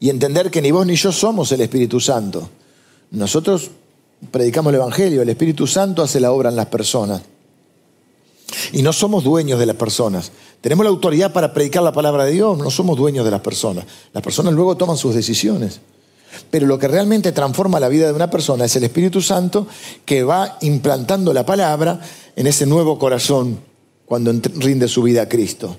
y 0.00 0.10
entender 0.10 0.50
que 0.50 0.62
ni 0.62 0.70
vos 0.70 0.86
ni 0.86 0.96
yo 0.96 1.12
somos 1.12 1.52
el 1.52 1.60
Espíritu 1.60 2.00
Santo. 2.00 2.48
Nosotros 3.10 3.70
predicamos 4.30 4.70
el 4.70 4.76
Evangelio, 4.76 5.22
el 5.22 5.28
Espíritu 5.28 5.66
Santo 5.66 6.02
hace 6.02 6.20
la 6.20 6.32
obra 6.32 6.50
en 6.50 6.56
las 6.56 6.66
personas. 6.66 7.22
Y 8.72 8.82
no 8.82 8.92
somos 8.92 9.24
dueños 9.24 9.58
de 9.58 9.66
las 9.66 9.76
personas. 9.76 10.32
Tenemos 10.60 10.84
la 10.84 10.90
autoridad 10.90 11.32
para 11.32 11.52
predicar 11.52 11.82
la 11.82 11.92
palabra 11.92 12.24
de 12.24 12.32
Dios, 12.32 12.58
no 12.58 12.70
somos 12.70 12.96
dueños 12.96 13.24
de 13.24 13.30
las 13.30 13.40
personas. 13.40 13.84
Las 14.12 14.22
personas 14.22 14.52
luego 14.54 14.76
toman 14.76 14.96
sus 14.96 15.14
decisiones. 15.14 15.80
Pero 16.50 16.66
lo 16.66 16.78
que 16.78 16.88
realmente 16.88 17.32
transforma 17.32 17.80
la 17.80 17.88
vida 17.88 18.06
de 18.06 18.12
una 18.12 18.30
persona 18.30 18.64
es 18.64 18.76
el 18.76 18.84
Espíritu 18.84 19.22
Santo 19.22 19.66
que 20.04 20.22
va 20.22 20.58
implantando 20.60 21.32
la 21.32 21.46
palabra 21.46 22.00
en 22.34 22.46
ese 22.46 22.66
nuevo 22.66 22.98
corazón 22.98 23.60
cuando 24.04 24.32
rinde 24.56 24.88
su 24.88 25.02
vida 25.02 25.22
a 25.22 25.28
Cristo. 25.28 25.76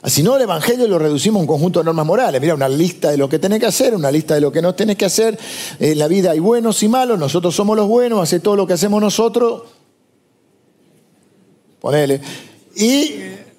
Así 0.00 0.22
no, 0.22 0.36
el 0.36 0.42
Evangelio 0.42 0.86
lo 0.86 0.98
reducimos 0.98 1.40
a 1.40 1.42
un 1.42 1.46
conjunto 1.46 1.80
de 1.80 1.84
normas 1.84 2.06
morales. 2.06 2.40
Mira, 2.40 2.54
una 2.54 2.68
lista 2.68 3.10
de 3.10 3.16
lo 3.16 3.28
que 3.28 3.38
tenés 3.38 3.58
que 3.58 3.66
hacer, 3.66 3.94
una 3.94 4.10
lista 4.10 4.34
de 4.34 4.40
lo 4.40 4.52
que 4.52 4.62
no 4.62 4.74
tenés 4.74 4.96
que 4.96 5.04
hacer. 5.04 5.38
En 5.80 5.98
la 5.98 6.06
vida 6.06 6.30
hay 6.30 6.38
buenos 6.38 6.82
y 6.82 6.88
malos, 6.88 7.18
nosotros 7.18 7.54
somos 7.54 7.76
los 7.76 7.88
buenos, 7.88 8.22
hace 8.22 8.40
todo 8.40 8.54
lo 8.56 8.66
que 8.66 8.74
hacemos 8.74 9.00
nosotros. 9.00 9.62
Ponele. 11.80 12.20
Y 12.76 13.14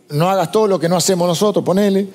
no 0.10 0.30
hagas 0.30 0.52
todo 0.52 0.68
lo 0.68 0.80
que 0.80 0.90
no 0.90 0.98
hacemos 0.98 1.28
nosotros, 1.28 1.64
ponele. 1.64 2.08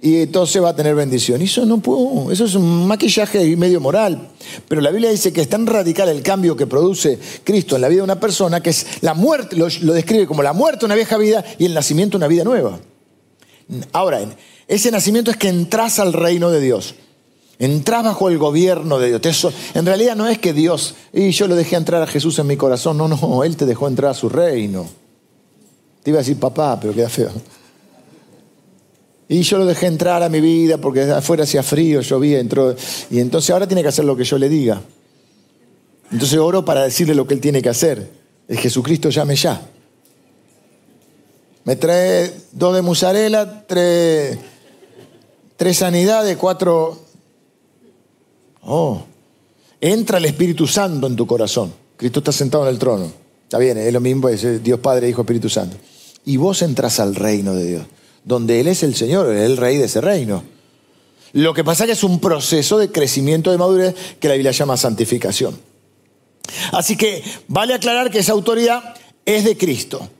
Y 0.00 0.22
entonces 0.22 0.62
va 0.62 0.68
a 0.70 0.76
tener 0.76 0.94
bendición. 0.94 1.42
Eso 1.42 1.66
no 1.66 1.78
puedo, 1.78 2.30
eso 2.30 2.44
es 2.44 2.54
un 2.54 2.86
maquillaje 2.86 3.56
medio 3.56 3.80
moral. 3.80 4.30
Pero 4.68 4.80
la 4.80 4.90
Biblia 4.90 5.10
dice 5.10 5.32
que 5.32 5.40
es 5.40 5.48
tan 5.48 5.66
radical 5.66 6.08
el 6.08 6.22
cambio 6.22 6.56
que 6.56 6.68
produce 6.68 7.18
Cristo 7.42 7.74
en 7.74 7.82
la 7.82 7.88
vida 7.88 7.98
de 7.98 8.04
una 8.04 8.20
persona 8.20 8.60
que 8.60 8.70
es 8.70 8.86
la 9.00 9.14
muerte, 9.14 9.56
lo, 9.56 9.66
describe 9.92 10.26
como 10.26 10.42
la 10.44 10.52
muerte 10.52 10.84
una 10.84 10.94
vieja 10.94 11.18
vida 11.18 11.44
y 11.58 11.64
el 11.64 11.74
nacimiento 11.74 12.16
una 12.16 12.28
vida 12.28 12.44
nueva. 12.44 12.78
Ahora, 13.92 14.20
ese 14.68 14.90
nacimiento 14.92 15.32
es 15.32 15.36
que 15.36 15.48
entras 15.48 15.98
al 15.98 16.12
reino 16.12 16.50
de 16.50 16.60
Dios. 16.60 16.94
Entrás 17.58 18.04
bajo 18.04 18.28
el 18.28 18.38
gobierno 18.38 19.00
de 19.00 19.18
Dios. 19.18 19.48
en 19.74 19.84
realidad 19.84 20.14
no 20.14 20.28
es 20.28 20.38
que 20.38 20.52
Dios, 20.52 20.94
y 21.12 21.30
yo 21.32 21.48
lo 21.48 21.56
dejé 21.56 21.74
entrar 21.74 22.00
a 22.02 22.06
Jesús 22.06 22.38
en 22.38 22.46
mi 22.46 22.56
corazón. 22.56 22.96
No, 22.96 23.08
no, 23.08 23.42
Él 23.42 23.56
te 23.56 23.66
dejó 23.66 23.88
entrar 23.88 24.12
a 24.12 24.14
su 24.14 24.28
reino. 24.28 24.86
Te 26.02 26.10
iba 26.10 26.18
a 26.18 26.22
decir 26.22 26.38
papá, 26.38 26.78
pero 26.80 26.94
queda 26.94 27.08
feo. 27.08 27.30
Y 29.28 29.42
yo 29.42 29.58
lo 29.58 29.66
dejé 29.66 29.86
entrar 29.86 30.22
a 30.22 30.28
mi 30.30 30.40
vida 30.40 30.78
porque 30.78 31.02
afuera 31.02 31.44
hacía 31.44 31.62
frío, 31.62 32.00
llovía, 32.00 32.40
entró. 32.40 32.74
Y 33.10 33.20
entonces 33.20 33.50
ahora 33.50 33.66
tiene 33.66 33.82
que 33.82 33.88
hacer 33.88 34.06
lo 34.06 34.16
que 34.16 34.24
yo 34.24 34.38
le 34.38 34.48
diga. 34.48 34.80
Entonces 36.10 36.38
oro 36.38 36.64
para 36.64 36.84
decirle 36.84 37.14
lo 37.14 37.26
que 37.26 37.34
Él 37.34 37.40
tiene 37.40 37.60
que 37.60 37.68
hacer. 37.68 38.10
Es 38.48 38.58
Jesucristo 38.58 39.10
llame 39.10 39.36
ya. 39.36 39.60
Me 41.64 41.76
trae 41.76 42.32
dos 42.52 42.74
de 42.74 42.80
mozzarella, 42.80 43.66
tres, 43.66 44.38
tres 45.56 45.76
sanidades, 45.76 46.34
cuatro... 46.38 46.98
Oh, 48.62 49.02
entra 49.80 50.16
el 50.16 50.24
Espíritu 50.24 50.66
Santo 50.66 51.06
en 51.06 51.16
tu 51.16 51.26
corazón. 51.26 51.72
Cristo 51.98 52.20
está 52.20 52.32
sentado 52.32 52.64
en 52.64 52.70
el 52.70 52.78
trono. 52.78 53.12
Está 53.48 53.56
bien, 53.56 53.78
es 53.78 53.94
lo 53.94 54.00
mismo, 54.00 54.28
es 54.28 54.62
Dios 54.62 54.78
Padre, 54.78 55.08
Hijo, 55.08 55.22
Espíritu 55.22 55.48
Santo. 55.48 55.74
Y 56.26 56.36
vos 56.36 56.60
entras 56.60 57.00
al 57.00 57.14
reino 57.14 57.54
de 57.54 57.64
Dios, 57.64 57.86
donde 58.22 58.60
Él 58.60 58.66
es 58.66 58.82
el 58.82 58.94
Señor, 58.94 59.30
Él 59.30 59.38
es 59.38 59.44
el 59.46 59.56
rey 59.56 59.78
de 59.78 59.86
ese 59.86 60.02
reino. 60.02 60.44
Lo 61.32 61.54
que 61.54 61.64
pasa 61.64 61.84
es 61.84 61.86
que 61.86 61.92
es 61.94 62.04
un 62.04 62.20
proceso 62.20 62.76
de 62.76 62.92
crecimiento 62.92 63.50
de 63.50 63.56
madurez 63.56 63.94
que 64.20 64.28
la 64.28 64.34
Biblia 64.34 64.50
llama 64.50 64.76
santificación. 64.76 65.58
Así 66.72 66.94
que 66.98 67.24
vale 67.46 67.72
aclarar 67.72 68.10
que 68.10 68.18
esa 68.18 68.32
autoridad 68.32 68.94
es 69.24 69.44
de 69.44 69.56
Cristo. 69.56 70.10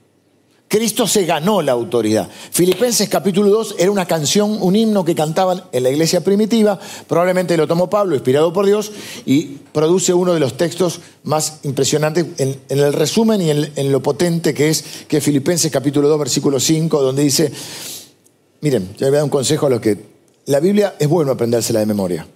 Cristo 0.68 1.06
se 1.06 1.24
ganó 1.24 1.62
la 1.62 1.72
autoridad. 1.72 2.28
Filipenses 2.50 3.08
capítulo 3.08 3.48
2 3.48 3.76
era 3.78 3.90
una 3.90 4.06
canción, 4.06 4.58
un 4.60 4.76
himno 4.76 5.02
que 5.02 5.14
cantaban 5.14 5.64
en 5.72 5.82
la 5.82 5.90
iglesia 5.90 6.22
primitiva, 6.22 6.78
probablemente 7.06 7.56
lo 7.56 7.66
tomó 7.66 7.88
Pablo, 7.88 8.14
inspirado 8.14 8.52
por 8.52 8.66
Dios, 8.66 8.92
y 9.24 9.44
produce 9.72 10.12
uno 10.12 10.34
de 10.34 10.40
los 10.40 10.58
textos 10.58 11.00
más 11.24 11.60
impresionantes 11.62 12.26
en, 12.36 12.60
el 12.68 12.92
resumen 12.92 13.40
y 13.40 13.50
en, 13.50 13.92
lo 13.92 14.02
potente 14.02 14.52
que 14.52 14.68
es 14.68 14.84
que 15.08 15.22
Filipenses 15.22 15.72
capítulo 15.72 16.06
2, 16.06 16.18
versículo 16.18 16.60
5, 16.60 17.02
donde 17.02 17.22
dice, 17.22 17.50
miren, 18.60 18.90
yo 18.98 19.06
voy 19.06 19.08
a 19.08 19.10
dar 19.12 19.24
un 19.24 19.30
consejo 19.30 19.66
a 19.66 19.70
los 19.70 19.80
que, 19.80 19.96
la 20.44 20.60
Biblia 20.60 20.96
es 20.98 21.08
bueno 21.08 21.32
aprendérsela 21.32 21.80
de 21.80 21.86
memoria, 21.86 22.26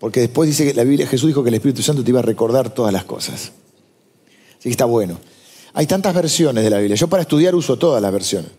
porque 0.00 0.18
después 0.20 0.48
dice 0.48 0.64
que 0.64 0.74
la 0.74 0.82
Biblia, 0.82 1.06
Jesús 1.06 1.28
dijo 1.28 1.44
que 1.44 1.50
el 1.50 1.54
Espíritu 1.54 1.82
Santo 1.82 2.02
te 2.02 2.10
iba 2.10 2.18
a 2.18 2.24
recordar 2.24 2.74
todas 2.74 2.92
las 2.92 3.04
cosas. 3.04 3.52
Así 4.58 4.62
que 4.64 4.70
está 4.70 4.84
bueno. 4.84 5.18
Hay 5.76 5.86
tantas 5.86 6.14
versiones 6.14 6.64
de 6.64 6.70
la 6.70 6.78
Biblia. 6.78 6.96
Yo 6.96 7.06
para 7.06 7.20
estudiar 7.20 7.54
uso 7.54 7.76
todas 7.76 8.00
las 8.00 8.10
versiones. 8.10 8.50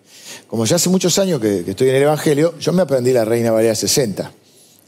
Como 0.45 0.65
ya 0.65 0.75
hace 0.75 0.87
muchos 0.87 1.17
años 1.17 1.41
que, 1.41 1.61
estoy 1.67 1.89
en 1.89 1.95
el 1.95 2.03
Evangelio, 2.03 2.53
yo 2.59 2.71
me 2.73 2.83
aprendí 2.83 3.11
la 3.11 3.25
Reina 3.25 3.49
Valera 3.51 3.73
60. 3.73 4.31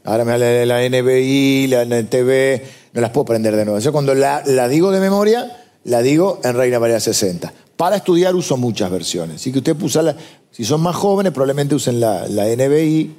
Ahora 0.04 0.24
me 0.24 0.34
habla 0.34 0.64
la 0.64 0.88
NBI, 0.88 1.66
la 1.66 1.82
NTV, 1.82 2.62
no 2.92 3.00
las 3.00 3.10
puedo 3.10 3.22
aprender 3.22 3.56
de 3.56 3.64
nuevo. 3.64 3.80
Yo 3.80 3.90
cuando 3.90 4.14
la, 4.14 4.42
digo 4.68 4.92
de 4.92 5.00
memoria, 5.00 5.60
la 5.82 6.02
digo 6.02 6.38
en 6.44 6.54
Reina 6.54 6.78
Valera 6.78 7.00
60. 7.00 7.52
Para 7.76 7.96
estudiar 7.96 8.36
uso 8.36 8.56
muchas 8.56 8.92
versiones. 8.92 9.36
Así 9.36 9.50
que 9.50 9.58
usted 9.58 9.74
puso 9.74 10.00
la, 10.00 10.14
si 10.52 10.64
son 10.64 10.82
más 10.82 10.94
jóvenes, 10.94 11.32
probablemente 11.32 11.74
usen 11.74 11.98
la, 11.98 12.28
la 12.28 12.44
NBI 12.46 13.10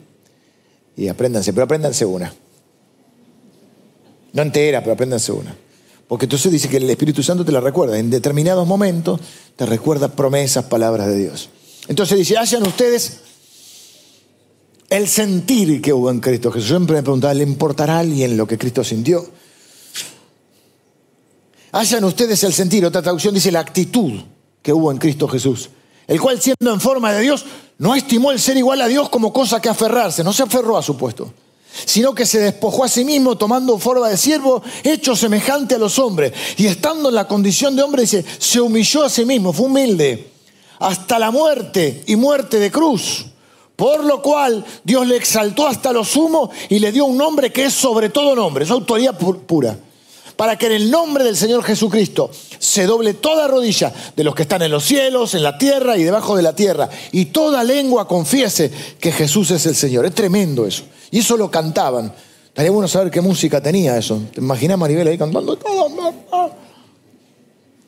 y 0.96 1.08
apréndanse, 1.10 1.52
pero 1.52 1.66
apréndanse 1.66 2.06
una. 2.06 2.34
No 4.32 4.42
entera, 4.42 4.80
pero 4.80 4.94
apréndanse 4.94 5.34
una. 5.34 5.54
Porque 6.12 6.26
entonces 6.26 6.52
dice 6.52 6.68
que 6.68 6.76
el 6.76 6.90
Espíritu 6.90 7.24
Santo 7.24 7.46
te 7.46 7.54
la 7.54 7.62
recuerda. 7.62 7.98
En 7.98 8.10
determinados 8.10 8.68
momentos 8.68 9.22
te 9.56 9.66
recuerda 9.66 10.10
promesas, 10.10 10.66
palabras 10.66 11.08
de 11.08 11.18
Dios. 11.18 11.48
Entonces 11.88 12.18
dice, 12.18 12.38
hayan 12.38 12.68
ustedes 12.68 13.22
el 14.90 15.08
sentir 15.08 15.82
que 15.82 15.94
hubo 15.94 16.12
en 16.12 16.20
Cristo 16.20 16.52
Jesús. 16.52 16.68
Siempre 16.68 16.98
me 16.98 17.02
preguntaba, 17.02 17.34
¿le 17.34 17.44
importará 17.44 17.96
a 17.96 18.00
alguien 18.00 18.36
lo 18.36 18.46
que 18.46 18.58
Cristo 18.58 18.84
sintió? 18.84 19.26
Hayan 21.72 22.04
ustedes 22.04 22.44
el 22.44 22.52
sentir, 22.52 22.86
otra 22.86 23.02
traducción 23.02 23.34
dice 23.34 23.50
la 23.50 23.62
actitud 23.62 24.12
que 24.62 24.74
hubo 24.74 24.92
en 24.92 24.98
Cristo 24.98 25.30
Jesús, 25.30 25.70
el 26.08 26.20
cual 26.20 26.42
siendo 26.42 26.74
en 26.74 26.82
forma 26.82 27.14
de 27.14 27.22
Dios, 27.22 27.46
no 27.78 27.96
estimó 27.96 28.34
el 28.34 28.40
ser 28.42 28.58
igual 28.58 28.82
a 28.82 28.90
Dios 28.90 29.08
como 29.08 29.32
cosa 29.32 29.62
que 29.62 29.70
aferrarse, 29.70 30.26
no 30.26 30.34
se 30.34 30.44
aferró 30.44 30.78
a 30.78 30.84
su 30.84 30.98
puesto 30.98 31.34
sino 31.86 32.14
que 32.14 32.26
se 32.26 32.40
despojó 32.40 32.84
a 32.84 32.90
sí 32.90 33.06
mismo 33.06 33.38
tomando 33.38 33.78
forma 33.78 34.10
de 34.10 34.18
siervo, 34.18 34.62
hecho 34.84 35.16
semejante 35.16 35.76
a 35.76 35.80
los 35.80 36.00
hombres. 36.00 36.34
Y 36.58 36.68
estando 36.68 37.10
en 37.10 37.16
la 37.16 37.28
condición 37.28 37.76
de 37.76 37.84
hombre, 37.84 38.04
dice, 38.04 38.26
se 38.38 38.60
humilló 38.60 39.04
a 39.04 39.10
sí 39.10 39.26
mismo, 39.26 39.54
fue 39.54 39.68
humilde, 39.68 40.32
hasta 40.80 41.20
la 41.20 41.32
muerte 41.32 42.04
y 42.08 42.16
muerte 42.16 42.60
de 42.60 42.72
cruz. 42.72 43.26
Por 43.76 44.04
lo 44.04 44.22
cual 44.22 44.64
Dios 44.84 45.08
le 45.08 45.16
exaltó 45.16 45.66
hasta 45.66 45.92
lo 45.92 46.04
sumo 46.04 46.52
y 46.70 46.80
le 46.80 46.92
dio 46.92 47.06
un 47.06 47.18
nombre 47.18 47.52
que 47.52 47.66
es 47.66 47.74
sobre 47.74 48.10
todo 48.10 48.36
nombre, 48.36 48.66
es 48.66 48.72
autoridad 48.72 49.18
pura 49.18 49.78
para 50.42 50.58
que 50.58 50.66
en 50.66 50.72
el 50.72 50.90
nombre 50.90 51.24
del 51.24 51.38
Señor 51.38 51.64
Jesucristo 51.64 52.32
se 52.58 52.88
doble 52.88 53.14
toda 53.14 53.48
rodilla 53.48 53.94
de 54.16 54.24
los 54.24 54.34
que 54.34 54.42
están 54.42 54.64
en 54.64 54.72
los 54.72 54.84
cielos, 54.84 55.36
en 55.36 55.44
la 55.44 55.60
tierra 55.60 55.98
y 55.98 56.04
debajo 56.04 56.36
de 56.36 56.42
la 56.42 56.56
tierra, 56.56 56.90
y 57.12 57.26
toda 57.26 57.64
lengua 57.64 58.08
confiese 58.08 58.72
que 59.00 59.12
Jesús 59.12 59.52
es 59.52 59.68
el 59.68 59.76
Señor. 59.76 60.04
Es 60.08 60.16
tremendo 60.16 60.66
eso. 60.66 60.86
Y 61.12 61.20
eso 61.20 61.38
lo 61.38 61.52
cantaban. 61.52 62.12
Estaría 62.48 62.72
bueno 62.72 62.88
saber 62.88 63.12
qué 63.12 63.22
música 63.22 63.62
tenía 63.62 63.98
eso. 63.98 64.22
¿Te 64.34 64.42
imaginas 64.42 64.78
Maribel 64.78 65.08
ahí 65.08 65.18
cantando? 65.18 65.58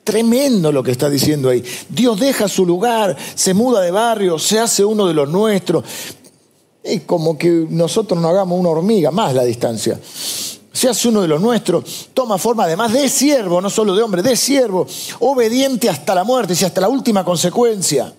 Tremendo 0.03 0.71
lo 0.71 0.83
que 0.83 0.91
está 0.91 1.09
diciendo 1.09 1.49
ahí. 1.49 1.63
Dios 1.89 2.19
deja 2.19 2.47
su 2.47 2.65
lugar, 2.65 3.17
se 3.35 3.53
muda 3.53 3.81
de 3.81 3.91
barrio, 3.91 4.37
se 4.37 4.59
hace 4.59 4.83
uno 4.85 5.07
de 5.07 5.13
los 5.13 5.29
nuestros. 5.29 5.83
Es 6.83 7.01
como 7.03 7.37
que 7.37 7.65
nosotros 7.69 8.19
no 8.19 8.27
hagamos 8.27 8.59
una 8.59 8.69
hormiga, 8.69 9.09
más 9.11 9.33
la 9.33 9.43
distancia 9.43 9.97
se 10.73 10.89
hace 10.89 11.07
uno 11.07 11.21
de 11.21 11.27
los 11.27 11.39
nuestros, 11.39 12.09
toma 12.15 12.39
forma 12.39 12.63
además 12.63 12.91
de 12.91 13.07
siervo, 13.07 13.61
no 13.61 13.69
solo 13.69 13.95
de 13.95 14.01
hombre, 14.01 14.23
de 14.23 14.35
siervo, 14.35 14.87
obediente 15.19 15.87
hasta 15.87 16.15
la 16.15 16.23
muerte 16.23 16.55
y 16.59 16.65
hasta 16.65 16.81
la 16.81 16.89
última 16.89 17.23
consecuencia. 17.23 18.11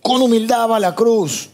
Con 0.00 0.22
humildad 0.22 0.70
va 0.70 0.78
la 0.78 0.94
cruz. 0.94 1.50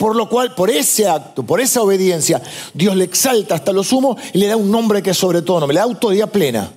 Por 0.00 0.16
lo 0.16 0.30
cual, 0.30 0.54
por 0.54 0.70
ese 0.70 1.06
acto, 1.06 1.42
por 1.42 1.60
esa 1.60 1.82
obediencia, 1.82 2.40
Dios 2.72 2.96
le 2.96 3.04
exalta 3.04 3.54
hasta 3.54 3.70
lo 3.70 3.84
sumo 3.84 4.16
y 4.32 4.38
le 4.38 4.46
da 4.46 4.56
un 4.56 4.70
nombre 4.70 5.02
que 5.02 5.10
es 5.10 5.18
sobre 5.18 5.42
todo 5.42 5.60
nombre, 5.60 5.74
le 5.74 5.80
da 5.80 5.84
autoridad 5.84 6.30
plena. 6.30 6.72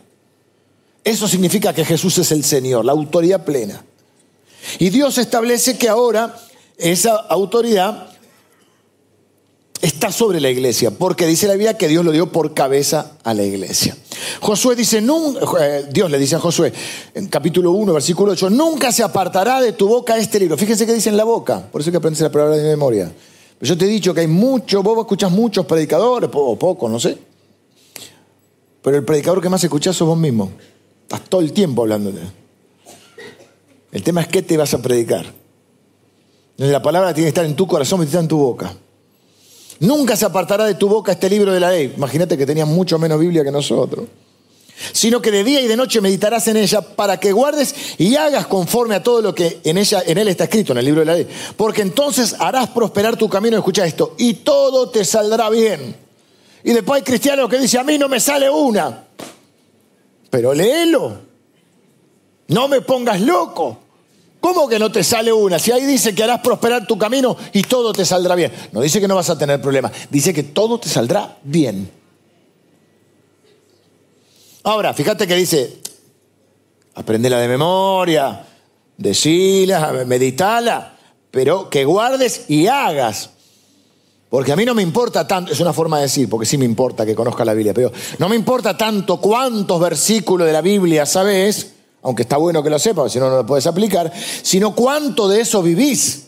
Eso 1.06 1.30
significa 1.30 1.72
que 1.72 1.86
Jesús 1.86 2.18
es 2.18 2.34
el 2.34 2.44
Señor, 2.44 2.84
la 2.84 2.92
autoridad 2.92 3.46
plena. 3.46 3.82
Y 4.78 4.90
Dios 4.90 5.18
establece 5.18 5.78
que 5.78 5.88
ahora 5.88 6.38
esa 6.78 7.16
autoridad 7.16 8.10
está 9.82 10.12
sobre 10.12 10.42
la 10.42 10.50
iglesia, 10.50 10.92
porque 10.92 11.26
dice 11.26 11.48
la 11.48 11.54
Biblia 11.54 11.78
que 11.78 11.88
Dios 11.88 12.04
lo 12.04 12.12
dio 12.12 12.30
por 12.30 12.54
cabeza 12.54 13.14
a 13.24 13.34
la 13.34 13.44
iglesia. 13.44 13.96
Josué 14.40 14.76
dice, 14.76 15.00
eh, 15.00 15.86
Dios 15.92 16.12
le 16.12 16.18
dice 16.18 16.36
a 16.36 16.40
Josué, 16.40 16.72
en 17.14 17.28
capítulo 17.28 17.72
1, 17.72 17.94
versículo 17.94 18.32
8, 18.34 18.50
nunca 18.50 18.92
se 18.92 19.04
apartará 19.04 19.62
de 19.62 19.74
tu 19.74 19.88
boca 19.88 20.18
este 20.18 20.40
libro. 20.40 20.58
Fíjense 20.58 20.86
que 20.86 20.94
dice 20.94 21.10
en 21.10 21.18
la 21.18 21.24
boca, 21.24 21.68
por 21.72 21.82
eso 21.82 21.90
hay 21.90 21.92
que 21.92 21.98
aprenderse 21.98 22.24
la 22.24 22.32
palabra 22.32 22.58
de 22.58 22.64
memoria. 22.64 23.12
Pero 23.60 23.70
yo 23.70 23.78
te 23.78 23.86
he 23.86 23.88
dicho 23.88 24.14
que 24.14 24.22
hay 24.22 24.28
mucho, 24.28 24.84
vos 24.84 24.98
escuchás 25.00 25.32
muchos 25.32 25.66
predicadores, 25.66 26.30
o 26.34 26.58
poco, 26.58 26.90
no 26.90 27.00
sé. 27.00 27.18
Pero 28.82 28.98
el 28.98 29.06
predicador 29.06 29.42
que 29.42 29.50
más 29.50 29.64
escuchás 29.64 29.96
sos 29.96 30.08
vos 30.08 30.18
mismo. 30.18 30.52
Estás 31.04 31.22
todo 31.30 31.42
el 31.42 31.54
tiempo 31.54 31.84
hablándote. 31.84 32.20
El 33.92 34.04
tema 34.04 34.22
es 34.22 34.28
qué 34.28 34.42
te 34.42 34.58
vas 34.58 34.74
a 34.74 34.82
predicar. 34.82 35.26
La 36.58 36.82
palabra 36.82 37.14
tiene 37.14 37.26
que 37.26 37.30
estar 37.30 37.46
en 37.46 37.56
tu 37.56 37.66
corazón, 37.66 38.08
y 38.12 38.16
en 38.16 38.28
tu 38.28 38.38
boca. 38.38 38.74
Nunca 39.84 40.16
se 40.16 40.24
apartará 40.24 40.64
de 40.64 40.76
tu 40.76 40.88
boca 40.88 41.12
este 41.12 41.30
libro 41.30 41.52
de 41.52 41.60
la 41.60 41.70
ley. 41.70 41.94
Imagínate 41.98 42.38
que 42.38 42.46
tenías 42.46 42.66
mucho 42.66 42.98
menos 42.98 43.20
Biblia 43.20 43.44
que 43.44 43.52
nosotros. 43.52 44.06
Sino 44.94 45.22
que 45.22 45.30
de 45.30 45.44
día 45.44 45.60
y 45.60 45.68
de 45.68 45.76
noche 45.76 46.00
meditarás 46.00 46.48
en 46.48 46.56
ella 46.56 46.80
para 46.80 47.20
que 47.20 47.34
guardes 47.34 47.76
y 47.98 48.16
hagas 48.16 48.48
conforme 48.48 48.96
a 48.96 49.04
todo 49.04 49.22
lo 49.22 49.36
que 49.36 49.60
en 49.66 49.78
ella, 49.78 50.02
en 50.06 50.18
él 50.18 50.30
está 50.30 50.46
escrito, 50.46 50.72
en 50.72 50.78
el 50.78 50.86
libro 50.86 51.02
de 51.02 51.06
la 51.06 51.16
ley. 51.16 51.28
Porque 51.58 51.82
entonces 51.82 52.34
harás 52.40 52.70
prosperar 52.70 53.18
tu 53.18 53.28
camino, 53.28 53.58
escucha 53.58 53.86
esto, 53.86 54.16
y 54.18 54.36
todo 54.36 54.90
te 54.90 55.04
saldrá 55.04 55.50
bien. 55.50 55.94
Y 56.64 56.72
después 56.72 57.00
hay 57.00 57.04
cristianos 57.04 57.50
que 57.50 57.60
dicen, 57.60 57.82
a 57.82 57.84
mí 57.84 57.98
no 57.98 58.08
me 58.08 58.22
sale 58.22 58.50
una. 58.50 59.04
Pero 60.30 60.54
léelo. 60.54 61.18
No 62.48 62.70
me 62.70 62.80
pongas 62.80 63.20
loco. 63.20 63.80
¿Cómo 64.44 64.68
que 64.68 64.78
no 64.78 64.92
te 64.92 65.06
sale 65.06 65.32
una? 65.32 65.58
Si 65.58 65.72
ahí 65.72 65.86
dice 65.86 66.14
que 66.14 66.22
harás 66.22 66.42
prosperar 66.42 66.86
tu 66.86 66.98
camino 66.98 67.38
y 67.54 67.62
todo 67.62 67.94
te 67.94 68.04
saldrá 68.04 68.36
bien. 68.36 68.52
No 68.74 68.82
dice 68.82 69.00
que 69.00 69.08
no 69.08 69.16
vas 69.16 69.30
a 69.30 69.38
tener 69.38 69.62
problemas, 69.62 69.94
dice 70.10 70.34
que 70.34 70.44
todo 70.44 70.82
te 70.82 70.90
saldrá 70.90 71.38
bien. 71.44 71.90
Ahora, 74.64 74.94
fíjate 74.94 75.28
que 75.28 75.36
dice, 75.38 75.78
aprendela 76.94 77.40
de 77.40 77.48
memoria, 77.48 78.46
decila, 78.98 80.04
meditala, 80.06 80.98
pero 81.32 81.70
que 81.70 81.86
guardes 81.86 82.50
y 82.50 82.68
hagas. 82.68 83.30
Porque 84.30 84.52
a 84.52 84.58
mí 84.58 84.66
no 84.66 84.76
me 84.76 84.82
importa 84.82 85.26
tanto, 85.26 85.54
es 85.54 85.60
una 85.62 85.72
forma 85.72 86.00
de 86.00 86.04
decir, 86.04 86.28
porque 86.28 86.46
sí 86.46 86.58
me 86.58 86.66
importa 86.66 87.06
que 87.06 87.16
conozca 87.16 87.46
la 87.46 87.54
Biblia, 87.54 87.74
pero 87.74 87.94
no 88.20 88.28
me 88.28 88.36
importa 88.36 88.76
tanto 88.76 89.22
cuántos 89.22 89.80
versículos 89.80 90.46
de 90.46 90.52
la 90.52 90.62
Biblia 90.62 91.06
sabes, 91.06 91.73
aunque 92.04 92.24
está 92.24 92.38
bueno 92.38 92.62
que 92.62 92.70
lo 92.70 92.80
sepas, 92.80 93.12
si 93.12 93.20
no, 93.20 93.30
no 93.30 93.38
lo 93.38 93.46
puedes 93.46 93.66
aplicar, 93.66 94.12
sino 94.42 94.76
cuánto 94.76 95.28
de 95.28 95.42
eso 95.42 95.64
vivís. 95.64 96.28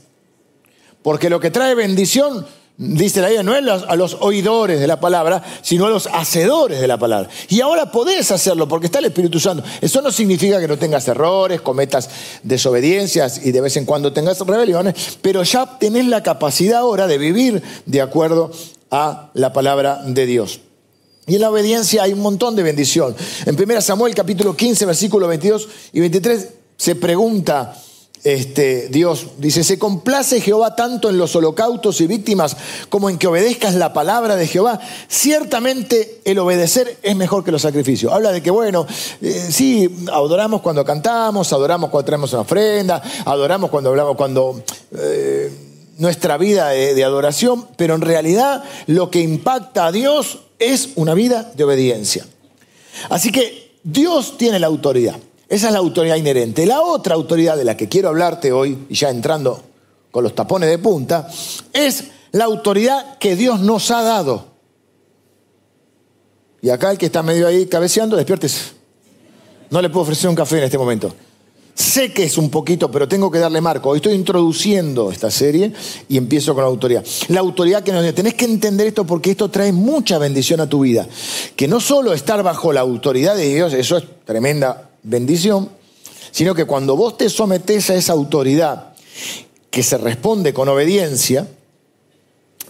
Porque 1.03 1.29
lo 1.29 1.39
que 1.39 1.51
trae 1.51 1.75
bendición 1.75 2.45
dice 2.77 3.21
la 3.21 3.27
Biblia, 3.27 3.43
no 3.43 3.55
es 3.55 3.83
a 3.87 3.95
los 3.95 4.17
oidores 4.19 4.79
de 4.79 4.87
la 4.87 4.99
palabra, 4.99 5.41
sino 5.61 5.85
a 5.85 5.89
los 5.89 6.07
hacedores 6.07 6.81
de 6.81 6.87
la 6.87 6.97
palabra. 6.97 7.29
Y 7.49 7.61
ahora 7.61 7.91
podés 7.91 8.31
hacerlo 8.31 8.67
porque 8.67 8.87
está 8.87 8.99
el 8.99 9.05
Espíritu 9.05 9.39
Santo. 9.39 9.63
Eso 9.81 10.01
no 10.01 10.11
significa 10.11 10.59
que 10.59 10.67
no 10.67 10.77
tengas 10.77 11.07
errores, 11.07 11.61
cometas 11.61 12.09
desobediencias 12.43 13.45
y 13.45 13.51
de 13.51 13.61
vez 13.61 13.77
en 13.77 13.85
cuando 13.85 14.13
tengas 14.13 14.39
rebeliones, 14.39 15.17
pero 15.21 15.43
ya 15.43 15.77
tenés 15.79 16.07
la 16.07 16.23
capacidad 16.23 16.79
ahora 16.79 17.07
de 17.07 17.17
vivir 17.17 17.63
de 17.85 18.01
acuerdo 18.01 18.51
a 18.91 19.29
la 19.33 19.53
palabra 19.53 20.01
de 20.05 20.25
Dios. 20.25 20.61
Y 21.27 21.35
en 21.35 21.41
la 21.41 21.49
obediencia 21.49 22.03
hay 22.03 22.13
un 22.13 22.21
montón 22.21 22.55
de 22.55 22.63
bendición. 22.63 23.15
En 23.45 23.61
1 23.61 23.81
Samuel 23.81 24.13
capítulo 24.13 24.55
15, 24.55 24.85
versículos 24.85 25.27
22 25.29 25.67
y 25.93 25.99
23 25.99 26.47
se 26.77 26.95
pregunta 26.95 27.75
este, 28.25 28.87
Dios 28.89 29.27
dice, 29.37 29.63
se 29.63 29.77
complace 29.77 30.41
Jehová 30.41 30.75
tanto 30.75 31.11
en 31.11 31.17
los 31.19 31.35
holocaustos 31.35 32.01
y 32.01 32.07
víctimas 32.07 32.57
como 32.89 33.07
en 33.11 33.19
que 33.19 33.27
obedezcas 33.27 33.75
la 33.75 33.93
palabra 33.93 34.35
de 34.35 34.47
Jehová. 34.47 34.79
Ciertamente 35.07 36.21
el 36.25 36.39
obedecer 36.39 36.97
es 37.03 37.15
mejor 37.15 37.43
que 37.43 37.51
los 37.51 37.61
sacrificios. 37.61 38.11
Habla 38.11 38.31
de 38.31 38.41
que, 38.41 38.49
bueno, 38.49 38.87
eh, 39.21 39.47
sí, 39.51 40.07
adoramos 40.11 40.61
cuando 40.61 40.83
cantamos, 40.83 41.53
adoramos 41.53 41.91
cuando 41.91 42.05
traemos 42.05 42.33
una 42.33 42.41
ofrenda, 42.41 42.99
adoramos 43.25 43.69
cuando 43.69 43.91
hablamos, 43.91 44.17
cuando... 44.17 44.63
Eh, 44.97 45.51
nuestra 45.97 46.37
vida 46.37 46.71
de 46.71 47.03
adoración, 47.05 47.69
pero 47.77 47.95
en 47.95 48.01
realidad 48.01 48.65
lo 48.85 49.09
que 49.09 49.21
impacta 49.21 49.85
a 49.85 49.93
Dios 49.93 50.39
es 50.59 50.89
una 50.95 51.13
vida 51.13 51.51
de 51.55 51.63
obediencia. 51.63 52.25
Así 53.09 53.31
que 53.31 53.77
Dios 53.83 54.37
tiene 54.37 54.59
la 54.59 54.67
autoridad. 54.67 55.15
Esa 55.47 55.67
es 55.67 55.73
la 55.73 55.79
autoridad 55.79 56.15
inherente. 56.15 56.65
La 56.65 56.81
otra 56.81 57.15
autoridad 57.15 57.57
de 57.57 57.65
la 57.65 57.77
que 57.77 57.87
quiero 57.87 58.09
hablarte 58.09 58.51
hoy, 58.51 58.85
y 58.89 58.95
ya 58.95 59.09
entrando 59.09 59.61
con 60.11 60.23
los 60.23 60.33
tapones 60.33 60.69
de 60.69 60.77
punta, 60.77 61.27
es 61.71 62.05
la 62.31 62.45
autoridad 62.45 63.17
que 63.17 63.35
Dios 63.35 63.59
nos 63.59 63.91
ha 63.91 64.01
dado. 64.01 64.45
Y 66.61 66.69
acá 66.69 66.91
el 66.91 66.97
que 66.97 67.05
está 67.05 67.21
medio 67.21 67.47
ahí 67.47 67.67
cabeceando, 67.67 68.15
despiértese. 68.15 68.73
No 69.69 69.81
le 69.81 69.89
puedo 69.89 70.03
ofrecer 70.03 70.29
un 70.29 70.35
café 70.35 70.57
en 70.57 70.63
este 70.63 70.77
momento. 70.77 71.13
Sé 71.75 72.13
que 72.13 72.23
es 72.23 72.37
un 72.37 72.49
poquito, 72.49 72.89
pero 72.89 73.05
tengo 73.05 73.29
que 73.29 73.37
darle 73.37 73.59
marco. 73.59 73.89
Hoy 73.89 73.97
estoy 73.97 74.13
introduciendo 74.13 75.11
esta 75.11 75.29
serie 75.29 75.73
y 76.07 76.15
empiezo 76.15 76.53
con 76.53 76.63
la 76.63 76.69
autoridad. 76.69 77.03
La 77.27 77.41
autoridad 77.41 77.83
que 77.83 77.91
nos 77.91 78.15
tenés 78.15 78.33
que 78.35 78.45
entender 78.45 78.87
esto 78.87 79.05
porque 79.05 79.31
esto 79.31 79.49
trae 79.49 79.73
mucha 79.73 80.17
bendición 80.17 80.61
a 80.61 80.69
tu 80.69 80.79
vida. 80.79 81.05
Que 81.57 81.67
no 81.67 81.81
solo 81.81 82.13
estar 82.13 82.41
bajo 82.43 82.71
la 82.71 82.79
autoridad 82.79 83.35
de 83.35 83.53
Dios, 83.53 83.73
eso 83.73 83.97
es 83.97 84.05
tremenda 84.23 84.89
bendición, 85.03 85.69
sino 86.31 86.55
que 86.55 86.63
cuando 86.63 86.95
vos 86.95 87.17
te 87.17 87.29
sometés 87.29 87.89
a 87.89 87.95
esa 87.95 88.13
autoridad 88.13 88.93
que 89.69 89.83
se 89.83 89.97
responde 89.97 90.53
con 90.53 90.69
obediencia, 90.69 91.45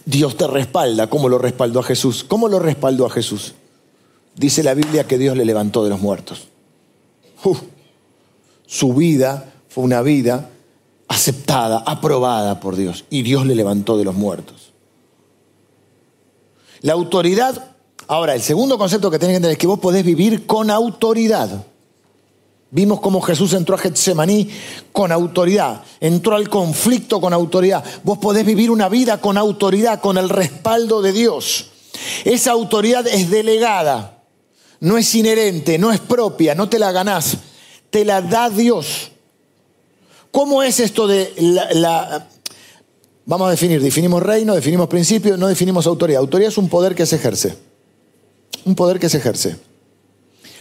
Dios 0.04 0.36
te 0.36 0.48
respalda, 0.48 1.08
como 1.08 1.28
lo 1.28 1.38
respaldó 1.38 1.78
a 1.78 1.84
Jesús. 1.84 2.24
¿Cómo 2.24 2.48
lo 2.48 2.58
respaldó 2.58 3.06
a 3.06 3.10
Jesús? 3.10 3.54
Dice 4.34 4.64
la 4.64 4.74
Biblia 4.74 5.06
que 5.06 5.16
Dios 5.16 5.36
le 5.36 5.44
levantó 5.44 5.84
de 5.84 5.90
los 5.90 6.00
muertos. 6.00 6.48
Su 8.66 8.94
vida 8.94 9.52
fue 9.68 9.84
una 9.84 10.02
vida 10.02 10.50
aceptada, 11.08 11.78
aprobada 11.86 12.60
por 12.60 12.76
Dios, 12.76 13.04
y 13.10 13.22
Dios 13.22 13.46
le 13.46 13.54
levantó 13.54 13.96
de 13.96 14.04
los 14.04 14.14
muertos. 14.14 14.72
La 16.80 16.92
autoridad, 16.92 17.76
ahora, 18.06 18.34
el 18.34 18.42
segundo 18.42 18.76
concepto 18.76 19.10
que 19.10 19.18
tenés 19.18 19.34
que 19.34 19.36
entender 19.36 19.52
es 19.52 19.58
que 19.58 19.66
vos 19.66 19.78
podés 19.78 20.04
vivir 20.04 20.46
con 20.46 20.70
autoridad. 20.70 21.64
Vimos 22.70 23.00
cómo 23.00 23.20
Jesús 23.20 23.52
entró 23.52 23.76
a 23.76 23.78
Getsemaní 23.78 24.50
con 24.92 25.12
autoridad, 25.12 25.82
entró 26.00 26.34
al 26.34 26.48
conflicto 26.48 27.20
con 27.20 27.32
autoridad. 27.32 27.84
Vos 28.02 28.18
podés 28.18 28.44
vivir 28.44 28.70
una 28.70 28.88
vida 28.88 29.20
con 29.20 29.38
autoridad, 29.38 30.00
con 30.00 30.18
el 30.18 30.28
respaldo 30.28 31.00
de 31.00 31.12
Dios. 31.12 31.70
Esa 32.24 32.50
autoridad 32.50 33.06
es 33.06 33.30
delegada, 33.30 34.24
no 34.80 34.98
es 34.98 35.14
inherente, 35.14 35.78
no 35.78 35.92
es 35.92 36.00
propia, 36.00 36.54
no 36.54 36.68
te 36.68 36.78
la 36.78 36.92
ganás, 36.92 37.38
te 37.90 38.04
la 38.04 38.22
da 38.22 38.50
Dios. 38.50 39.10
¿Cómo 40.30 40.62
es 40.62 40.80
esto 40.80 41.06
de 41.06 41.32
la, 41.74 42.28
Vamos 43.24 43.48
a 43.48 43.50
definir, 43.50 43.82
definimos 43.82 44.22
reino, 44.22 44.54
definimos 44.54 44.86
principio, 44.86 45.36
no 45.36 45.48
definimos 45.48 45.86
autoridad. 45.86 46.20
Autoridad 46.20 46.50
es 46.50 46.58
un 46.58 46.68
poder 46.68 46.94
que 46.94 47.06
se 47.06 47.16
ejerce. 47.16 47.56
Un 48.64 48.76
poder 48.76 49.00
que 49.00 49.08
se 49.08 49.18
ejerce. 49.18 49.56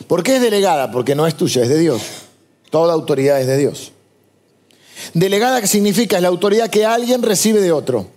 ¿Por 0.07 0.23
qué 0.23 0.37
es 0.37 0.41
delegada? 0.41 0.91
Porque 0.91 1.13
no 1.13 1.27
es 1.27 1.35
tuya, 1.35 1.61
es 1.61 1.69
de 1.69 1.77
Dios. 1.77 2.01
Toda 2.71 2.93
autoridad 2.93 3.39
es 3.39 3.45
de 3.45 3.57
Dios. 3.57 3.91
Delegada 5.13 5.61
que 5.61 5.67
significa 5.67 6.15
es 6.15 6.23
la 6.23 6.29
autoridad 6.29 6.71
que 6.71 6.85
alguien 6.85 7.21
recibe 7.21 7.61
de 7.61 7.71
otro. 7.71 8.07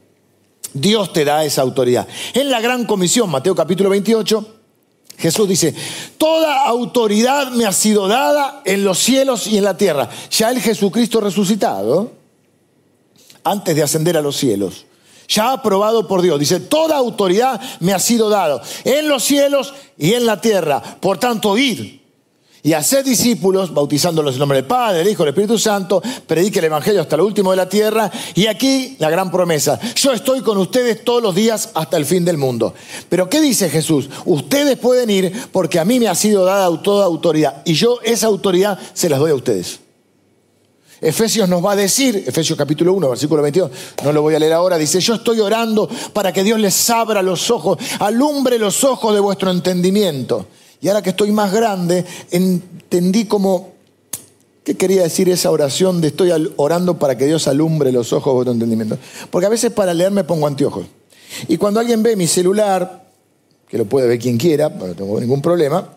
Dios 0.73 1.13
te 1.13 1.25
da 1.27 1.45
esa 1.45 1.61
autoridad. 1.61 2.09
En 2.33 2.51
la 2.51 2.61
gran 2.61 2.87
comisión, 2.87 3.29
Mateo 3.31 3.55
capítulo 3.55 3.91
28, 3.91 4.58
Jesús 5.19 5.49
dice, 5.49 5.75
toda 6.17 6.65
autoridad 6.65 7.51
me 7.51 7.67
ha 7.67 7.73
sido 7.73 8.07
dada 8.07 8.63
en 8.65 8.85
los 8.85 8.99
cielos 8.99 9.49
y 9.49 9.59
en 9.59 9.65
la 9.65 9.77
tierra. 9.77 10.09
Ya 10.31 10.51
el 10.51 10.61
Jesucristo 10.61 11.21
resucitado, 11.21 12.13
antes 13.43 13.75
de 13.75 13.83
ascender 13.83 14.17
a 14.17 14.23
los 14.23 14.37
cielos, 14.37 14.87
ya 15.29 15.53
aprobado 15.53 16.07
por 16.07 16.23
Dios. 16.23 16.39
Dice, 16.39 16.61
toda 16.61 16.97
autoridad 16.97 17.61
me 17.81 17.93
ha 17.93 17.99
sido 17.99 18.29
dado 18.29 18.63
en 18.85 19.09
los 19.09 19.25
cielos 19.25 19.75
y 19.99 20.15
en 20.15 20.25
la 20.25 20.41
tierra. 20.41 20.81
Por 21.01 21.19
tanto, 21.19 21.59
id 21.59 21.98
y 22.69 22.75
haced 22.75 23.03
discípulos, 23.03 23.73
bautizándolos 23.73 24.35
en 24.35 24.41
nombre 24.41 24.59
del 24.59 24.67
Padre, 24.67 24.99
del 24.99 25.09
Hijo, 25.09 25.23
del 25.23 25.31
Espíritu 25.31 25.59
Santo, 25.59 26.03
predique 26.27 26.59
el 26.59 26.67
Evangelio 26.67 27.01
hasta 27.01 27.17
lo 27.17 27.25
último 27.25 27.51
de 27.51 27.57
la 27.57 27.67
tierra. 27.67 28.13
Y 28.35 28.47
aquí 28.47 28.95
la 28.99 29.09
gran 29.09 29.31
promesa, 29.31 29.81
yo 29.95 30.13
estoy 30.13 30.43
con 30.43 30.59
ustedes 30.59 31.03
todos 31.03 31.23
los 31.23 31.35
días 31.35 31.71
hasta 31.73 31.97
el 31.97 32.05
fin 32.05 32.27
del 32.27 32.37
mundo. 32.37 32.75
Pero 33.09 33.31
¿qué 33.31 33.41
dice 33.41 33.71
Jesús? 33.71 34.11
Ustedes 34.27 34.77
pueden 34.77 35.09
ir 35.09 35.33
porque 35.51 35.79
a 35.79 35.87
mí 35.87 35.99
me 35.99 36.09
ha 36.09 36.15
sido 36.15 36.45
dada 36.45 36.71
toda 36.83 37.07
autoridad 37.07 37.63
y 37.65 37.73
yo 37.73 38.01
esa 38.03 38.27
autoridad 38.27 38.79
se 38.93 39.09
las 39.09 39.19
doy 39.19 39.31
a 39.31 39.37
ustedes. 39.37 39.81
Efesios 41.01 41.49
nos 41.49 41.65
va 41.65 41.73
a 41.73 41.77
decir, 41.77 42.23
Efesios 42.27 42.59
capítulo 42.59 42.93
1, 42.93 43.09
versículo 43.09 43.41
22, 43.41 43.71
no 44.05 44.13
lo 44.13 44.21
voy 44.21 44.35
a 44.35 44.39
leer 44.39 44.53
ahora, 44.53 44.77
dice, 44.77 45.01
yo 45.01 45.15
estoy 45.15 45.41
orando 45.41 45.89
para 46.13 46.35
que 46.35 46.45
Dios 46.45 46.61
les 46.61 46.91
abra 46.91 47.23
los 47.23 47.51
ojos, 47.51 47.79
alumbre 47.99 48.59
los 48.59 48.85
ojos 48.85 49.15
de 49.15 49.21
vuestro 49.21 49.51
entendimiento. 49.51 50.49
Y 50.81 50.89
ahora 50.89 51.03
que 51.03 51.11
estoy 51.11 51.33
más 51.33 51.53
grande, 51.53 52.05
entendí 52.31 53.25
como, 53.25 53.73
¿qué 54.65 54.77
quería 54.77 55.03
decir 55.03 55.29
esa 55.29 55.51
oración 55.51 56.01
de 56.01 56.09
estoy 56.09 56.31
orando 56.57 56.99
para 56.99 57.17
que 57.17 57.27
Dios 57.27 57.49
alumbre 57.49 57.91
los 57.91 58.13
ojos 58.13 58.33
de 58.33 58.35
vuestro 58.35 58.53
entendimiento? 58.53 58.99
Porque 59.31 59.47
a 59.47 59.51
veces 59.51 59.73
para 59.73 59.93
leer 59.93 60.13
me 60.13 60.25
pongo 60.25 60.47
anteojos. 60.47 60.87
Y 61.49 61.57
cuando 61.57 61.81
alguien 61.81 62.03
ve 62.03 62.17
mi 62.17 62.27
celular, 62.27 63.07
que 63.69 63.77
lo 63.79 63.85
puede 63.87 64.07
ver 64.07 64.19
quien 64.19 64.39
quiera, 64.39 64.69
no 64.69 64.95
tengo 64.95 65.21
ningún 65.21 65.43
problema, 65.43 65.89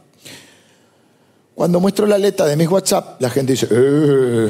cuando 1.54 1.80
muestro 1.80 2.08
la 2.08 2.18
letra 2.18 2.48
de 2.48 2.56
mis 2.56 2.68
WhatsApp, 2.68 3.22
la 3.22 3.30
gente 3.30 3.54
dice, 3.54 3.68
eh". 3.70 4.50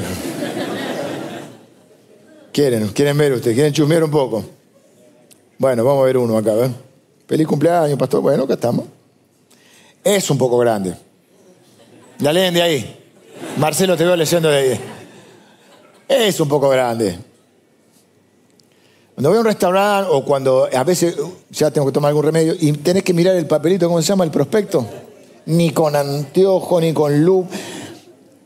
¿Quieren? 2.52 2.88
¿Quieren 2.88 3.16
ver 3.16 3.32
ustedes? 3.32 3.54
¿Quieren 3.54 3.72
chusmear 3.72 4.04
un 4.04 4.10
poco? 4.10 4.44
Bueno, 5.58 5.84
vamos 5.84 6.02
a 6.02 6.06
ver 6.06 6.16
uno 6.18 6.36
acá. 6.36 6.52
Feliz 7.26 7.46
cumpleaños, 7.46 7.98
pastor. 7.98 8.20
Bueno, 8.20 8.44
acá 8.44 8.54
estamos. 8.54 8.84
Es 10.04 10.30
un 10.30 10.38
poco 10.38 10.58
grande. 10.58 10.94
La 12.18 12.32
leen 12.32 12.54
de 12.54 12.62
ahí. 12.62 12.96
Marcelo, 13.56 13.96
te 13.96 14.04
veo 14.04 14.16
leyendo 14.16 14.48
de 14.48 14.56
ahí. 14.56 14.80
Es 16.08 16.40
un 16.40 16.48
poco 16.48 16.68
grande. 16.68 17.18
Cuando 19.14 19.28
voy 19.28 19.36
a 19.36 19.40
un 19.40 19.46
restaurante 19.46 20.10
o 20.10 20.24
cuando 20.24 20.68
a 20.72 20.84
veces 20.84 21.16
ya 21.50 21.70
tengo 21.70 21.86
que 21.86 21.92
tomar 21.92 22.08
algún 22.08 22.24
remedio 22.24 22.54
y 22.58 22.72
tenés 22.72 23.02
que 23.02 23.12
mirar 23.12 23.36
el 23.36 23.46
papelito, 23.46 23.86
¿cómo 23.86 24.00
se 24.00 24.08
llama? 24.08 24.24
El 24.24 24.30
prospecto. 24.30 24.86
Ni 25.46 25.70
con 25.70 25.94
anteojo, 25.94 26.80
ni 26.80 26.92
con 26.92 27.22
luz. 27.24 27.46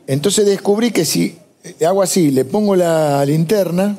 Entonces 0.05 0.45
descubrí 0.45 0.91
que 0.91 1.05
si 1.05 1.37
hago 1.85 2.01
así, 2.01 2.31
le 2.31 2.45
pongo 2.45 2.75
la 2.75 3.23
linterna, 3.25 3.97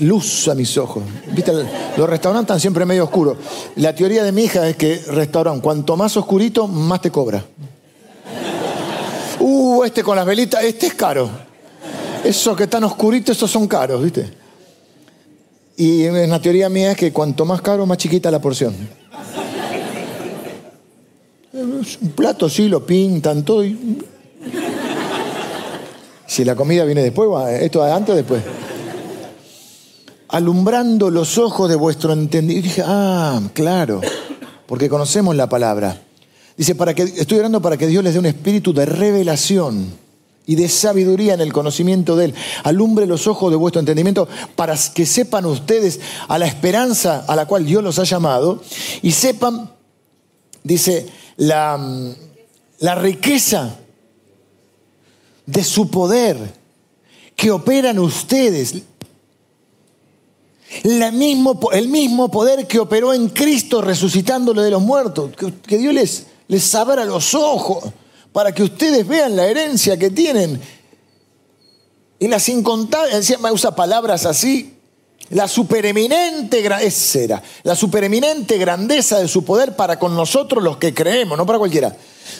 luz 0.00 0.48
a 0.48 0.54
mis 0.54 0.76
ojos. 0.78 1.02
¿Viste? 1.32 1.52
Los 1.96 2.08
restaurantes 2.08 2.46
están 2.48 2.60
siempre 2.60 2.84
medio 2.84 3.04
oscuros. 3.04 3.36
La 3.76 3.94
teoría 3.94 4.24
de 4.24 4.32
mi 4.32 4.44
hija 4.44 4.68
es 4.68 4.76
que 4.76 4.96
restaurante, 5.08 5.62
cuanto 5.62 5.96
más 5.96 6.16
oscurito, 6.16 6.66
más 6.66 7.00
te 7.00 7.10
cobra. 7.10 7.44
Uh, 9.38 9.84
este 9.84 10.02
con 10.02 10.16
las 10.16 10.26
velitas, 10.26 10.62
este 10.62 10.88
es 10.88 10.94
caro. 10.94 11.30
Esos 12.22 12.56
que 12.56 12.64
están 12.64 12.84
oscuritos, 12.84 13.36
esos 13.36 13.50
son 13.50 13.66
caros, 13.66 14.02
¿viste? 14.02 14.30
Y 15.76 16.08
la 16.08 16.40
teoría 16.40 16.68
mía 16.68 16.92
es 16.92 16.96
que 16.96 17.10
cuanto 17.10 17.46
más 17.46 17.62
caro, 17.62 17.86
más 17.86 17.96
chiquita 17.96 18.30
la 18.30 18.38
porción. 18.38 18.74
Un 21.52 22.12
plato 22.14 22.48
sí 22.48 22.68
lo 22.68 22.84
pintan 22.84 23.42
todo. 23.44 23.64
Si 26.26 26.44
la 26.44 26.54
comida 26.54 26.84
viene 26.84 27.02
después, 27.02 27.28
esto 27.62 27.82
antes 27.82 28.12
o 28.12 28.16
después. 28.16 28.42
Alumbrando 30.32 31.10
los 31.10 31.38
ojos 31.38 31.68
de 31.68 31.76
vuestro 31.76 32.12
entendimiento. 32.12 32.66
Y 32.66 32.70
dije, 32.70 32.82
ah, 32.86 33.40
claro, 33.52 34.00
porque 34.66 34.88
conocemos 34.88 35.34
la 35.36 35.48
palabra. 35.48 36.02
Dice, 36.56 36.74
para 36.74 36.94
que, 36.94 37.02
estoy 37.02 37.38
orando 37.38 37.62
para 37.62 37.76
que 37.76 37.86
Dios 37.86 38.04
les 38.04 38.12
dé 38.12 38.18
un 38.18 38.26
espíritu 38.26 38.72
de 38.72 38.86
revelación 38.86 39.92
y 40.46 40.56
de 40.56 40.68
sabiduría 40.68 41.34
en 41.34 41.40
el 41.40 41.52
conocimiento 41.52 42.16
de 42.16 42.26
Él. 42.26 42.34
Alumbre 42.64 43.06
los 43.06 43.26
ojos 43.26 43.50
de 43.50 43.56
vuestro 43.56 43.80
entendimiento 43.80 44.28
para 44.56 44.76
que 44.94 45.06
sepan 45.06 45.46
ustedes 45.46 46.00
a 46.28 46.38
la 46.38 46.46
esperanza 46.46 47.24
a 47.26 47.36
la 47.36 47.46
cual 47.46 47.64
Dios 47.64 47.82
los 47.82 47.98
ha 47.98 48.04
llamado 48.04 48.62
y 49.00 49.12
sepan, 49.12 49.70
dice, 50.62 51.06
la, 51.36 51.78
la 52.80 52.94
riqueza 52.96 53.76
de 55.46 55.64
su 55.64 55.90
poder 55.90 56.36
que 57.36 57.50
operan 57.50 57.98
ustedes. 57.98 58.74
Mismo, 61.12 61.58
el 61.72 61.88
mismo 61.88 62.30
poder 62.30 62.66
que 62.66 62.78
operó 62.78 63.12
en 63.12 63.28
Cristo 63.28 63.80
resucitándolo 63.80 64.62
de 64.62 64.70
los 64.70 64.82
muertos. 64.82 65.30
Que, 65.66 65.78
Dios 65.78 65.94
les, 65.94 66.26
les 66.48 66.74
abra 66.74 67.04
los 67.04 67.34
ojos 67.34 67.84
para 68.32 68.52
que 68.52 68.62
ustedes 68.62 69.06
vean 69.06 69.36
la 69.36 69.46
herencia 69.46 69.98
que 69.98 70.10
tienen. 70.10 70.60
Y 72.18 72.28
las 72.28 72.48
incontables, 72.48 73.40
me 73.40 73.50
usa 73.50 73.74
palabras 73.74 74.26
así, 74.26 74.76
la 75.30 75.48
supereminente, 75.48 76.62
la 77.62 77.76
supereminente 77.76 78.58
grandeza 78.58 79.18
de 79.18 79.28
su 79.28 79.44
poder 79.44 79.74
para 79.74 79.98
con 79.98 80.14
nosotros 80.14 80.62
los 80.62 80.76
que 80.76 80.92
creemos, 80.92 81.38
no 81.38 81.46
para 81.46 81.58
cualquiera. 81.58 81.96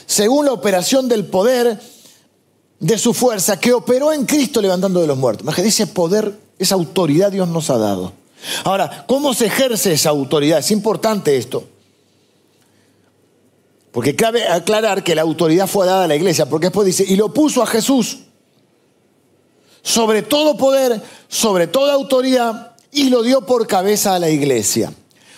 Según 0.06 0.46
la 0.46 0.52
operación 0.52 1.08
del 1.08 1.26
poder 1.26 1.80
de 2.78 2.98
su 2.98 3.14
fuerza 3.14 3.60
que 3.60 3.72
operó 3.72 4.12
en 4.12 4.24
Cristo 4.24 4.60
levantando 4.60 5.00
de 5.00 5.06
los 5.06 5.16
muertos. 5.16 5.58
Ese 5.58 5.86
poder, 5.86 6.38
esa 6.58 6.74
autoridad 6.74 7.30
Dios 7.30 7.48
nos 7.48 7.70
ha 7.70 7.78
dado. 7.78 8.19
Ahora, 8.64 9.04
¿cómo 9.06 9.34
se 9.34 9.46
ejerce 9.46 9.92
esa 9.92 10.10
autoridad? 10.10 10.58
Es 10.58 10.70
importante 10.70 11.36
esto. 11.36 11.64
Porque 13.92 14.14
cabe 14.14 14.46
aclarar 14.46 15.02
que 15.02 15.14
la 15.14 15.22
autoridad 15.22 15.66
fue 15.66 15.86
dada 15.86 16.04
a 16.04 16.08
la 16.08 16.16
iglesia, 16.16 16.46
porque 16.46 16.66
después 16.66 16.86
dice, 16.86 17.04
y 17.06 17.16
lo 17.16 17.34
puso 17.34 17.62
a 17.62 17.66
Jesús 17.66 18.18
sobre 19.82 20.22
todo 20.22 20.56
poder, 20.56 21.00
sobre 21.28 21.66
toda 21.66 21.94
autoridad, 21.94 22.72
y 22.92 23.08
lo 23.08 23.22
dio 23.22 23.46
por 23.46 23.66
cabeza 23.66 24.14
a 24.14 24.18
la 24.18 24.30
iglesia. 24.30 24.92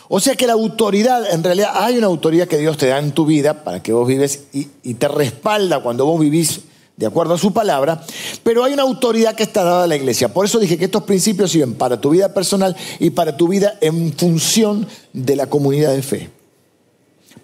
O 0.09 0.21
sea 0.21 0.35
que 0.35 0.47
la 0.47 0.55
autoridad, 0.55 1.33
en 1.33 1.43
realidad 1.43 1.71
hay 1.75 1.97
una 1.97 2.07
autoridad 2.07 2.49
que 2.49 2.59
Dios 2.59 2.77
te 2.77 2.87
da 2.87 2.99
en 2.99 3.13
tu 3.13 3.25
vida 3.25 3.65
para 3.65 3.83
que 3.83 3.93
vos 3.93 4.07
vives 4.07 4.45
y, 4.53 4.69
y 4.83 4.95
te 4.95 5.09
respalda 5.09 5.81
cuando 5.81 6.05
vos 6.05 6.21
vivís 6.21 6.61
de 6.97 7.07
acuerdo 7.07 7.35
a 7.35 7.39
su 7.39 7.53
palabra, 7.53 8.05
pero 8.43 8.65
hay 8.65 8.75
una 8.75 8.83
autoridad 8.83 9.35
que 9.35 9.43
está 9.43 9.65
dada 9.65 9.85
a 9.85 9.87
la 9.87 9.97
iglesia. 9.97 10.33
Por 10.33 10.45
eso 10.45 10.59
dije 10.59 10.77
que 10.77 10.85
estos 10.85 11.05
principios 11.05 11.51
sirven 11.51 11.75
para 11.75 12.01
tu 12.01 12.11
vida 12.11 12.35
personal 12.35 12.77
y 12.99 13.11
para 13.11 13.37
tu 13.37 13.49
vida 13.49 13.79
en 13.81 14.13
función 14.13 14.87
de 15.13 15.37
la 15.37 15.47
comunidad 15.47 15.93
de 15.93 16.03
fe. 16.03 16.31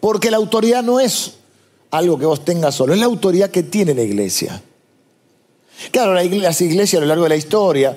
Porque 0.01 0.31
la 0.31 0.37
autoridad 0.37 0.83
no 0.83 1.01
es 1.01 1.35
algo 1.91 2.19
que 2.19 2.27
vos 2.27 2.45
tengas 2.45 2.75
solo, 2.75 2.93
es 2.93 3.01
la 3.01 3.07
autoridad 3.07 3.51
que 3.51 3.63
tiene 3.63 3.95
la 3.95 4.03
iglesia. 4.03 4.63
Claro, 5.91 6.13
las 6.15 6.61
iglesias 6.61 6.95
a 6.95 7.01
lo 7.01 7.07
largo 7.07 7.25
de 7.25 7.31
la 7.31 7.37
historia, 7.37 7.97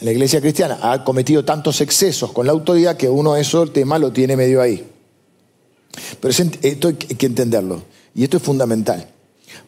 la 0.00 0.10
iglesia 0.10 0.40
cristiana 0.40 0.78
ha 0.82 1.04
cometido 1.04 1.44
tantos 1.44 1.80
excesos 1.80 2.32
con 2.32 2.46
la 2.46 2.52
autoridad 2.52 2.96
que 2.96 3.08
uno 3.08 3.36
eso 3.36 3.62
el 3.62 3.70
tema 3.70 3.98
lo 3.98 4.12
tiene 4.12 4.36
medio 4.36 4.60
ahí. 4.60 4.84
Pero 6.20 6.34
esto 6.62 6.88
hay 6.88 6.94
que 6.94 7.26
entenderlo 7.26 7.82
y 8.14 8.24
esto 8.24 8.38
es 8.38 8.42
fundamental 8.42 9.06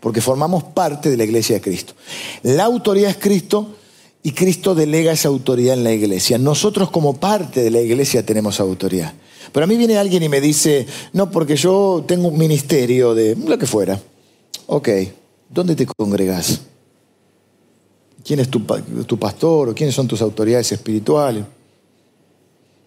porque 0.02 0.20
formamos 0.20 0.64
parte 0.64 1.08
de 1.08 1.16
la 1.16 1.22
iglesia 1.22 1.54
de 1.54 1.60
Cristo. 1.60 1.94
La 2.42 2.64
autoridad 2.64 3.08
es 3.08 3.18
Cristo 3.18 3.68
y 4.24 4.32
Cristo 4.32 4.74
delega 4.74 5.12
esa 5.12 5.28
autoridad 5.28 5.74
en 5.74 5.84
la 5.84 5.92
iglesia. 5.92 6.38
Nosotros 6.38 6.90
como 6.90 7.14
parte 7.18 7.62
de 7.62 7.70
la 7.70 7.80
iglesia 7.80 8.26
tenemos 8.26 8.58
autoridad. 8.58 9.12
Pero 9.52 9.62
a 9.62 9.66
mí 9.68 9.76
viene 9.76 9.98
alguien 9.98 10.24
y 10.24 10.28
me 10.28 10.40
dice, 10.40 10.86
no, 11.12 11.30
porque 11.30 11.54
yo 11.54 12.02
tengo 12.04 12.28
un 12.28 12.36
ministerio 12.36 13.14
de 13.14 13.36
lo 13.36 13.56
que 13.56 13.66
fuera. 13.66 14.00
Ok, 14.66 14.88
¿dónde 15.48 15.76
te 15.76 15.86
congregas? 15.86 16.62
¿Quién 18.24 18.40
es 18.40 18.48
tu, 18.48 18.60
tu 19.06 19.18
pastor 19.20 19.68
o 19.68 19.74
quiénes 19.74 19.94
son 19.94 20.08
tus 20.08 20.20
autoridades 20.20 20.72
espirituales? 20.72 21.44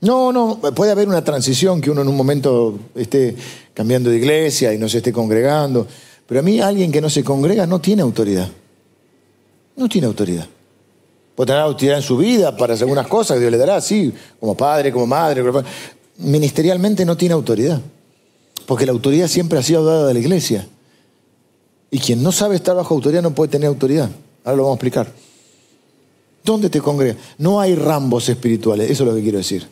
No, 0.02 0.34
no, 0.34 0.60
puede 0.60 0.92
haber 0.92 1.08
una 1.08 1.24
transición 1.24 1.80
que 1.80 1.90
uno 1.90 2.02
en 2.02 2.10
un 2.10 2.18
momento 2.18 2.78
esté 2.94 3.36
cambiando 3.74 4.10
de 4.10 4.18
iglesia 4.18 4.74
y 4.74 4.78
no 4.78 4.90
se 4.90 4.98
esté 4.98 5.14
congregando. 5.14 5.88
Pero 6.28 6.40
a 6.40 6.44
mí 6.44 6.60
alguien 6.60 6.92
que 6.92 7.02
no 7.02 7.10
se 7.10 7.24
congrega 7.24 7.68
no 7.68 7.80
tiene 7.80 8.02
autoridad. 8.02 8.50
No 9.76 9.88
tiene 9.90 10.08
autoridad. 10.08 10.48
Puede 11.36 11.48
tener 11.48 11.62
autoridad 11.62 11.98
en 11.98 12.04
su 12.04 12.18
vida 12.18 12.56
para 12.56 12.74
algunas 12.74 13.08
cosas 13.08 13.36
que 13.36 13.42
Dios 13.42 13.52
le 13.52 13.58
dará, 13.58 13.82
sí, 13.82 14.14
como 14.40 14.56
padre, 14.56 14.92
como 14.92 15.06
madre. 15.06 15.44
Ministerialmente 16.18 17.06
no 17.06 17.18
tiene 17.18 17.34
autoridad. 17.34 17.82
Porque 18.66 18.86
la 18.86 18.94
autoridad 18.94 19.28
siempre 19.28 19.60
ha 19.60 19.64
sido 19.64 19.86
dada 19.86 20.10
a 20.10 20.14
la 20.14 20.20
iglesia. 20.20 20.68
Y 21.92 22.00
quien 22.00 22.24
no 22.24 22.32
sabe 22.32 22.56
estar 22.56 22.76
bajo 22.76 22.96
autoridad 22.96 23.22
no 23.22 23.36
puede 23.36 23.52
tener 23.52 23.68
autoridad. 23.68 24.10
Ahora 24.44 24.58
lo 24.58 24.64
vamos 24.64 24.76
a 24.76 24.78
explicar. 24.78 25.12
¿Dónde 26.44 26.70
te 26.70 26.80
congregas? 26.80 27.18
No 27.38 27.60
hay 27.60 27.76
rambos 27.76 28.30
espirituales, 28.30 28.90
eso 28.90 29.04
es 29.04 29.10
lo 29.10 29.16
que 29.16 29.22
quiero 29.22 29.40
decir. 29.40 29.68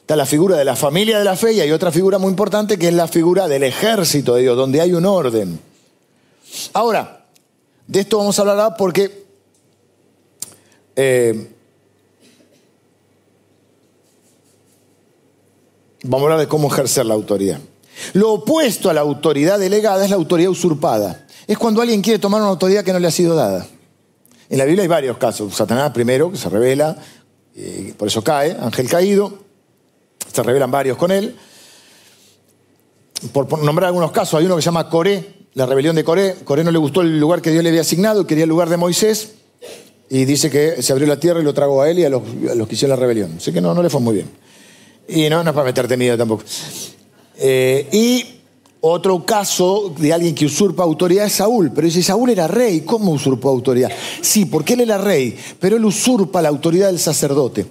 Está 0.00 0.16
la 0.16 0.26
figura 0.26 0.56
de 0.56 0.64
la 0.64 0.74
familia 0.74 1.18
de 1.18 1.24
la 1.24 1.36
fe 1.36 1.52
y 1.52 1.60
hay 1.60 1.70
otra 1.70 1.92
figura 1.92 2.18
muy 2.18 2.30
importante 2.30 2.78
que 2.78 2.88
es 2.88 2.94
la 2.94 3.06
figura 3.06 3.46
del 3.46 3.62
ejército 3.62 4.34
de 4.34 4.42
Dios, 4.42 4.56
donde 4.56 4.80
hay 4.80 4.94
un 4.94 5.04
orden. 5.04 5.60
Ahora, 6.72 7.26
de 7.86 8.00
esto 8.00 8.18
vamos 8.18 8.38
a 8.38 8.42
hablar 8.42 8.58
ahora 8.58 8.76
porque 8.76 9.26
eh, 10.96 11.52
vamos 16.02 16.20
a 16.20 16.24
hablar 16.24 16.40
de 16.40 16.48
cómo 16.48 16.68
ejercer 16.72 17.06
la 17.06 17.14
autoridad. 17.14 17.58
Lo 18.12 18.32
opuesto 18.32 18.90
a 18.90 18.94
la 18.94 19.00
autoridad 19.00 19.58
delegada 19.58 20.04
es 20.04 20.10
la 20.10 20.16
autoridad 20.16 20.50
usurpada. 20.50 21.26
Es 21.46 21.58
cuando 21.58 21.80
alguien 21.80 22.02
quiere 22.02 22.18
tomar 22.18 22.40
una 22.40 22.50
autoridad 22.50 22.84
que 22.84 22.92
no 22.92 22.98
le 22.98 23.08
ha 23.08 23.12
sido 23.12 23.34
dada. 23.34 23.66
En 24.50 24.58
la 24.58 24.64
Biblia 24.64 24.82
hay 24.82 24.88
varios 24.88 25.18
casos. 25.18 25.54
Satanás 25.54 25.90
primero, 25.92 26.30
que 26.30 26.38
se 26.38 26.48
revela, 26.48 26.96
eh, 27.54 27.94
por 27.96 28.08
eso 28.08 28.22
cae, 28.22 28.56
ángel 28.60 28.88
caído. 28.88 29.38
Se 30.32 30.42
revelan 30.42 30.70
varios 30.70 30.96
con 30.96 31.10
él. 31.10 31.36
Por, 33.32 33.48
por 33.48 33.62
nombrar 33.62 33.88
algunos 33.88 34.12
casos, 34.12 34.38
hay 34.38 34.46
uno 34.46 34.56
que 34.56 34.62
se 34.62 34.66
llama 34.66 34.88
Coré, 34.88 35.37
la 35.58 35.66
rebelión 35.66 35.96
de 35.96 36.04
Coré. 36.04 36.36
Coré 36.44 36.62
no 36.62 36.70
le 36.70 36.78
gustó 36.78 37.02
el 37.02 37.18
lugar 37.18 37.42
que 37.42 37.50
Dios 37.50 37.64
le 37.64 37.70
había 37.70 37.80
asignado, 37.80 38.28
quería 38.28 38.44
el 38.44 38.48
lugar 38.48 38.68
de 38.68 38.76
Moisés. 38.76 39.32
Y 40.08 40.24
dice 40.24 40.50
que 40.50 40.80
se 40.82 40.92
abrió 40.92 41.08
la 41.08 41.18
tierra 41.18 41.40
y 41.40 41.42
lo 41.42 41.52
tragó 41.52 41.82
a 41.82 41.90
él 41.90 41.98
y 41.98 42.04
a 42.04 42.08
los, 42.08 42.22
que 42.22 42.74
hicieron 42.74 42.90
la 42.90 42.96
rebelión. 42.96 43.34
Así 43.36 43.52
que 43.52 43.60
no, 43.60 43.74
no 43.74 43.82
le 43.82 43.90
fue 43.90 44.00
muy 44.00 44.14
bien. 44.14 44.30
Y 45.08 45.28
no, 45.28 45.42
no 45.42 45.50
es 45.50 45.54
para 45.54 45.66
meterte 45.66 45.96
miedo 45.96 46.16
tampoco. 46.16 46.44
Eh, 47.38 47.88
y 47.90 48.24
otro 48.80 49.26
caso 49.26 49.92
de 49.98 50.12
alguien 50.12 50.32
que 50.32 50.46
usurpa 50.46 50.84
autoridad 50.84 51.26
es 51.26 51.32
Saúl. 51.32 51.72
Pero 51.74 51.88
dice, 51.88 52.04
Saúl 52.04 52.30
era 52.30 52.46
rey. 52.46 52.82
¿Cómo 52.82 53.10
usurpó 53.10 53.48
autoridad? 53.48 53.90
Sí, 54.20 54.44
porque 54.44 54.74
él 54.74 54.82
era 54.82 54.96
rey, 54.96 55.36
pero 55.58 55.76
él 55.76 55.84
usurpa 55.84 56.40
la 56.40 56.50
autoridad 56.50 56.86
del 56.86 57.00
sacerdote. 57.00 57.66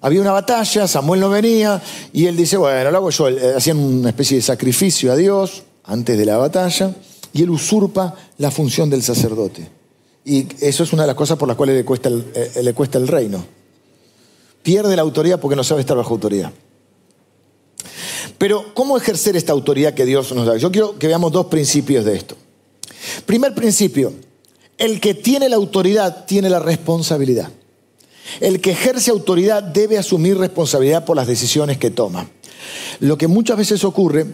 Había 0.00 0.22
una 0.22 0.32
batalla, 0.32 0.88
Samuel 0.88 1.20
no 1.20 1.28
venía, 1.28 1.82
y 2.14 2.24
él 2.24 2.36
dice, 2.38 2.56
bueno, 2.56 2.90
lo 2.90 2.96
hago 2.96 3.10
yo. 3.10 3.28
Eh, 3.28 3.54
hacían 3.54 3.78
una 3.78 4.08
especie 4.08 4.38
de 4.38 4.42
sacrificio 4.42 5.12
a 5.12 5.16
Dios 5.16 5.64
antes 5.84 6.16
de 6.16 6.24
la 6.24 6.38
batalla 6.38 6.94
y 7.32 7.42
él 7.42 7.50
usurpa 7.50 8.14
la 8.38 8.50
función 8.50 8.90
del 8.90 9.02
sacerdote. 9.02 9.68
Y 10.24 10.46
eso 10.60 10.82
es 10.82 10.92
una 10.92 11.02
de 11.02 11.08
las 11.08 11.16
cosas 11.16 11.38
por 11.38 11.48
las 11.48 11.56
cuales 11.56 11.76
le 11.76 11.84
cuesta 11.84 12.08
el, 12.08 12.26
eh, 12.34 12.62
le 12.62 12.74
cuesta 12.74 12.98
el 12.98 13.08
reino. 13.08 13.44
Pierde 14.62 14.94
la 14.96 15.02
autoridad 15.02 15.40
porque 15.40 15.56
no 15.56 15.64
sabe 15.64 15.80
estar 15.80 15.96
bajo 15.96 16.14
autoridad. 16.14 16.52
Pero, 18.36 18.74
¿cómo 18.74 18.96
ejercer 18.96 19.36
esta 19.36 19.52
autoridad 19.52 19.94
que 19.94 20.04
Dios 20.04 20.32
nos 20.32 20.46
da? 20.46 20.56
Yo 20.56 20.70
quiero 20.70 20.98
que 20.98 21.06
veamos 21.06 21.32
dos 21.32 21.46
principios 21.46 22.04
de 22.04 22.16
esto. 22.16 22.36
Primer 23.26 23.54
principio, 23.54 24.12
el 24.76 25.00
que 25.00 25.14
tiene 25.14 25.48
la 25.48 25.56
autoridad 25.56 26.24
tiene 26.26 26.50
la 26.50 26.60
responsabilidad. 26.60 27.50
El 28.40 28.60
que 28.60 28.72
ejerce 28.72 29.10
autoridad 29.10 29.62
debe 29.62 29.98
asumir 29.98 30.36
responsabilidad 30.38 31.04
por 31.04 31.16
las 31.16 31.26
decisiones 31.26 31.78
que 31.78 31.90
toma. 31.90 32.28
Lo 33.00 33.16
que 33.16 33.26
muchas 33.26 33.56
veces 33.56 33.82
ocurre 33.84 34.26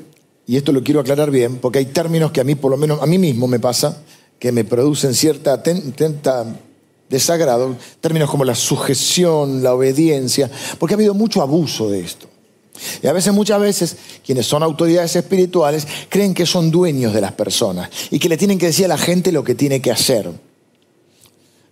y 0.47 0.57
esto 0.57 0.73
lo 0.73 0.83
quiero 0.83 1.01
aclarar 1.01 1.31
bien, 1.31 1.57
porque 1.57 1.79
hay 1.79 1.87
términos 1.87 2.33
que 2.33 2.41
a 2.41 2.45
mí, 2.45 2.55
por 2.55 2.71
lo 2.71 2.77
menos 2.77 3.03
a 3.03 3.07
mí 3.07 3.19
mismo 3.19 3.47
me 3.47 3.59
pasa, 3.59 4.03
que 4.39 4.53
me 4.53 4.65
producen 4.65 5.15
cierta 5.15 5.63
desagrado, 7.09 7.77
términos 8.01 8.31
como 8.31 8.45
la 8.45 8.55
sujeción, 8.55 9.63
la 9.63 9.75
obediencia, 9.75 10.51
porque 10.79 10.95
ha 10.95 10.97
habido 10.97 11.15
mucho 11.15 11.43
abuso 11.43 11.89
de 11.89 12.01
esto. 12.01 12.29
Y 13.03 13.07
a 13.07 13.13
veces, 13.13 13.33
muchas 13.33 13.61
veces, 13.61 13.97
quienes 14.25 14.47
son 14.47 14.63
autoridades 14.63 15.15
espirituales 15.15 15.87
creen 16.09 16.35
que 16.35 16.45
son 16.45 16.71
dueños 16.71 17.15
de 17.15 17.21
las 17.21 17.33
personas 17.33 17.89
y 18.11 18.19
que 18.19 18.29
le 18.29 18.37
tienen 18.37 18.59
que 18.59 18.67
decir 18.67 18.87
a 18.87 18.89
la 18.89 18.99
gente 18.99 19.31
lo 19.33 19.45
que 19.45 19.55
tiene 19.55 19.81
que 19.81 19.93
hacer. 19.93 20.31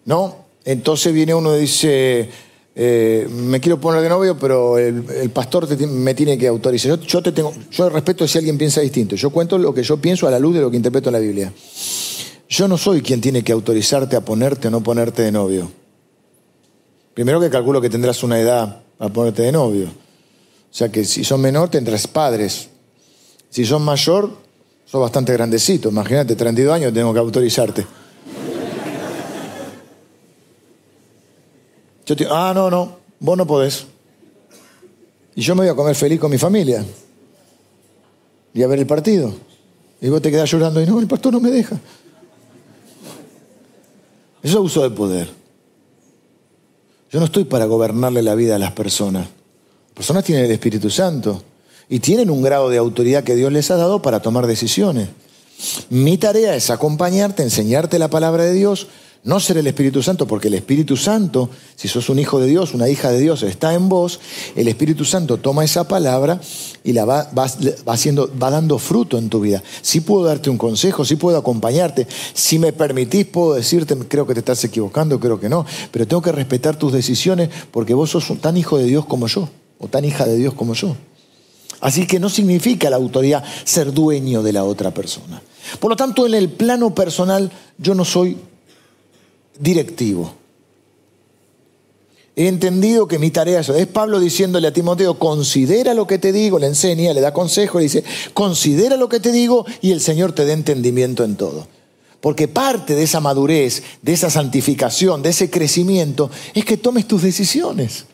¿No? 0.04 0.36
Entonces 0.64 1.12
viene 1.12 1.34
uno 1.34 1.56
y 1.56 1.62
dice, 1.62 2.30
eh, 2.74 3.28
me 3.30 3.60
quiero 3.60 3.78
poner 3.78 4.02
de 4.02 4.08
novio, 4.08 4.36
pero 4.38 4.78
el, 4.78 5.30
pastor 5.30 5.68
me 5.88 6.14
tiene 6.14 6.38
que 6.38 6.48
autorizar. 6.48 6.98
Yo, 7.00 7.22
te 7.22 7.32
tengo, 7.32 7.52
yo 7.70 7.88
respeto 7.90 8.26
si 8.26 8.38
alguien 8.38 8.56
piensa 8.56 8.80
distinto. 8.80 9.14
Yo 9.14 9.30
cuento 9.30 9.58
lo 9.58 9.74
que 9.74 9.82
yo 9.82 9.98
pienso 9.98 10.26
a 10.26 10.30
la 10.30 10.38
luz 10.38 10.54
de 10.54 10.60
lo 10.62 10.70
que 10.70 10.76
interpreto 10.76 11.10
en 11.10 11.12
la 11.12 11.18
Biblia. 11.18 11.52
Yo 12.48 12.68
no 12.68 12.78
soy 12.78 13.02
quien 13.02 13.20
tiene 13.20 13.42
que 13.42 13.52
autorizarte 13.52 14.16
a 14.16 14.20
ponerte 14.22 14.68
o 14.68 14.70
no 14.70 14.82
ponerte 14.82 15.22
de 15.22 15.32
novio. 15.32 15.70
Primero 17.14 17.40
que 17.40 17.50
calculo 17.50 17.80
que 17.80 17.90
tendrás 17.90 18.22
una 18.22 18.40
edad 18.40 18.82
para 18.96 19.12
ponerte 19.12 19.42
de 19.42 19.52
novio. 19.52 19.86
O 19.86 20.74
sea 20.74 20.90
que 20.90 21.04
si 21.04 21.24
son 21.24 21.40
menor 21.42 21.68
tendrás 21.68 22.06
padres. 22.06 22.68
Si 23.50 23.66
son 23.66 23.82
mayor, 23.82 24.30
sos 24.86 25.00
bastante 25.00 25.34
grandecito. 25.34 25.90
Imagínate, 25.90 26.36
32 26.36 26.74
años 26.74 26.94
tengo 26.94 27.12
que 27.12 27.18
autorizarte. 27.18 27.86
Yo 32.06 32.16
te 32.16 32.26
ah, 32.28 32.52
no, 32.54 32.70
no, 32.70 32.96
vos 33.20 33.36
no 33.36 33.46
podés. 33.46 33.86
Y 35.34 35.42
yo 35.42 35.54
me 35.54 35.62
voy 35.62 35.68
a 35.68 35.74
comer 35.74 35.94
feliz 35.94 36.20
con 36.20 36.30
mi 36.30 36.38
familia. 36.38 36.84
Y 38.54 38.62
a 38.62 38.66
ver 38.66 38.80
el 38.80 38.86
partido. 38.86 39.32
Y 40.00 40.08
vos 40.08 40.20
te 40.20 40.30
quedás 40.30 40.50
llorando 40.50 40.80
y 40.80 40.86
no, 40.86 40.98
el 41.00 41.06
pastor 41.06 41.32
no 41.32 41.40
me 41.40 41.50
deja. 41.50 41.76
Eso 44.42 44.58
es 44.58 44.64
uso 44.64 44.82
de 44.82 44.90
poder. 44.90 45.28
Yo 47.12 47.20
no 47.20 47.26
estoy 47.26 47.44
para 47.44 47.66
gobernarle 47.66 48.22
la 48.22 48.34
vida 48.34 48.56
a 48.56 48.58
las 48.58 48.72
personas. 48.72 49.26
Las 49.26 49.94
personas 49.94 50.24
tienen 50.24 50.44
el 50.44 50.50
Espíritu 50.50 50.90
Santo 50.90 51.42
y 51.88 52.00
tienen 52.00 52.30
un 52.30 52.42
grado 52.42 52.68
de 52.70 52.78
autoridad 52.78 53.22
que 53.22 53.36
Dios 53.36 53.52
les 53.52 53.70
ha 53.70 53.76
dado 53.76 54.02
para 54.02 54.20
tomar 54.20 54.46
decisiones. 54.46 55.08
Mi 55.90 56.18
tarea 56.18 56.56
es 56.56 56.70
acompañarte, 56.70 57.42
enseñarte 57.42 57.98
la 57.98 58.08
palabra 58.08 58.44
de 58.44 58.54
Dios, 58.54 58.88
no 59.24 59.38
ser 59.38 59.56
el 59.56 59.66
Espíritu 59.68 60.02
Santo, 60.02 60.26
porque 60.26 60.48
el 60.48 60.54
Espíritu 60.54 60.96
Santo, 60.96 61.48
si 61.76 61.86
sos 61.86 62.08
un 62.08 62.18
hijo 62.18 62.40
de 62.40 62.48
Dios, 62.48 62.74
una 62.74 62.88
hija 62.88 63.10
de 63.10 63.20
Dios, 63.20 63.44
está 63.44 63.72
en 63.72 63.88
vos, 63.88 64.18
el 64.56 64.66
Espíritu 64.66 65.04
Santo 65.04 65.36
toma 65.36 65.64
esa 65.64 65.86
palabra 65.86 66.40
y 66.82 66.92
la 66.92 67.04
va, 67.04 67.30
haciendo, 67.86 68.28
va 68.36 68.50
dando 68.50 68.78
fruto 68.78 69.18
en 69.18 69.28
tu 69.28 69.40
vida. 69.40 69.62
Si 69.80 70.00
puedo 70.00 70.24
darte 70.24 70.50
un 70.50 70.58
consejo, 70.58 71.04
si 71.04 71.14
puedo 71.14 71.38
acompañarte, 71.38 72.08
si 72.34 72.58
me 72.58 72.72
permitís 72.72 73.26
puedo 73.26 73.54
decirte, 73.54 73.96
creo 74.08 74.26
que 74.26 74.34
te 74.34 74.40
estás 74.40 74.64
equivocando, 74.64 75.20
creo 75.20 75.38
que 75.38 75.48
no, 75.48 75.64
pero 75.92 76.06
tengo 76.06 76.22
que 76.22 76.32
respetar 76.32 76.76
tus 76.76 76.92
decisiones 76.92 77.48
porque 77.70 77.94
vos 77.94 78.10
sos 78.10 78.26
tan 78.40 78.56
hijo 78.56 78.76
de 78.76 78.84
Dios 78.84 79.06
como 79.06 79.28
yo, 79.28 79.48
o 79.78 79.86
tan 79.86 80.04
hija 80.04 80.26
de 80.26 80.36
Dios 80.36 80.54
como 80.54 80.74
yo. 80.74 80.96
Así 81.80 82.06
que 82.06 82.18
no 82.18 82.28
significa 82.28 82.90
la 82.90 82.96
autoridad 82.96 83.44
ser 83.64 83.92
dueño 83.92 84.42
de 84.42 84.52
la 84.52 84.64
otra 84.64 84.92
persona. 84.92 85.42
Por 85.78 85.90
lo 85.90 85.96
tanto, 85.96 86.26
en 86.26 86.34
el 86.34 86.48
plano 86.48 86.94
personal, 86.94 87.50
yo 87.78 87.94
no 87.94 88.04
soy 88.04 88.36
directivo. 89.58 90.34
He 92.34 92.48
entendido 92.48 93.06
que 93.06 93.18
mi 93.18 93.30
tarea 93.30 93.60
es, 93.60 93.86
Pablo 93.88 94.18
diciéndole 94.18 94.66
a 94.66 94.72
Timoteo, 94.72 95.18
considera 95.18 95.92
lo 95.92 96.06
que 96.06 96.18
te 96.18 96.32
digo, 96.32 96.58
le 96.58 96.66
enseña, 96.66 97.12
le 97.12 97.20
da 97.20 97.34
consejo, 97.34 97.78
le 97.78 97.84
dice, 97.84 98.04
considera 98.32 98.96
lo 98.96 99.08
que 99.08 99.20
te 99.20 99.32
digo 99.32 99.66
y 99.82 99.92
el 99.92 100.00
Señor 100.00 100.32
te 100.32 100.46
dé 100.46 100.52
entendimiento 100.52 101.24
en 101.24 101.36
todo. 101.36 101.68
Porque 102.22 102.48
parte 102.48 102.94
de 102.94 103.02
esa 103.02 103.20
madurez, 103.20 103.82
de 104.00 104.12
esa 104.12 104.30
santificación, 104.30 105.22
de 105.22 105.30
ese 105.30 105.50
crecimiento, 105.50 106.30
es 106.54 106.64
que 106.64 106.78
tomes 106.78 107.06
tus 107.06 107.20
decisiones. 107.22 108.06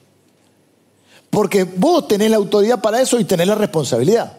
Porque 1.31 1.65
vos 1.65 2.09
tenés 2.09 2.31
la 2.31 2.39
autoridad 2.39 2.81
para 2.81 3.01
eso 3.01 3.21
y 3.21 3.25
tenés 3.25 3.47
la 3.47 3.55
responsabilidad. 3.55 4.38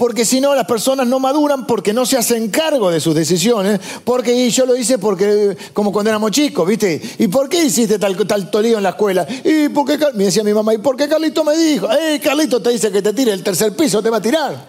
Porque 0.00 0.24
si 0.24 0.40
no, 0.40 0.54
las 0.54 0.64
personas 0.64 1.06
no 1.06 1.20
maduran 1.20 1.66
porque 1.66 1.92
no 1.92 2.06
se 2.06 2.16
hacen 2.16 2.48
cargo 2.48 2.90
de 2.90 3.00
sus 3.00 3.14
decisiones. 3.14 3.78
Porque 4.02 4.48
yo 4.48 4.64
lo 4.64 4.74
hice 4.74 4.96
porque, 4.96 5.54
como 5.74 5.92
cuando 5.92 6.08
éramos 6.08 6.30
chicos, 6.30 6.66
¿viste? 6.66 7.02
¿Y 7.18 7.28
por 7.28 7.50
qué 7.50 7.66
hiciste 7.66 7.98
tal, 7.98 8.16
tal 8.26 8.64
en 8.64 8.82
la 8.82 8.88
escuela? 8.88 9.28
Y 9.44 9.68
porque, 9.68 9.98
me 10.14 10.24
decía 10.24 10.42
mi 10.42 10.54
mamá, 10.54 10.72
¿y 10.72 10.78
por 10.78 10.96
qué 10.96 11.06
Carlito 11.06 11.44
me 11.44 11.54
dijo? 11.54 11.86
¡Eh, 11.92 12.18
Carlito 12.18 12.62
te 12.62 12.70
dice 12.70 12.90
que 12.90 13.02
te 13.02 13.12
tire 13.12 13.34
el 13.34 13.42
tercer 13.42 13.76
piso, 13.76 14.02
te 14.02 14.08
va 14.08 14.16
a 14.16 14.22
tirar! 14.22 14.68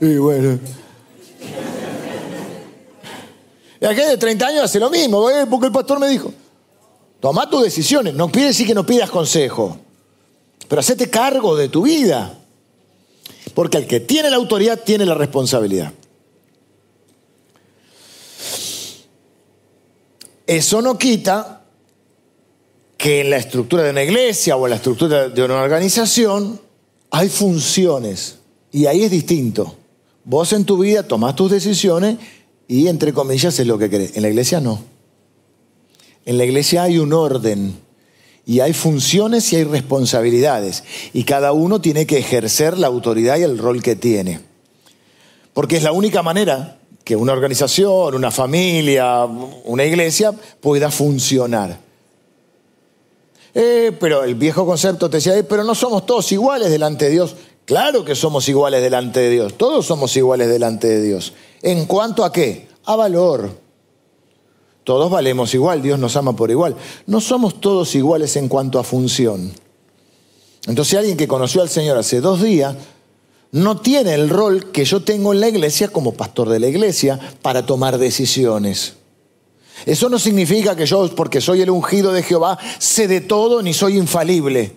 Y 0.00 0.16
bueno. 0.16 0.58
Y 3.80 3.86
aquel 3.86 4.08
de 4.08 4.16
30 4.16 4.46
años 4.48 4.64
hace 4.64 4.80
lo 4.80 4.90
mismo, 4.90 5.30
¿eh? 5.30 5.46
porque 5.48 5.66
el 5.66 5.72
pastor 5.72 6.00
me 6.00 6.08
dijo. 6.08 6.32
Toma 7.20 7.48
tus 7.48 7.62
decisiones. 7.62 8.14
No 8.14 8.32
quiere 8.32 8.48
decir 8.48 8.66
que 8.66 8.74
no 8.74 8.84
pidas 8.84 9.10
consejo, 9.10 9.78
pero 10.66 10.80
hacete 10.80 11.08
cargo 11.08 11.54
de 11.54 11.68
tu 11.68 11.82
vida. 11.82 12.36
Porque 13.56 13.78
el 13.78 13.86
que 13.86 14.00
tiene 14.00 14.28
la 14.28 14.36
autoridad 14.36 14.82
tiene 14.84 15.06
la 15.06 15.14
responsabilidad. 15.14 15.90
Eso 20.46 20.82
no 20.82 20.98
quita 20.98 21.64
que 22.98 23.22
en 23.22 23.30
la 23.30 23.38
estructura 23.38 23.82
de 23.82 23.92
una 23.92 24.02
iglesia 24.02 24.56
o 24.56 24.66
en 24.66 24.70
la 24.70 24.76
estructura 24.76 25.30
de 25.30 25.42
una 25.42 25.62
organización 25.62 26.60
hay 27.10 27.30
funciones 27.30 28.40
y 28.72 28.84
ahí 28.84 29.04
es 29.04 29.10
distinto. 29.10 29.74
Vos 30.24 30.52
en 30.52 30.66
tu 30.66 30.76
vida 30.76 31.08
tomás 31.08 31.34
tus 31.34 31.50
decisiones 31.50 32.18
y 32.68 32.88
entre 32.88 33.14
comillas 33.14 33.58
es 33.58 33.66
lo 33.66 33.78
que 33.78 33.88
querés. 33.88 34.18
En 34.18 34.22
la 34.22 34.28
iglesia 34.28 34.60
no. 34.60 34.82
En 36.26 36.36
la 36.36 36.44
iglesia 36.44 36.82
hay 36.82 36.98
un 36.98 37.14
orden 37.14 37.74
y 38.46 38.60
hay 38.60 38.72
funciones 38.72 39.52
y 39.52 39.56
hay 39.56 39.64
responsabilidades. 39.64 40.84
Y 41.12 41.24
cada 41.24 41.52
uno 41.52 41.80
tiene 41.80 42.06
que 42.06 42.18
ejercer 42.18 42.78
la 42.78 42.86
autoridad 42.86 43.36
y 43.38 43.42
el 43.42 43.58
rol 43.58 43.82
que 43.82 43.96
tiene. 43.96 44.40
Porque 45.52 45.76
es 45.76 45.82
la 45.82 45.90
única 45.90 46.22
manera 46.22 46.78
que 47.02 47.16
una 47.16 47.32
organización, 47.32 48.14
una 48.14 48.30
familia, 48.30 49.24
una 49.24 49.84
iglesia 49.84 50.32
pueda 50.60 50.92
funcionar. 50.92 51.76
Eh, 53.52 53.90
pero 53.98 54.22
el 54.22 54.36
viejo 54.36 54.64
concepto 54.64 55.10
te 55.10 55.16
decía, 55.16 55.36
eh, 55.36 55.42
pero 55.42 55.64
no 55.64 55.74
somos 55.74 56.06
todos 56.06 56.30
iguales 56.30 56.70
delante 56.70 57.06
de 57.06 57.10
Dios. 57.10 57.34
Claro 57.64 58.04
que 58.04 58.14
somos 58.14 58.48
iguales 58.48 58.80
delante 58.80 59.20
de 59.20 59.30
Dios. 59.30 59.54
Todos 59.54 59.86
somos 59.86 60.16
iguales 60.16 60.48
delante 60.48 60.86
de 60.86 61.02
Dios. 61.02 61.32
¿En 61.62 61.86
cuanto 61.86 62.24
a 62.24 62.32
qué? 62.32 62.68
A 62.84 62.94
valor. 62.94 63.65
Todos 64.86 65.10
valemos 65.10 65.52
igual, 65.52 65.82
Dios 65.82 65.98
nos 65.98 66.14
ama 66.14 66.36
por 66.36 66.48
igual. 66.52 66.76
No 67.08 67.20
somos 67.20 67.60
todos 67.60 67.92
iguales 67.96 68.36
en 68.36 68.46
cuanto 68.46 68.78
a 68.78 68.84
función. 68.84 69.52
Entonces 70.64 70.96
alguien 70.96 71.16
que 71.16 71.26
conoció 71.26 71.60
al 71.60 71.68
Señor 71.68 71.98
hace 71.98 72.20
dos 72.20 72.40
días 72.40 72.76
no 73.50 73.80
tiene 73.80 74.14
el 74.14 74.28
rol 74.28 74.70
que 74.70 74.84
yo 74.84 75.02
tengo 75.02 75.32
en 75.32 75.40
la 75.40 75.48
iglesia 75.48 75.88
como 75.88 76.12
pastor 76.12 76.48
de 76.50 76.60
la 76.60 76.68
iglesia 76.68 77.18
para 77.42 77.66
tomar 77.66 77.98
decisiones. 77.98 78.94
Eso 79.86 80.08
no 80.08 80.20
significa 80.20 80.76
que 80.76 80.86
yo, 80.86 81.12
porque 81.16 81.40
soy 81.40 81.62
el 81.62 81.70
ungido 81.70 82.12
de 82.12 82.22
Jehová, 82.22 82.56
sé 82.78 83.08
de 83.08 83.20
todo 83.20 83.62
ni 83.62 83.74
soy 83.74 83.98
infalible. 83.98 84.76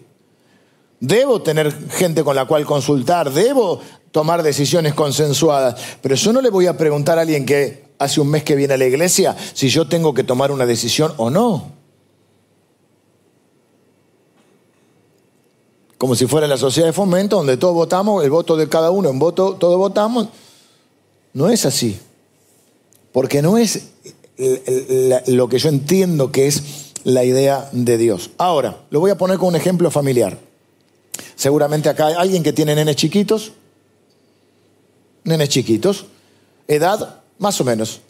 Debo 1.00 1.44
tener 1.44 1.72
gente 1.92 2.24
con 2.24 2.36
la 2.36 2.46
cual 2.46 2.66
consultar, 2.66 3.32
debo 3.32 3.80
tomar 4.10 4.42
decisiones 4.42 4.96
consensuadas, 4.96 5.80
pero 6.02 6.16
yo 6.16 6.34
no 6.34 6.42
le 6.42 6.50
voy 6.50 6.66
a 6.66 6.76
preguntar 6.76 7.20
a 7.20 7.22
alguien 7.22 7.46
que 7.46 7.89
hace 8.00 8.22
un 8.22 8.30
mes 8.30 8.44
que 8.44 8.56
viene 8.56 8.74
a 8.74 8.78
la 8.78 8.86
iglesia 8.86 9.36
si 9.54 9.70
yo 9.70 9.88
tengo 9.88 10.14
que 10.14 10.24
tomar 10.24 10.52
una 10.52 10.66
decisión 10.66 11.14
o 11.18 11.30
no. 11.30 11.72
Como 15.98 16.16
si 16.16 16.26
fuera 16.26 16.48
la 16.48 16.58
sociedad 16.58 16.88
de 16.88 16.94
fomento 16.94 17.36
donde 17.36 17.58
todos 17.58 17.76
votamos, 17.76 18.24
el 18.24 18.32
voto 18.32 18.56
de 18.56 18.70
cada 18.70 18.90
uno, 18.90 19.10
en 19.10 19.20
voto 19.20 19.56
todos 19.56 19.78
votamos. 19.78 20.30
No 21.34 21.50
es 21.50 21.66
así. 21.66 22.00
Porque 23.12 23.42
no 23.42 23.58
es 23.58 23.90
lo 25.28 25.50
que 25.50 25.60
yo 25.60 25.68
entiendo 25.68 26.32
que 26.32 26.48
es 26.48 26.94
la 27.04 27.26
idea 27.26 27.70
de 27.74 27.98
Dios. 27.98 28.32
Ahora, 28.38 28.84
lo 28.90 29.02
voy 29.02 29.12
a 29.12 29.18
poner 29.18 29.38
con 29.38 29.50
un 29.50 29.56
ejemplo 29.58 29.92
familiar. 29.92 30.40
Seguramente 31.36 31.90
acá 31.90 32.08
hay 32.08 32.14
alguien 32.14 32.44
que 32.44 32.54
tiene 32.54 32.76
nenes 32.76 32.96
chiquitos. 32.96 33.52
Nenes 35.26 35.50
chiquitos. 35.50 36.06
Edad 36.68 37.19
más 37.40 37.60
o 37.60 37.64
menos. 37.64 38.02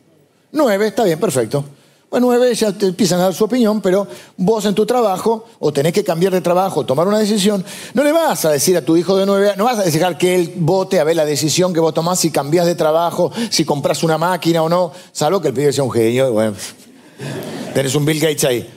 Nueve, 0.51 0.87
está 0.87 1.03
bien, 1.03 1.19
perfecto. 1.19 1.63
Bueno, 2.09 2.25
nueve 2.25 2.55
ya 2.55 2.71
te 2.71 2.87
empiezan 2.87 3.19
a 3.19 3.25
dar 3.25 3.35
su 3.35 3.43
opinión, 3.43 3.81
pero 3.81 4.07
vos 4.35 4.65
en 4.65 4.73
tu 4.73 4.83
trabajo, 4.83 5.45
o 5.59 5.71
tenés 5.71 5.93
que 5.93 6.03
cambiar 6.03 6.33
de 6.33 6.41
trabajo, 6.41 6.83
tomar 6.83 7.07
una 7.07 7.19
decisión, 7.19 7.63
no 7.93 8.03
le 8.03 8.11
vas 8.11 8.45
a 8.45 8.49
decir 8.49 8.75
a 8.75 8.81
tu 8.83 8.97
hijo 8.97 9.15
de 9.15 9.27
nueve, 9.27 9.53
no 9.55 9.65
vas 9.65 9.77
a 9.77 9.83
dejar 9.83 10.17
que 10.17 10.33
él 10.33 10.53
vote 10.55 10.99
a 10.99 11.03
ver 11.03 11.15
la 11.15 11.25
decisión 11.25 11.71
que 11.71 11.79
vos 11.79 11.93
tomás, 11.93 12.19
si 12.19 12.31
cambias 12.31 12.65
de 12.65 12.73
trabajo, 12.73 13.31
si 13.51 13.63
compras 13.63 14.01
una 14.01 14.17
máquina 14.17 14.63
o 14.63 14.69
no, 14.69 14.91
salvo 15.11 15.39
que 15.39 15.49
el 15.49 15.53
pibe 15.53 15.71
sea 15.71 15.83
un 15.83 15.91
genio, 15.91 16.31
bueno, 16.33 16.55
tenés 17.75 17.93
un 17.93 18.05
Bill 18.05 18.19
Gates 18.19 18.43
ahí. 18.43 18.67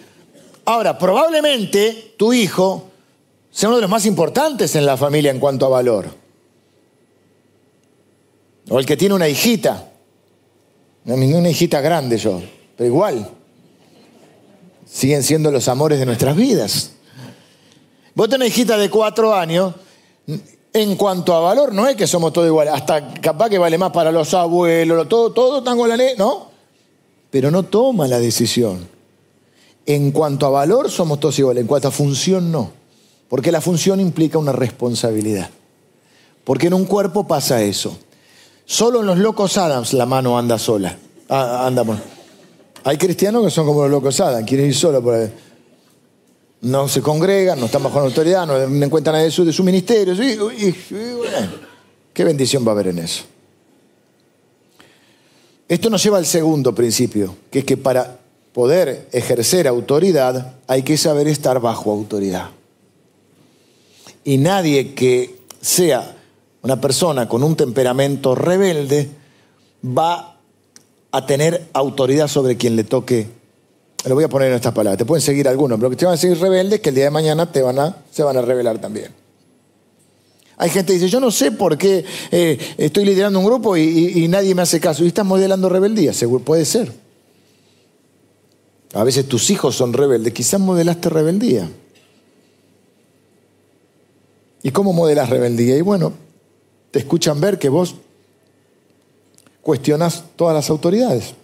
Ahora, 0.67 0.99
probablemente 0.99 2.15
tu 2.19 2.35
hijo 2.35 2.91
sea 3.51 3.71
uno 3.71 3.77
de 3.77 3.83
los 3.83 3.91
más 3.91 4.05
importantes 4.05 4.77
en 4.77 4.85
la 4.85 4.99
familia 4.99 5.31
en 5.31 5.41
cuanto 5.41 5.65
a 5.65 5.71
valor. 5.71 6.11
O 8.69 8.79
el 8.79 8.87
que 8.87 8.97
tiene 8.97 9.15
una 9.15 9.29
hijita. 9.29 9.92
Una 11.05 11.49
hijita 11.49 11.81
grande 11.81 12.17
yo, 12.17 12.41
pero 12.77 12.89
igual, 12.89 13.29
siguen 14.87 15.23
siendo 15.23 15.51
los 15.51 15.67
amores 15.69 15.99
de 15.99 16.07
nuestras 16.07 16.37
vidas. 16.37 16.93
Vos 18.15 18.29
tenés 18.29 18.49
hijita 18.49 18.77
de 18.77 18.89
cuatro 18.89 19.35
años, 19.35 19.75
en 20.73 20.97
cuanto 20.97 21.35
a 21.35 21.41
valor, 21.41 21.73
no 21.73 21.89
es 21.89 21.97
que 21.97 22.07
somos 22.07 22.33
todos 22.33 22.47
iguales, 22.47 22.73
hasta 22.73 23.15
capaz 23.15 23.51
que 23.51 23.59
vale 23.59 23.79
más 23.79 23.91
para 23.91 24.13
los 24.13 24.33
abuelos, 24.35 25.09
todo, 25.09 25.33
todo 25.33 25.63
tan 25.63 25.77
la 25.89 25.97
ley, 25.97 26.15
¿no? 26.17 26.51
Pero 27.31 27.51
no 27.51 27.65
toma 27.65 28.07
la 28.07 28.19
decisión. 28.19 28.89
En 29.85 30.13
cuanto 30.13 30.47
a 30.47 30.51
valor, 30.51 30.91
somos 30.91 31.19
todos 31.19 31.39
iguales, 31.39 31.63
en 31.63 31.67
cuanto 31.67 31.89
a 31.89 31.91
función, 31.91 32.53
no. 32.53 32.71
Porque 33.29 33.51
la 33.51 33.61
función 33.61 33.99
implica 33.99 34.39
una 34.39 34.53
responsabilidad. 34.53 35.51
Porque 36.45 36.69
en 36.69 36.75
un 36.75 36.85
cuerpo 36.85 37.27
pasa 37.27 37.63
eso. 37.63 37.97
Solo 38.65 39.01
en 39.01 39.07
los 39.07 39.19
locos 39.19 39.59
Adams 39.59 39.93
la 39.93 40.07
mano 40.07 40.39
anda 40.39 40.59
sola. 40.59 40.97
Ah, 41.29 41.67
anda, 41.67 41.85
Hay 42.85 42.97
cristianos 42.97 43.45
que 43.45 43.51
son 43.51 43.67
como 43.67 43.83
los 43.83 43.91
locos 43.91 44.21
Adams, 44.21 44.47
quieren 44.47 44.67
ir 44.67 44.75
solo 44.75 45.03
por 45.03 45.15
ahí 45.15 45.33
no 46.63 46.89
se 46.89 47.03
congregan, 47.03 47.59
no 47.59 47.67
están 47.67 47.83
bajo 47.83 47.99
la 47.99 48.07
autoridad, 48.07 48.47
no 48.47 48.85
encuentran 48.85 49.15
nada 49.15 49.29
de 49.29 49.45
de 49.45 49.53
su 49.53 49.65
ministerio. 49.65 50.15
¿Qué 52.13 52.25
bendición 52.25 52.65
va 52.65 52.71
a 52.71 52.75
haber 52.75 52.89
en 52.89 53.01
eso? 53.01 53.25
Esto 55.69 55.91
nos 55.91 56.03
lleva 56.03 56.19
al 56.19 56.27
segundo 56.27 56.75
principio, 56.75 57.37
que 57.51 57.61
es 57.61 57.65
que 57.65 57.77
para 57.77 58.19
poder 58.53 59.09
ejercer 59.13 59.67
autoridad 59.67 60.55
hay 60.69 60.83
que 60.83 60.97
saber 60.97 61.27
estar 61.27 61.61
bajo 61.61 61.91
autoridad. 61.91 62.51
Y 64.25 64.37
nadie 64.37 64.95
que 64.95 65.41
sea 65.61 66.17
una 66.63 66.81
persona 66.81 67.29
con 67.29 67.43
un 67.43 67.57
temperamento 67.57 68.35
rebelde 68.35 69.09
va 69.85 70.39
a 71.11 71.27
tener 71.27 71.69
autoridad 71.73 72.29
sobre 72.29 72.57
quien 72.57 72.77
le 72.77 72.85
toque 72.85 73.43
lo 74.09 74.15
voy 74.15 74.25
a 74.25 74.29
poner 74.29 74.49
en 74.49 74.55
estas 74.55 74.73
palabras. 74.73 74.99
Te 74.99 75.05
pueden 75.05 75.23
seguir 75.23 75.47
algunos, 75.47 75.79
pero 75.79 75.91
que 75.91 75.97
te 75.97 76.05
van 76.05 76.15
a 76.15 76.17
seguir 76.17 76.39
rebeldes 76.39 76.81
que 76.81 76.89
el 76.89 76.95
día 76.95 77.05
de 77.05 77.11
mañana 77.11 77.51
te 77.51 77.63
van 77.63 77.79
a, 77.79 77.97
se 78.11 78.23
van 78.23 78.37
a 78.37 78.43
rebelar 78.43 78.81
también. 78.81 79.13
Hay 80.57 80.71
gente 80.71 80.93
que 80.93 80.99
dice, 80.99 81.09
yo 81.09 81.21
no 81.21 81.31
sé 81.31 81.53
por 81.53 81.79
qué 81.79 82.05
eh, 82.31 82.59
estoy 82.79 83.05
liderando 83.05 83.39
un 83.39 83.45
grupo 83.45 83.77
y, 83.77 84.27
nadie 84.29 84.55
me 84.55 84.63
hace 84.63 84.81
caso. 84.81 85.05
Y 85.05 85.09
estás 85.09 85.27
modelando 85.27 85.69
rebeldía, 85.69 86.13
seguro, 86.13 86.45
puede 86.45 86.65
ser. 86.65 86.93
A 88.95 89.05
veces 89.05 89.27
tus 89.27 89.51
hijos 89.51 89.75
son 89.75 89.93
rebeldes, 89.93 90.33
quizás 90.33 90.61
modelaste 90.61 91.09
rebeldía. 91.09 91.71
¿Y 94.63 94.71
cómo 94.71 94.93
modelas 94.93 95.31
rebeldía? 95.31 95.77
Y 95.77 95.81
bueno, 95.81 96.13
te 96.93 97.01
escuchan 97.01 97.41
ver 97.41 97.59
que 97.59 97.69
vos 97.69 97.97
cuestionas 99.63 100.23
todas 100.37 100.55
las 100.55 100.71
autoridades. 100.71 101.35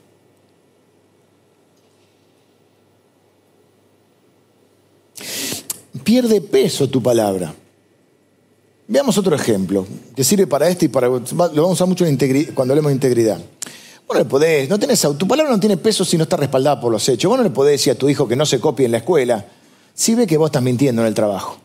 pierde 6.08 6.40
peso 6.40 6.88
tu 6.88 7.02
palabra. 7.02 7.54
Veamos 8.86 9.18
otro 9.18 9.36
ejemplo 9.36 9.86
que 10.16 10.24
sirve 10.24 10.46
para 10.46 10.66
esto 10.66 10.86
y 10.86 10.88
para. 10.88 11.06
Lo 11.06 11.20
vamos 11.20 11.56
a 11.56 11.84
usar 11.84 11.86
mucho 11.86 12.06
cuando 12.54 12.72
hablemos 12.72 12.88
de 12.88 12.94
integridad. 12.94 13.38
Bueno, 14.06 14.24
le 14.24 14.24
podés, 14.24 14.70
no 14.70 14.78
tenés, 14.78 15.06
tu 15.18 15.28
palabra 15.28 15.52
no 15.52 15.60
tiene 15.60 15.76
peso 15.76 16.06
si 16.06 16.16
no 16.16 16.22
está 16.22 16.38
respaldada 16.38 16.80
por 16.80 16.90
los 16.90 17.06
hechos. 17.10 17.28
Vos 17.28 17.36
no 17.36 17.44
le 17.44 17.50
podés 17.50 17.72
decir 17.72 17.92
a 17.92 17.94
tu 17.94 18.08
hijo 18.08 18.26
que 18.26 18.36
no 18.36 18.46
se 18.46 18.58
copie 18.58 18.86
en 18.86 18.92
la 18.92 18.98
escuela 18.98 19.44
si 19.92 20.14
ve 20.14 20.26
que 20.26 20.38
vos 20.38 20.48
estás 20.48 20.62
mintiendo 20.62 21.02
en 21.02 21.08
el 21.08 21.14
trabajo. 21.14 21.58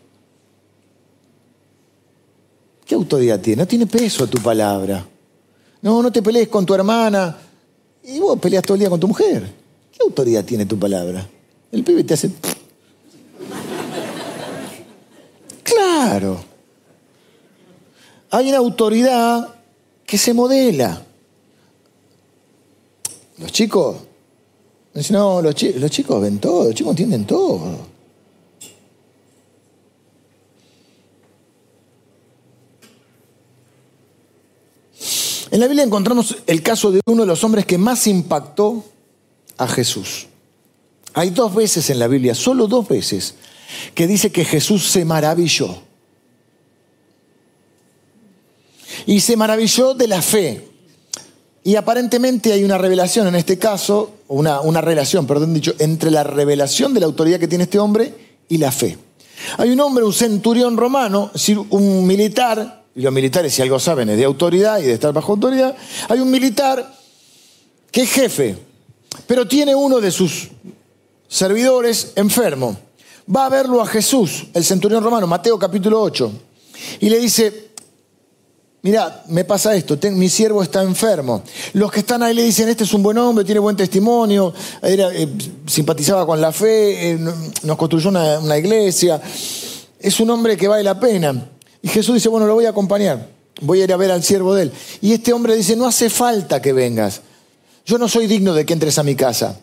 ¿Qué 2.86 2.95
autoridad 2.95 3.39
tiene? 3.39 3.63
No 3.63 3.67
tiene 3.67 3.88
peso 3.88 4.27
tu 4.27 4.39
palabra. 4.39 5.05
No, 5.81 6.01
no 6.01 6.11
te 6.11 6.21
pelees 6.21 6.47
con 6.47 6.65
tu 6.65 6.73
hermana 6.73 7.38
y 8.03 8.19
vos 8.19 8.39
peleas 8.39 8.63
todo 8.63 8.75
el 8.75 8.79
día 8.79 8.89
con 8.89 8.99
tu 8.99 9.07
mujer. 9.07 9.43
¿Qué 9.91 9.99
autoridad 10.01 10.43
tiene 10.43 10.65
tu 10.65 10.77
palabra? 10.77 11.27
El 11.71 11.84
pibe 11.84 12.03
te 12.03 12.13
hace. 12.13 12.31
Claro. 15.63 16.43
Hay 18.31 18.49
una 18.49 18.57
autoridad 18.57 19.55
que 20.05 20.17
se 20.17 20.34
modela. 20.34 21.03
Los 23.38 23.51
chicos, 23.51 23.97
no, 25.09 25.41
los, 25.41 25.61
los 25.61 25.91
chicos 25.91 26.21
ven 26.21 26.39
todo, 26.39 26.65
los 26.65 26.75
chicos 26.75 26.91
entienden 26.91 27.25
todo. 27.25 27.93
En 35.54 35.60
la 35.60 35.68
Biblia 35.68 35.86
encontramos 35.86 36.38
el 36.47 36.64
caso 36.64 36.91
de 36.91 36.99
uno 37.06 37.22
de 37.22 37.28
los 37.28 37.43
hombres 37.43 37.68
que 37.68 37.78
más 37.78 38.08
impactó 38.08 38.84
a 39.60 39.68
Jesús. 39.68 40.26
Hay 41.14 41.30
dos 41.30 41.54
veces 41.54 41.91
en 41.91 41.99
la 41.99 42.08
Biblia, 42.08 42.34
solo 42.34 42.66
dos 42.66 42.88
veces, 42.88 43.36
que 43.93 44.08
dice 44.08 44.32
que 44.32 44.45
Jesús 44.45 44.89
se 44.89 45.06
maravilló. 45.06 45.70
Y 49.06 49.20
se 49.20 49.38
maravilló 49.38 49.93
de 49.93 50.08
la 50.08 50.24
fe. 50.24 50.68
Y 51.64 51.76
aparentemente 51.76 52.51
hay 52.51 52.64
una 52.64 52.80
revelación, 52.80 53.28
en 53.28 53.36
este 53.36 53.60
caso, 53.60 54.16
una, 54.28 54.82
relación, 54.82 55.28
perdón 55.28 55.54
dicho, 55.54 55.76
entre 55.78 56.10
la 56.10 56.24
revelación 56.24 56.95
de 56.95 57.01
la 57.01 57.06
autoridad 57.06 57.39
que 57.39 57.47
tiene 57.47 57.66
este 57.66 57.78
hombre 57.78 58.41
y 58.49 58.58
la 58.58 58.72
fe. 58.72 58.97
Hay 59.60 59.70
un 59.70 59.80
hombre, 59.82 60.04
un 60.04 60.14
centurión 60.14 60.78
romano, 60.78 61.30
un 61.70 62.08
militar, 62.08 62.82
y 62.96 63.02
los 63.02 63.14
militares, 63.14 63.54
si 63.54 63.62
algo 63.62 63.80
saben, 63.80 64.10
es 64.10 64.18
de 64.18 64.26
autoridad 64.26 64.80
y 64.80 64.84
de 64.84 64.94
estar 64.94 65.14
bajo 65.14 65.34
autoridad. 65.34 65.76
Hay 66.10 66.20
un 66.20 66.30
militar 66.30 66.96
que 67.91 68.02
es 68.02 68.12
jefe, 68.12 68.58
pero 69.28 69.48
tiene 69.48 69.76
uno 69.76 70.00
de 70.00 70.12
sus 70.12 70.50
servidores 71.28 72.14
enfermo 72.16 72.78
va 73.34 73.46
a 73.46 73.50
verlo 73.50 73.82
a 73.82 73.86
Jesús, 73.86 74.48
el 74.54 74.64
centurión 74.64 75.04
romano, 75.04 75.28
Mateo 75.28 75.58
capítulo 75.58 76.02
8, 76.02 76.32
y 77.00 77.10
le 77.10 77.20
dice, 77.20 77.72
mira, 78.82 79.24
me 79.30 79.46
pasa 79.46 79.76
esto, 79.76 79.98
mi 80.12 80.30
siervo 80.30 80.62
está 80.64 80.84
enfermo. 80.84 81.44
Los 81.74 81.91
que 81.91 82.00
están 82.02 82.24
ahí 82.24 82.34
le 82.34 82.44
dicen, 82.44 82.68
este 82.68 82.84
es 82.84 82.94
un 82.94 83.04
buen 83.04 83.18
hombre, 83.18 83.46
tiene 83.46 83.60
buen 83.60 83.76
testimonio, 83.76 84.54
eh, 84.82 85.28
simpatizaba 85.66 86.26
con 86.26 86.41
la 86.41 86.52
fe, 86.52 87.12
eh, 87.12 87.20
nos 87.64 87.78
construyó 87.78 88.10
una, 88.10 88.58
iglesia, 88.58 89.22
es 90.00 90.20
un 90.20 90.30
hombre 90.30 90.58
que 90.58 90.68
vale 90.68 90.84
la 90.84 91.00
pena. 91.00 91.50
Y 91.84 91.89
Jesús 91.89 92.15
dice, 92.15 92.29
bueno, 92.29 92.47
lo 92.47 92.55
voy 92.55 92.65
a 92.65 92.69
acompañar, 92.69 93.27
voy 93.61 93.81
a 93.81 93.84
ir 93.84 93.93
a 93.93 93.97
ver 93.97 94.09
al 94.09 94.23
siervo 94.23 94.55
de 94.55 94.63
él. 94.63 94.71
Y 95.01 95.13
este 95.13 95.34
hombre 95.34 95.55
dice, 95.55 95.75
no 95.75 95.86
hace 95.86 96.09
falta 96.09 96.61
que 96.61 96.73
vengas, 96.73 97.21
yo 97.86 97.97
no 97.97 98.07
soy 98.07 98.25
digno 98.25 98.53
de 98.53 98.65
que 98.65 98.73
entres 98.73 98.97
a 98.97 99.03
mi 99.03 99.15
casa. 99.15 99.59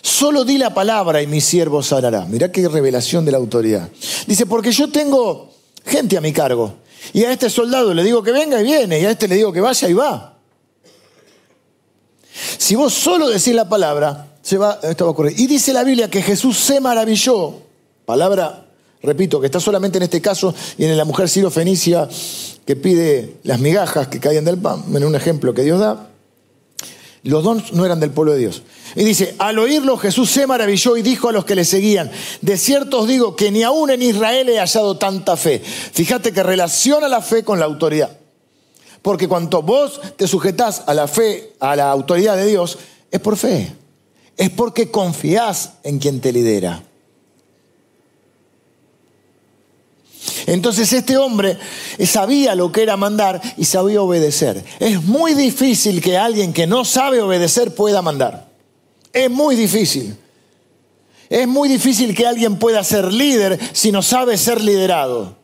Solo 0.00 0.44
di 0.44 0.56
la 0.56 0.72
palabra 0.72 1.20
y 1.20 1.26
mi 1.26 1.40
siervo 1.40 1.82
sanará. 1.82 2.26
Mirá 2.26 2.52
qué 2.52 2.68
revelación 2.68 3.24
de 3.24 3.32
la 3.32 3.38
autoridad. 3.38 3.88
Dice, 4.26 4.46
porque 4.46 4.70
yo 4.70 4.88
tengo 4.90 5.50
gente 5.84 6.16
a 6.16 6.20
mi 6.20 6.32
cargo. 6.32 6.74
Y 7.12 7.24
a 7.24 7.32
este 7.32 7.50
soldado 7.50 7.92
le 7.92 8.04
digo 8.04 8.22
que 8.22 8.30
venga 8.30 8.60
y 8.60 8.64
viene. 8.64 9.00
Y 9.00 9.06
a 9.06 9.10
este 9.10 9.26
le 9.26 9.36
digo 9.36 9.52
que 9.52 9.60
vaya 9.60 9.88
y 9.88 9.94
va. 9.94 10.38
Si 12.58 12.74
vos 12.74 12.92
solo 12.92 13.28
decís 13.28 13.54
la 13.54 13.68
palabra, 13.68 14.36
se 14.42 14.58
va, 14.58 14.78
esto 14.82 15.06
va 15.06 15.08
a 15.08 15.12
ocurrir. 15.12 15.40
Y 15.40 15.46
dice 15.46 15.72
la 15.72 15.82
Biblia 15.82 16.10
que 16.10 16.22
Jesús 16.22 16.58
se 16.58 16.80
maravilló. 16.80 17.54
Palabra, 18.04 18.63
repito, 19.04 19.40
que 19.40 19.46
está 19.46 19.60
solamente 19.60 19.98
en 19.98 20.04
este 20.04 20.20
caso 20.20 20.54
y 20.78 20.84
en 20.84 20.96
la 20.96 21.04
mujer 21.04 21.28
Ciro 21.28 21.50
Fenicia 21.50 22.08
que 22.64 22.76
pide 22.76 23.36
las 23.42 23.60
migajas 23.60 24.08
que 24.08 24.20
caen 24.20 24.44
del 24.44 24.58
pan. 24.58 24.84
En 24.94 25.04
un 25.04 25.14
ejemplo 25.14 25.54
que 25.54 25.62
Dios 25.62 25.78
da. 25.78 26.08
Los 27.22 27.42
dos 27.42 27.72
no 27.72 27.86
eran 27.86 28.00
del 28.00 28.10
pueblo 28.10 28.32
de 28.32 28.38
Dios. 28.38 28.62
Y 28.96 29.04
dice, 29.04 29.34
al 29.38 29.58
oírlo 29.58 29.96
Jesús 29.96 30.30
se 30.30 30.46
maravilló 30.46 30.96
y 30.96 31.02
dijo 31.02 31.28
a 31.28 31.32
los 31.32 31.46
que 31.46 31.54
le 31.54 31.64
seguían, 31.64 32.10
de 32.42 32.58
cierto 32.58 33.00
os 33.00 33.08
digo 33.08 33.34
que 33.34 33.50
ni 33.50 33.62
aún 33.62 33.88
en 33.90 34.02
Israel 34.02 34.48
he 34.50 34.58
hallado 34.58 34.98
tanta 34.98 35.36
fe. 35.36 35.60
Fíjate 35.60 36.32
que 36.32 36.42
relaciona 36.42 37.08
la 37.08 37.22
fe 37.22 37.42
con 37.42 37.58
la 37.58 37.64
autoridad. 37.64 38.18
Porque 39.00 39.26
cuanto 39.26 39.62
vos 39.62 40.00
te 40.16 40.26
sujetás 40.26 40.82
a 40.86 40.94
la 40.94 41.08
fe, 41.08 41.54
a 41.60 41.76
la 41.76 41.90
autoridad 41.90 42.36
de 42.36 42.46
Dios, 42.46 42.78
es 43.10 43.20
por 43.20 43.36
fe. 43.36 43.74
Es 44.36 44.50
porque 44.50 44.90
confías 44.90 45.74
en 45.82 45.98
quien 45.98 46.20
te 46.20 46.32
lidera. 46.32 46.82
Entonces 50.46 50.92
este 50.92 51.16
hombre 51.16 51.56
sabía 52.04 52.54
lo 52.54 52.70
que 52.70 52.82
era 52.82 52.96
mandar 52.96 53.40
y 53.56 53.64
sabía 53.64 54.02
obedecer. 54.02 54.62
Es 54.78 55.02
muy 55.02 55.34
difícil 55.34 56.00
que 56.00 56.18
alguien 56.18 56.52
que 56.52 56.66
no 56.66 56.84
sabe 56.84 57.20
obedecer 57.20 57.74
pueda 57.74 58.02
mandar. 58.02 58.48
Es 59.12 59.30
muy 59.30 59.56
difícil. 59.56 60.16
Es 61.30 61.48
muy 61.48 61.68
difícil 61.68 62.14
que 62.14 62.26
alguien 62.26 62.58
pueda 62.58 62.84
ser 62.84 63.12
líder 63.12 63.58
si 63.72 63.90
no 63.90 64.02
sabe 64.02 64.36
ser 64.36 64.60
liderado. 64.62 65.36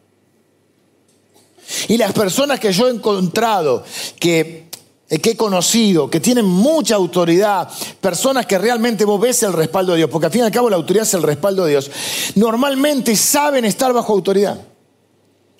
Y 1.88 1.96
las 1.96 2.12
personas 2.12 2.60
que 2.60 2.72
yo 2.72 2.88
he 2.88 2.90
encontrado, 2.90 3.84
que, 4.18 4.68
que 5.08 5.30
he 5.30 5.36
conocido, 5.36 6.10
que 6.10 6.20
tienen 6.20 6.44
mucha 6.44 6.96
autoridad, 6.96 7.68
personas 8.00 8.46
que 8.46 8.58
realmente 8.58 9.04
vos 9.04 9.20
ves 9.20 9.42
el 9.42 9.52
respaldo 9.52 9.92
de 9.92 9.98
Dios, 9.98 10.10
porque 10.10 10.26
al 10.26 10.32
fin 10.32 10.42
y 10.42 10.44
al 10.44 10.52
cabo 10.52 10.68
la 10.68 10.76
autoridad 10.76 11.06
es 11.06 11.14
el 11.14 11.22
respaldo 11.22 11.64
de 11.64 11.70
Dios, 11.70 11.90
normalmente 12.34 13.14
saben 13.16 13.64
estar 13.64 13.92
bajo 13.92 14.12
autoridad. 14.12 14.60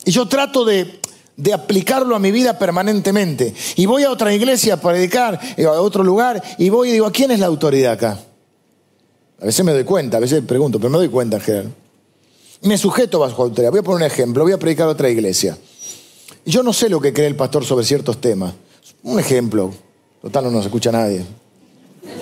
Y 0.04 0.10
yo 0.10 0.26
trato 0.26 0.64
de, 0.64 1.00
aplicarlo 1.52 2.14
a 2.14 2.18
mi 2.18 2.30
vida 2.30 2.58
permanentemente. 2.58 3.54
Y 3.76 3.86
voy 3.86 4.04
a 4.04 4.10
otra 4.10 4.34
iglesia 4.34 4.76
para 4.76 4.94
predicar, 4.94 5.40
eh, 5.56 5.64
a 5.64 5.80
otro 5.80 6.02
lugar, 6.02 6.42
y 6.58 6.68
voy 6.68 6.90
y 6.90 6.92
digo, 6.92 7.06
¿a 7.06 7.12
quién 7.12 7.30
es 7.30 7.38
la 7.38 7.46
autoridad 7.46 7.92
acá? 7.92 8.18
A 9.40 9.46
veces 9.46 9.64
me 9.64 9.72
doy 9.72 9.84
cuenta, 9.84 10.18
a 10.18 10.20
veces 10.20 10.42
pregunto, 10.44 10.78
pero 10.78 10.90
me 10.90 10.98
doy 10.98 11.08
cuenta 11.08 11.36
en 11.36 11.42
general. 11.42 11.74
Me 12.62 12.76
sujeto 12.76 13.20
bajo 13.20 13.42
autoridad. 13.42 13.70
Voy 13.70 13.80
a 13.80 13.82
poner 13.82 14.06
un 14.06 14.12
ejemplo, 14.12 14.42
voy 14.42 14.52
a 14.52 14.58
predicar 14.58 14.86
a 14.86 14.90
otra 14.90 15.08
iglesia. 15.08 15.56
Yo 16.44 16.62
no 16.62 16.72
sé 16.72 16.88
lo 16.88 17.00
que 17.00 17.12
cree 17.12 17.26
el 17.26 17.36
pastor 17.36 17.64
sobre 17.64 17.84
ciertos 17.84 18.20
temas. 18.20 18.52
Un 19.02 19.18
ejemplo. 19.18 19.72
Total, 20.20 20.44
no 20.44 20.50
nos 20.50 20.66
escucha 20.66 20.92
nadie. 20.92 21.24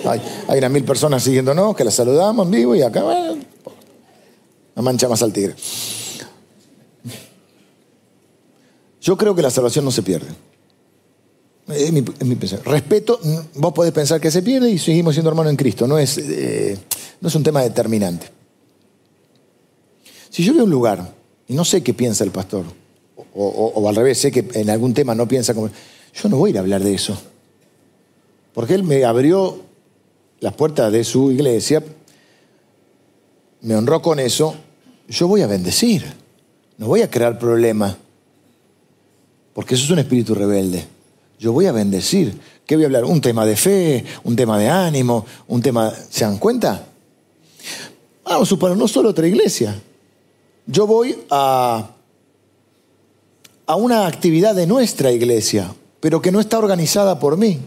Hay, 0.05 0.57
unas 0.57 0.71
mil 0.71 0.83
personas 0.83 1.23
siguiéndonos 1.23 1.75
que 1.75 1.83
las 1.83 1.93
saludamos 1.93 2.45
en 2.45 2.51
vivo 2.51 2.75
y 2.75 2.81
acá, 2.81 3.03
bueno, 3.03 3.37
la 4.75 4.81
mancha 4.81 5.09
más 5.09 5.21
al 5.21 5.33
tigre. 5.33 5.55
Yo 9.01 9.17
creo 9.17 9.35
que 9.35 9.41
la 9.41 9.49
salvación 9.49 9.85
no 9.85 9.91
se 9.91 10.03
pierde. 10.03 10.27
Es 11.67 11.91
mi, 11.91 12.01
Respeto, 12.65 13.19
vos 13.55 13.73
podés 13.73 13.91
pensar 13.91 14.19
que 14.19 14.31
se 14.31 14.41
pierde 14.41 14.71
y 14.71 14.79
seguimos 14.79 15.13
siendo 15.13 15.29
hermanos 15.29 15.51
en 15.51 15.57
Cristo. 15.57 15.87
No 15.87 15.99
es, 15.99 16.17
eh, 16.17 16.77
no 17.21 17.27
es 17.27 17.35
un 17.35 17.43
tema 17.43 17.61
determinante. 17.61 18.27
Si 20.29 20.43
yo 20.43 20.53
veo 20.53 20.63
un 20.63 20.69
lugar 20.69 21.13
y 21.47 21.53
no 21.53 21.63
sé 21.63 21.83
qué 21.83 21.93
piensa 21.93 22.23
el 22.23 22.31
pastor, 22.31 22.65
o, 23.33 23.87
al 23.87 23.95
revés, 23.95 24.17
sé 24.17 24.31
que 24.31 24.45
en 24.53 24.69
algún 24.69 24.93
tema 24.93 25.15
no 25.15 25.27
piensa 25.27 25.53
como... 25.53 25.69
Yo 25.69 26.29
no 26.29 26.37
voy 26.37 26.49
a 26.49 26.51
ir 26.51 26.57
a 26.57 26.61
hablar 26.61 26.83
de 26.83 26.93
eso. 26.93 27.17
Porque 28.53 28.73
él 28.73 28.83
me 28.83 29.05
abrió 29.05 29.61
las 30.39 30.53
puertas 30.53 30.91
de 30.91 31.03
su 31.03 31.31
iglesia, 31.31 31.83
me 33.61 33.75
honró 33.75 34.01
con 34.01 34.19
eso, 34.19 34.55
yo 35.07 35.27
voy 35.27 35.41
a 35.41 35.47
bendecir, 35.47 36.05
no 36.77 36.87
voy 36.87 37.01
a 37.01 37.09
crear 37.09 37.37
problemas, 37.37 37.97
porque 39.59 39.75
eso 39.75 39.83
es 39.83 39.89
un 39.89 39.99
espíritu 39.99 40.33
rebelde. 40.33 40.85
Yo 41.37 41.51
voy 41.51 41.65
a 41.65 41.73
bendecir. 41.73 42.33
¿Qué 42.65 42.77
voy 42.77 42.85
a 42.85 42.87
hablar? 42.87 43.03
Un 43.03 43.19
tema 43.19 43.45
de 43.45 43.57
fe, 43.57 44.05
un 44.23 44.33
tema 44.33 44.57
de 44.57 44.69
ánimo, 44.69 45.25
un 45.49 45.61
tema... 45.61 45.93
¿Se 46.09 46.23
dan 46.23 46.37
cuenta? 46.37 46.87
Vamos 48.23 48.43
a 48.43 48.45
suponer, 48.45 48.77
no 48.77 48.87
solo 48.87 49.09
otra 49.09 49.27
iglesia. 49.27 49.77
Yo 50.65 50.87
voy 50.87 51.13
a, 51.29 51.89
a 53.65 53.75
una 53.75 54.07
actividad 54.07 54.55
de 54.55 54.65
nuestra 54.65 55.11
iglesia, 55.11 55.75
pero 55.99 56.21
que 56.21 56.31
no 56.31 56.39
está 56.39 56.57
organizada 56.57 57.19
por 57.19 57.35
mí. 57.35 57.59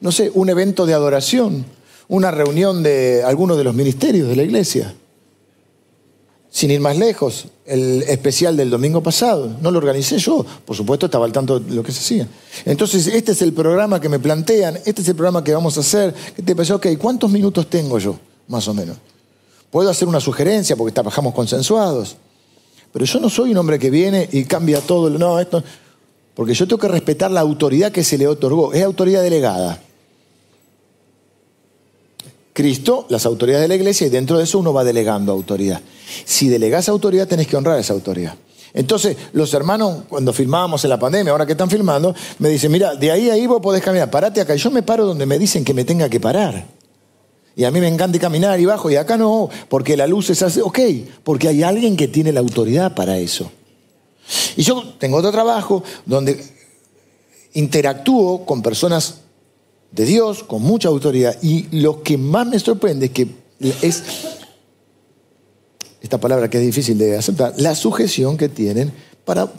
No 0.00 0.12
sé, 0.12 0.30
un 0.32 0.48
evento 0.48 0.86
de 0.86 0.94
adoración, 0.94 1.66
una 2.08 2.30
reunión 2.30 2.82
de 2.82 3.24
algunos 3.24 3.58
de 3.58 3.64
los 3.64 3.74
ministerios 3.74 4.26
de 4.26 4.36
la 4.36 4.42
iglesia. 4.42 4.94
Sin 6.52 6.72
ir 6.72 6.80
más 6.80 6.98
lejos, 6.98 7.46
el 7.64 8.02
especial 8.02 8.56
del 8.56 8.70
domingo 8.70 9.00
pasado, 9.02 9.56
no 9.60 9.70
lo 9.70 9.78
organicé 9.78 10.18
yo, 10.18 10.44
por 10.64 10.76
supuesto 10.76 11.06
estaba 11.06 11.24
al 11.24 11.32
tanto 11.32 11.60
de 11.60 11.72
lo 11.74 11.84
que 11.84 11.92
se 11.92 12.00
hacía. 12.00 12.28
Entonces, 12.64 13.06
este 13.06 13.32
es 13.32 13.42
el 13.42 13.52
programa 13.52 14.00
que 14.00 14.08
me 14.08 14.18
plantean, 14.18 14.76
este 14.84 15.02
es 15.02 15.08
el 15.08 15.14
programa 15.14 15.44
que 15.44 15.54
vamos 15.54 15.76
a 15.76 15.80
hacer. 15.80 16.12
¿Qué 16.34 16.42
te 16.42 16.56
pensé? 16.56 16.72
Ok, 16.72 16.88
¿cuántos 16.98 17.30
minutos 17.30 17.70
tengo 17.70 18.00
yo, 18.00 18.18
más 18.48 18.66
o 18.66 18.74
menos? 18.74 18.96
Puedo 19.70 19.88
hacer 19.88 20.08
una 20.08 20.18
sugerencia 20.18 20.74
porque 20.74 20.92
trabajamos 20.92 21.32
consensuados, 21.32 22.16
pero 22.92 23.04
yo 23.04 23.20
no 23.20 23.30
soy 23.30 23.52
un 23.52 23.58
hombre 23.58 23.78
que 23.78 23.88
viene 23.88 24.28
y 24.32 24.44
cambia 24.44 24.80
todo. 24.80 25.08
No, 25.08 25.38
esto, 25.38 25.62
porque 26.34 26.54
yo 26.54 26.66
tengo 26.66 26.80
que 26.80 26.88
respetar 26.88 27.30
la 27.30 27.40
autoridad 27.40 27.92
que 27.92 28.02
se 28.02 28.18
le 28.18 28.26
otorgó, 28.26 28.72
es 28.72 28.82
autoridad 28.82 29.22
delegada. 29.22 29.80
Cristo, 32.60 33.06
las 33.08 33.24
autoridades 33.24 33.62
de 33.62 33.68
la 33.68 33.74
iglesia, 33.74 34.06
y 34.06 34.10
dentro 34.10 34.36
de 34.36 34.44
eso 34.44 34.58
uno 34.58 34.74
va 34.74 34.84
delegando 34.84 35.32
autoridad. 35.32 35.80
Si 36.26 36.50
delegas 36.50 36.90
autoridad, 36.90 37.26
tenés 37.26 37.46
que 37.46 37.56
honrar 37.56 37.78
esa 37.78 37.94
autoridad. 37.94 38.34
Entonces, 38.74 39.16
los 39.32 39.54
hermanos, 39.54 40.02
cuando 40.10 40.30
filmábamos 40.34 40.84
en 40.84 40.90
la 40.90 40.98
pandemia, 40.98 41.32
ahora 41.32 41.46
que 41.46 41.52
están 41.52 41.70
filmando, 41.70 42.14
me 42.38 42.50
dicen, 42.50 42.70
mira, 42.70 42.94
de 42.96 43.10
ahí 43.10 43.30
a 43.30 43.32
ahí 43.32 43.46
vos 43.46 43.62
podés 43.62 43.82
caminar, 43.82 44.10
parate 44.10 44.42
acá. 44.42 44.54
Y 44.54 44.58
yo 44.58 44.70
me 44.70 44.82
paro 44.82 45.06
donde 45.06 45.24
me 45.24 45.38
dicen 45.38 45.64
que 45.64 45.72
me 45.72 45.84
tenga 45.84 46.10
que 46.10 46.20
parar. 46.20 46.66
Y 47.56 47.64
a 47.64 47.70
mí 47.70 47.80
me 47.80 47.88
encanta 47.88 48.18
caminar 48.18 48.60
y 48.60 48.66
bajo, 48.66 48.90
y 48.90 48.96
acá 48.96 49.16
no, 49.16 49.48
porque 49.70 49.96
la 49.96 50.06
luz 50.06 50.28
es 50.28 50.42
así. 50.42 50.60
Ok, 50.60 50.80
porque 51.24 51.48
hay 51.48 51.62
alguien 51.62 51.96
que 51.96 52.08
tiene 52.08 52.30
la 52.30 52.40
autoridad 52.40 52.94
para 52.94 53.16
eso. 53.16 53.50
Y 54.54 54.64
yo 54.64 54.84
tengo 54.98 55.16
otro 55.16 55.32
trabajo 55.32 55.82
donde 56.04 56.44
interactúo 57.54 58.44
con 58.44 58.60
personas 58.60 59.22
de 59.92 60.04
Dios 60.04 60.42
con 60.44 60.62
mucha 60.62 60.88
autoridad. 60.88 61.36
Y 61.42 61.66
lo 61.80 62.02
que 62.02 62.16
más 62.16 62.46
me 62.46 62.58
sorprende 62.58 63.06
es 63.06 63.12
que 63.12 63.28
es 63.82 64.02
esta 66.00 66.18
palabra 66.18 66.48
que 66.48 66.58
es 66.58 66.64
difícil 66.64 66.98
de 66.98 67.16
aceptar, 67.16 67.54
la 67.58 67.74
sujeción 67.74 68.36
que 68.36 68.48
tienen 68.48 68.92
para 69.24 69.52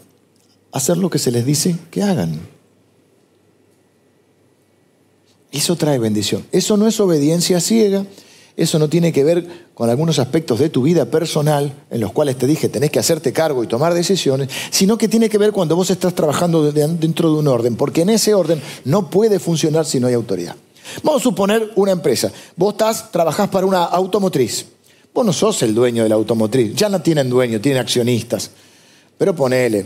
hacer 0.72 0.98
lo 0.98 1.10
que 1.10 1.20
se 1.20 1.32
les 1.32 1.46
dice 1.46 1.76
que 1.92 2.02
hagan. 2.02 2.40
Eso 5.52 5.76
trae 5.76 6.00
bendición. 6.00 6.46
Eso 6.52 6.78
no 6.78 6.88
es 6.88 7.00
obediencia 7.00 7.60
ciega, 7.60 8.06
eso 8.58 8.80
no 8.80 8.90
tiene 8.90 9.12
que 9.12 9.24
ver 9.24 9.46
con 9.74 9.90
algunos 9.90 10.20
aspectos 10.20 10.60
de 10.60 10.70
tu 10.70 10.84
vida 10.84 11.06
personal 11.06 11.74
en 11.90 12.02
los 12.02 12.12
cuales 12.12 12.38
te 12.38 12.48
dije 12.48 12.70
tenés 12.70 12.92
que 12.92 13.00
hacerte 13.00 13.32
cargo 13.34 13.64
y 13.64 13.68
tomar 13.68 13.94
decisiones, 13.94 14.50
sino 14.70 14.98
que 14.98 15.08
tiene 15.08 15.30
que 15.30 15.38
ver 15.38 15.52
cuando 15.52 15.76
vos 15.76 15.90
estás 15.90 16.14
trabajando 16.14 16.72
dentro 16.72 17.32
de 17.32 17.40
un 17.40 17.48
orden, 17.48 17.76
porque 17.76 18.02
en 18.02 18.10
ese 18.10 18.34
orden 18.34 18.62
no 18.86 19.10
puede 19.10 19.40
funcionar 19.40 19.86
si 19.86 20.00
no 20.00 20.08
hay 20.08 20.14
autoridad. 20.14 20.56
Vamos 21.04 21.22
a 21.22 21.24
suponer 21.24 21.72
una 21.76 21.92
empresa. 21.92 22.32
Vos 22.56 22.74
estás, 22.74 23.12
trabajás 23.12 23.50
para 23.50 23.66
una 23.66 23.84
automotriz. 23.86 24.66
Vos 25.14 25.26
no 25.26 25.34
sos 25.34 25.62
el 25.64 25.74
dueño 25.74 26.04
de 26.04 26.10
la 26.10 26.16
automotriz. 26.16 26.74
Ya 26.76 26.90
no 26.90 27.02
tienen 27.02 27.30
dueño, 27.30 27.62
tienen 27.62 27.82
accionistas. 27.82 28.52
Pero 29.18 29.36
ponele. 29.36 29.86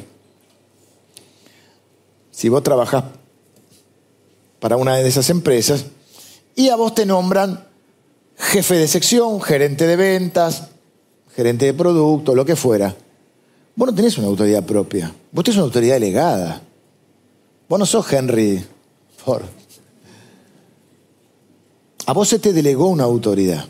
Si 2.32 2.50
vos 2.50 2.64
trabajás 2.64 3.04
para 4.60 4.78
una 4.78 4.98
de 4.98 5.08
esas 5.08 5.30
empresas 5.30 5.86
y 6.56 6.70
a 6.70 6.76
vos 6.76 6.96
te 6.96 7.06
nombran 7.06 7.68
jefe 8.38 8.76
de 8.76 8.88
sección, 8.88 9.42
gerente 9.42 9.88
de 9.88 9.96
ventas, 9.96 10.70
gerente 11.36 11.66
de 11.66 11.74
producto, 11.74 12.36
lo 12.36 12.46
que 12.46 12.56
fuera. 12.56 12.96
Vos 13.76 13.90
no 13.90 13.96
tenés 13.96 14.18
una 14.18 14.28
autoridad 14.28 14.64
propia, 14.64 15.14
vos 15.32 15.44
tenés 15.44 15.58
una 15.58 15.66
autoridad 15.66 15.96
delegada. 15.96 16.62
Vos 17.68 17.80
no 17.80 17.86
sos 17.86 18.12
Henry 18.14 18.64
Ford. 19.18 19.44
A 22.06 22.14
vos 22.14 22.28
se 22.28 22.40
te 22.40 22.54
delegó 22.54 22.88
una 22.88 23.04
autoridad. 23.04 23.66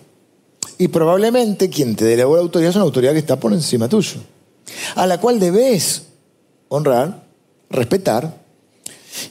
Y 0.77 0.89
probablemente 0.89 1.69
quien 1.69 1.95
te 1.95 2.03
delegó 2.03 2.35
la 2.35 2.41
autoridad 2.41 2.71
es 2.71 2.75
una 2.75 2.83
autoridad 2.83 3.13
que 3.13 3.19
está 3.19 3.39
por 3.39 3.53
encima 3.53 3.87
tuyo, 3.87 4.19
a 4.95 5.07
la 5.07 5.19
cual 5.21 5.39
debes 5.39 6.03
honrar, 6.67 7.23
respetar, 7.69 8.43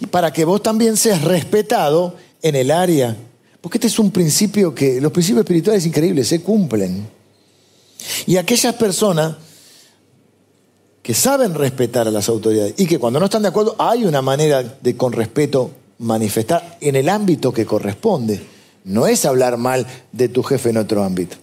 y 0.01 0.07
para 0.07 0.33
que 0.33 0.47
vos 0.47 0.63
también 0.63 0.97
seas 0.97 1.23
respetado 1.23 2.17
en 2.41 2.57
el 2.57 2.71
área 2.71 3.15
porque 3.65 3.79
este 3.79 3.87
es 3.87 3.99
un 3.99 4.11
principio 4.11 4.75
que 4.75 5.01
los 5.01 5.11
principios 5.11 5.41
espirituales 5.41 5.87
increíbles 5.87 6.29
se 6.29 6.43
cumplen. 6.43 7.09
Y 8.27 8.37
aquellas 8.37 8.75
personas 8.75 9.37
que 11.01 11.15
saben 11.15 11.55
respetar 11.55 12.07
a 12.07 12.11
las 12.11 12.29
autoridades 12.29 12.75
y 12.77 12.85
que 12.85 12.99
cuando 12.99 13.19
no 13.21 13.25
están 13.25 13.41
de 13.41 13.49
acuerdo 13.49 13.75
hay 13.79 14.05
una 14.05 14.21
manera 14.21 14.63
de 14.63 14.97
con 14.99 15.15
respeto 15.15 15.71
manifestar 15.97 16.77
en 16.83 16.95
el 16.95 17.09
ámbito 17.09 17.55
que 17.55 17.65
corresponde. 17.65 18.43
No 18.85 19.07
es 19.07 19.25
hablar 19.25 19.57
mal 19.57 19.87
de 20.13 20.29
tu 20.29 20.43
jefe 20.43 20.69
en 20.69 20.77
otro 20.77 21.03
ámbito. 21.03 21.37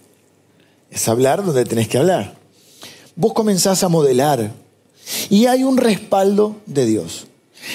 Es 0.92 1.08
hablar 1.08 1.44
donde 1.44 1.64
tenés 1.64 1.88
que 1.88 1.98
hablar. 1.98 2.36
Vos 3.16 3.32
comenzás 3.32 3.82
a 3.82 3.88
modelar 3.88 4.52
y 5.28 5.46
hay 5.46 5.64
un 5.64 5.76
respaldo 5.76 6.60
de 6.66 6.86
Dios. 6.86 7.26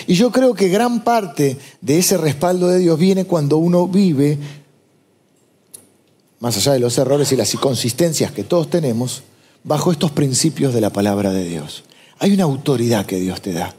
Y 0.06 0.16
yo 0.16 0.32
creo 0.32 0.54
que 0.54 0.70
gran 0.70 1.04
parte 1.04 1.58
de 1.82 2.00
ese 2.00 2.18
respaldo 2.18 2.68
de 2.68 2.80
Dios 2.80 3.00
viene 3.00 3.26
cuando 3.26 3.58
uno 3.58 3.88
vive, 3.88 4.38
más 6.40 6.58
allá 6.58 6.74
de 6.74 6.80
los 6.80 6.98
errores 6.98 7.32
y 7.32 7.36
las 7.36 7.54
inconsistencias 7.54 8.32
que 8.32 8.44
todos 8.44 8.70
tenemos, 8.70 9.24
bajo 9.64 9.92
estos 9.92 10.12
principios 10.12 10.74
de 10.74 10.82
la 10.82 10.92
palabra 10.92 11.32
de 11.32 11.46
Dios. 11.46 11.84
Hay 12.20 12.34
una 12.34 12.44
autoridad 12.44 13.06
que 13.06 13.20
Dios 13.20 13.42
te 13.42 13.54
da. 13.54 13.76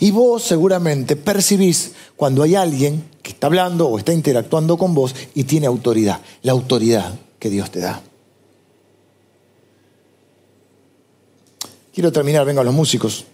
Y 0.00 0.10
vos 0.10 0.42
seguramente 0.42 1.16
percibís 1.16 1.92
cuando 2.16 2.42
hay 2.42 2.54
alguien 2.54 3.04
que 3.22 3.30
está 3.30 3.46
hablando 3.46 3.88
o 3.88 3.98
está 3.98 4.12
interactuando 4.12 4.78
con 4.78 4.94
vos 4.94 5.14
y 5.34 5.44
tiene 5.44 5.66
autoridad, 5.66 6.20
la 6.42 6.52
autoridad 6.52 7.18
que 7.38 7.50
Dios 7.50 7.70
te 7.70 7.80
da. 7.80 8.02
Quiero 11.92 12.12
terminar, 12.12 12.44
vengan 12.44 12.64
los 12.64 12.74
músicos. 12.74 13.24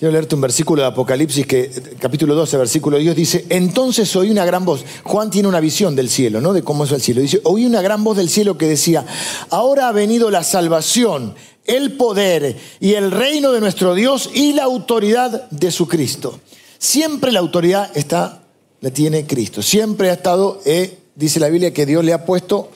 Quiero 0.00 0.12
leerte 0.12 0.34
un 0.34 0.40
versículo 0.40 0.80
de 0.80 0.88
Apocalipsis, 0.88 1.46
que, 1.46 1.70
capítulo 1.98 2.34
12, 2.34 2.56
versículo 2.56 2.96
10, 2.96 3.14
dice, 3.14 3.44
entonces 3.50 4.16
oí 4.16 4.30
una 4.30 4.46
gran 4.46 4.64
voz. 4.64 4.82
Juan 5.04 5.28
tiene 5.28 5.46
una 5.46 5.60
visión 5.60 5.94
del 5.94 6.08
cielo, 6.08 6.40
¿no? 6.40 6.54
De 6.54 6.62
cómo 6.62 6.84
es 6.84 6.92
el 6.92 7.02
cielo. 7.02 7.20
Dice, 7.20 7.42
oí 7.44 7.66
una 7.66 7.82
gran 7.82 8.02
voz 8.02 8.16
del 8.16 8.30
cielo 8.30 8.56
que 8.56 8.66
decía, 8.66 9.04
ahora 9.50 9.88
ha 9.88 9.92
venido 9.92 10.30
la 10.30 10.42
salvación, 10.42 11.34
el 11.66 11.98
poder 11.98 12.56
y 12.80 12.94
el 12.94 13.10
reino 13.10 13.52
de 13.52 13.60
nuestro 13.60 13.94
Dios 13.94 14.30
y 14.32 14.54
la 14.54 14.62
autoridad 14.62 15.50
de 15.50 15.70
su 15.70 15.86
Cristo. 15.86 16.40
Siempre 16.78 17.30
la 17.30 17.40
autoridad 17.40 17.90
está, 17.94 18.44
la 18.80 18.90
tiene 18.90 19.26
Cristo. 19.26 19.60
Siempre 19.60 20.08
ha 20.08 20.14
estado, 20.14 20.62
eh, 20.64 20.96
dice 21.14 21.40
la 21.40 21.50
Biblia, 21.50 21.74
que 21.74 21.84
Dios 21.84 22.02
le 22.06 22.14
ha 22.14 22.24
puesto 22.24 22.70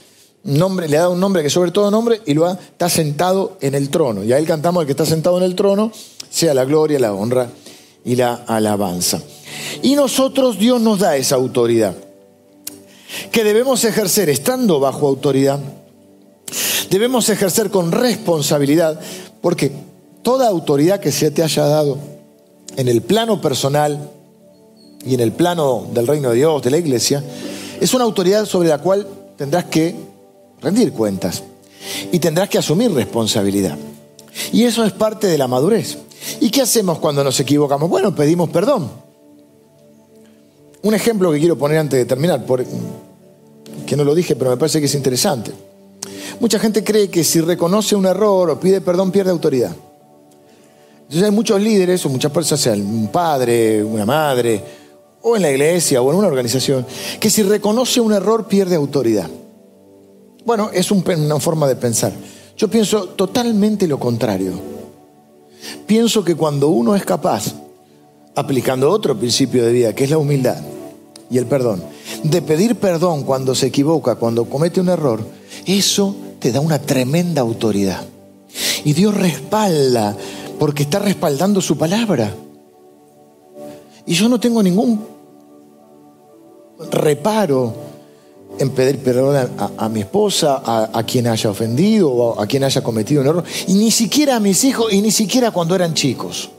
nombre, 0.45 0.88
le 0.88 0.99
ha 0.99 1.01
dado 1.01 1.12
un 1.12 1.20
nombre 1.20 1.42
que 1.42 1.51
sobre 1.51 1.70
todo 1.70 1.90
nombre 1.90 2.20
y 2.26 2.34
lo 2.34 2.47
ha, 2.47 2.53
está 2.53 2.88
sentado 2.88 3.57
en 3.61 3.74
el 3.74 3.88
trono. 3.88 4.22
Y 4.22 4.32
a 4.32 4.38
él 4.38 4.47
cantamos 4.47 4.82
el 4.82 4.86
que 4.86 4.92
está 4.92 5.07
sentado 5.07 5.38
en 5.38 5.45
el 5.45 5.55
trono 5.55 5.90
sea 6.34 6.53
la 6.53 6.64
gloria, 6.64 6.99
la 6.99 7.14
honra 7.14 7.49
y 8.05 8.16
la 8.16 8.34
alabanza. 8.34 9.22
Y 9.82 9.95
nosotros 9.95 10.59
Dios 10.59 10.80
nos 10.80 10.99
da 10.99 11.16
esa 11.16 11.36
autoridad, 11.36 11.95
que 13.30 13.45
debemos 13.45 13.84
ejercer 13.84 14.28
estando 14.28 14.80
bajo 14.80 15.07
autoridad, 15.07 15.61
debemos 16.90 17.28
ejercer 17.28 17.70
con 17.70 17.92
responsabilidad, 17.92 18.99
porque 19.40 19.70
toda 20.22 20.49
autoridad 20.49 20.99
que 20.99 21.12
se 21.12 21.30
te 21.30 21.45
haya 21.45 21.66
dado 21.66 21.99
en 22.76 22.88
el 22.88 23.01
plano 23.03 23.40
personal 23.40 24.11
y 25.07 25.14
en 25.14 25.20
el 25.20 25.30
plano 25.30 25.86
del 25.95 26.09
reino 26.09 26.30
de 26.30 26.36
Dios, 26.36 26.62
de 26.62 26.70
la 26.72 26.78
iglesia, 26.78 27.22
es 27.80 27.95
una 27.95 28.03
autoridad 28.03 28.45
sobre 28.45 28.70
la 28.70 28.78
cual 28.78 29.07
tendrás 29.36 29.66
que 29.66 29.95
rendir 30.64 30.92
cuentas 30.92 31.42
y 32.10 32.18
tendrás 32.18 32.48
que 32.48 32.58
asumir 32.58 32.92
responsabilidad. 32.92 33.76
Y 34.52 34.64
eso 34.64 34.84
es 34.84 34.92
parte 34.92 35.26
de 35.26 35.38
la 35.38 35.46
madurez. 35.46 35.98
¿Y 36.40 36.50
qué 36.50 36.62
hacemos 36.62 36.98
cuando 36.98 37.22
nos 37.22 37.38
equivocamos? 37.38 37.88
Bueno, 37.88 38.14
pedimos 38.14 38.48
perdón. 38.50 38.90
Un 40.82 40.94
ejemplo 40.94 41.30
que 41.32 41.38
quiero 41.38 41.56
poner 41.56 41.78
antes 41.78 41.98
de 41.98 42.04
terminar, 42.04 42.44
que 43.86 43.96
no 43.96 44.04
lo 44.04 44.14
dije, 44.14 44.36
pero 44.36 44.50
me 44.50 44.56
parece 44.56 44.80
que 44.80 44.86
es 44.86 44.94
interesante. 44.94 45.52
Mucha 46.40 46.58
gente 46.58 46.82
cree 46.82 47.08
que 47.08 47.24
si 47.24 47.40
reconoce 47.40 47.94
un 47.94 48.06
error 48.06 48.50
o 48.50 48.60
pide 48.60 48.80
perdón 48.80 49.12
pierde 49.12 49.30
autoridad. 49.30 49.74
Entonces 51.02 51.22
hay 51.22 51.30
muchos 51.30 51.60
líderes 51.60 52.04
o 52.06 52.08
muchas 52.08 52.32
personas, 52.32 52.60
sea 52.60 52.72
un 52.72 53.08
padre, 53.12 53.84
una 53.84 54.04
madre, 54.04 54.62
o 55.22 55.36
en 55.36 55.42
la 55.42 55.50
iglesia 55.50 56.02
o 56.02 56.10
en 56.10 56.18
una 56.18 56.28
organización, 56.28 56.86
que 57.20 57.30
si 57.30 57.42
reconoce 57.42 58.00
un 58.00 58.12
error 58.12 58.46
pierde 58.46 58.74
autoridad. 58.74 59.28
Bueno, 60.45 60.70
es 60.72 60.90
una 60.90 61.40
forma 61.40 61.66
de 61.66 61.76
pensar. 61.76 62.12
Yo 62.57 62.68
pienso 62.68 63.09
totalmente 63.09 63.86
lo 63.86 63.99
contrario. 63.99 64.53
Pienso 65.86 66.24
que 66.24 66.34
cuando 66.34 66.68
uno 66.68 66.95
es 66.95 67.05
capaz, 67.05 67.55
aplicando 68.34 68.90
otro 68.90 69.18
principio 69.18 69.64
de 69.64 69.72
vida, 69.72 69.95
que 69.95 70.05
es 70.05 70.11
la 70.11 70.18
humildad 70.18 70.59
y 71.30 71.38
el 71.38 71.47
perdón, 71.47 71.82
de 72.22 72.42
pedir 72.42 72.76
perdón 72.76 73.24
cuando 73.24 73.55
se 73.55 73.66
equivoca, 73.66 74.16
cuando 74.16 74.45
comete 74.45 74.80
un 74.80 74.90
error, 74.90 75.24
eso 75.64 76.14
te 76.38 76.53
da 76.53 76.61
una 76.61 76.78
tremenda 76.78 77.40
autoridad. 77.40 78.03
Y 78.84 78.92
Dios 78.92 79.14
respalda, 79.14 80.14
porque 80.59 80.82
está 80.82 80.99
respaldando 80.99 81.61
su 81.61 81.78
palabra. 81.78 82.34
Y 84.07 84.14
yo 84.14 84.28
no 84.28 84.38
tengo 84.38 84.62
ningún 84.62 85.01
reparo 86.90 87.72
en 88.59 88.70
pedir 88.70 88.98
perdón 88.98 89.50
a, 89.76 89.88
mi 89.88 90.00
esposa, 90.00 90.62
a, 90.64 91.02
quien 91.05 91.26
haya 91.26 91.50
ofendido 91.50 92.11
o 92.11 92.40
a, 92.40 92.46
quien 92.46 92.64
haya 92.64 92.82
cometido 92.82 93.22
un 93.22 93.28
error, 93.28 93.44
y 93.66 93.74
ni 93.74 93.90
siquiera 93.90 94.36
a 94.36 94.40
mis 94.40 94.64
hijos, 94.64 94.92
y 94.92 95.00
ni 95.00 95.11
siquiera 95.11 95.50
cuando 95.50 95.74
eran 95.74 95.94
chicos. 95.94 96.50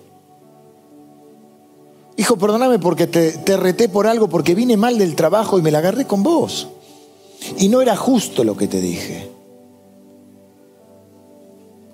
Hijo, 2.18 2.38
perdóname 2.38 2.80
porque 2.80 3.08
te, 3.08 3.32
te 3.32 3.58
reté 3.58 3.90
por 3.90 4.08
algo, 4.08 4.30
porque 4.30 4.56
vine 4.56 4.78
mal 4.78 4.98
del 4.98 5.16
trabajo 5.16 5.60
y 5.60 5.62
me 5.62 5.72
la 5.72 5.80
agarré 5.80 6.06
con 6.06 6.24
vos. 6.24 6.70
Y 7.58 7.68
no 7.68 7.82
era 7.82 7.96
justo 7.96 8.44
lo 8.44 8.56
que 8.56 8.68
te 8.68 8.80
dije. 8.80 9.30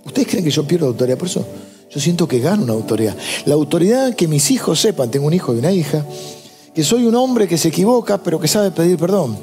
¿Ustedes 0.06 0.28
creen 0.28 0.43
que 0.43 0.52
yo 0.52 0.66
pierdo 0.66 0.88
autoridad? 0.88 1.18
Por 1.18 1.28
eso 1.28 1.45
yo 1.93 1.99
siento 1.99 2.28
que 2.28 2.39
gano 2.39 2.64
una 2.64 2.74
autoridad. 2.74 3.16
La 3.45 3.54
autoridad 3.56 4.16
que 4.16 4.28
mis 4.28 4.49
hijos 4.52 4.80
sepan, 4.80 5.12
tengo 5.12 5.28
un 5.28 5.34
hijo 5.34 5.54
y 5.54 5.60
una 5.60 5.72
hija, 5.72 6.06
que 6.74 6.84
soy 6.84 7.06
un 7.06 7.16
hombre 7.16 7.47
que 7.47 7.58
se 7.58 7.68
equivoca, 7.68 8.24
pero 8.24 8.39
que 8.39 8.47
sabe 8.47 8.72
pedir 8.72 8.97
perdón, 8.97 9.38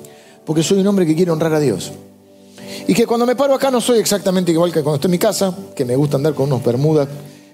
porque 0.48 0.62
soy 0.62 0.80
un 0.80 0.86
hombre 0.86 1.04
que 1.04 1.14
quiere 1.14 1.30
honrar 1.30 1.52
a 1.52 1.60
Dios. 1.60 1.92
Y 2.86 2.94
que 2.94 3.06
cuando 3.06 3.26
me 3.26 3.36
paro 3.36 3.52
acá 3.52 3.70
no 3.70 3.82
soy 3.82 3.98
exactamente 3.98 4.50
igual 4.50 4.72
que 4.72 4.82
cuando 4.82 4.94
estoy 4.94 5.08
en 5.08 5.12
mi 5.12 5.18
casa, 5.18 5.54
que 5.76 5.84
me 5.84 5.94
gusta 5.94 6.16
andar 6.16 6.32
con 6.32 6.46
unos 6.46 6.64
bermudas, 6.64 7.06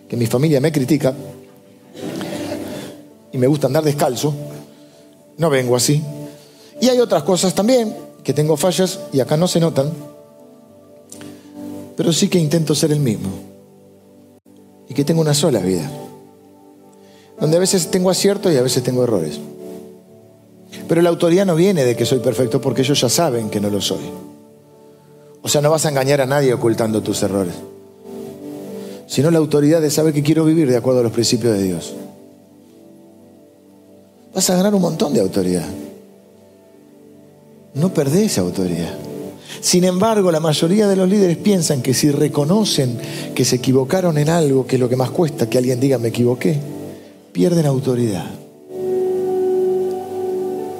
que 0.08 0.16
mi 0.16 0.26
familia 0.26 0.60
me 0.60 0.70
critica, 0.70 1.12
y 3.32 3.36
me 3.36 3.48
gusta 3.48 3.66
andar 3.66 3.82
descalzo, 3.82 4.32
no 5.38 5.50
vengo 5.50 5.74
así. 5.74 6.00
Y 6.80 6.88
hay 6.88 7.00
otras 7.00 7.24
cosas 7.24 7.52
también, 7.52 7.96
que 8.22 8.32
tengo 8.32 8.56
fallas 8.56 9.00
y 9.12 9.18
acá 9.18 9.36
no 9.36 9.48
se 9.48 9.58
notan, 9.58 9.92
pero 11.96 12.12
sí 12.12 12.28
que 12.28 12.38
intento 12.38 12.76
ser 12.76 12.92
el 12.92 13.00
mismo. 13.00 13.28
Y 14.88 14.94
que 14.94 15.04
tengo 15.04 15.20
una 15.20 15.34
sola 15.34 15.58
vida, 15.58 15.90
donde 17.40 17.56
a 17.56 17.60
veces 17.60 17.90
tengo 17.90 18.08
aciertos 18.08 18.52
y 18.52 18.56
a 18.56 18.62
veces 18.62 18.84
tengo 18.84 19.02
errores. 19.02 19.40
Pero 20.88 21.02
la 21.02 21.08
autoridad 21.08 21.46
no 21.46 21.54
viene 21.54 21.84
de 21.84 21.96
que 21.96 22.04
soy 22.04 22.18
perfecto 22.18 22.60
porque 22.60 22.82
ellos 22.82 23.00
ya 23.00 23.08
saben 23.08 23.50
que 23.50 23.60
no 23.60 23.70
lo 23.70 23.80
soy. 23.80 24.04
O 25.42 25.48
sea, 25.48 25.60
no 25.60 25.70
vas 25.70 25.84
a 25.86 25.90
engañar 25.90 26.20
a 26.20 26.26
nadie 26.26 26.52
ocultando 26.52 27.02
tus 27.02 27.22
errores. 27.22 27.54
Sino 29.06 29.30
la 29.30 29.38
autoridad 29.38 29.80
de 29.80 29.90
saber 29.90 30.14
que 30.14 30.22
quiero 30.22 30.44
vivir 30.44 30.68
de 30.68 30.76
acuerdo 30.76 31.00
a 31.00 31.02
los 31.02 31.12
principios 31.12 31.56
de 31.56 31.62
Dios. 31.62 31.94
Vas 34.34 34.50
a 34.50 34.56
ganar 34.56 34.74
un 34.74 34.82
montón 34.82 35.14
de 35.14 35.20
autoridad. 35.20 35.66
No 37.74 37.92
perdés 37.92 38.38
autoridad. 38.38 38.94
Sin 39.60 39.84
embargo, 39.84 40.30
la 40.30 40.40
mayoría 40.40 40.88
de 40.88 40.96
los 40.96 41.08
líderes 41.08 41.36
piensan 41.36 41.82
que 41.82 41.94
si 41.94 42.10
reconocen 42.10 42.98
que 43.34 43.44
se 43.44 43.56
equivocaron 43.56 44.18
en 44.18 44.28
algo, 44.28 44.66
que 44.66 44.76
es 44.76 44.80
lo 44.80 44.88
que 44.88 44.96
más 44.96 45.10
cuesta 45.10 45.48
que 45.48 45.58
alguien 45.58 45.80
diga 45.80 45.98
me 45.98 46.08
equivoqué, 46.08 46.58
pierden 47.32 47.66
autoridad. 47.66 48.43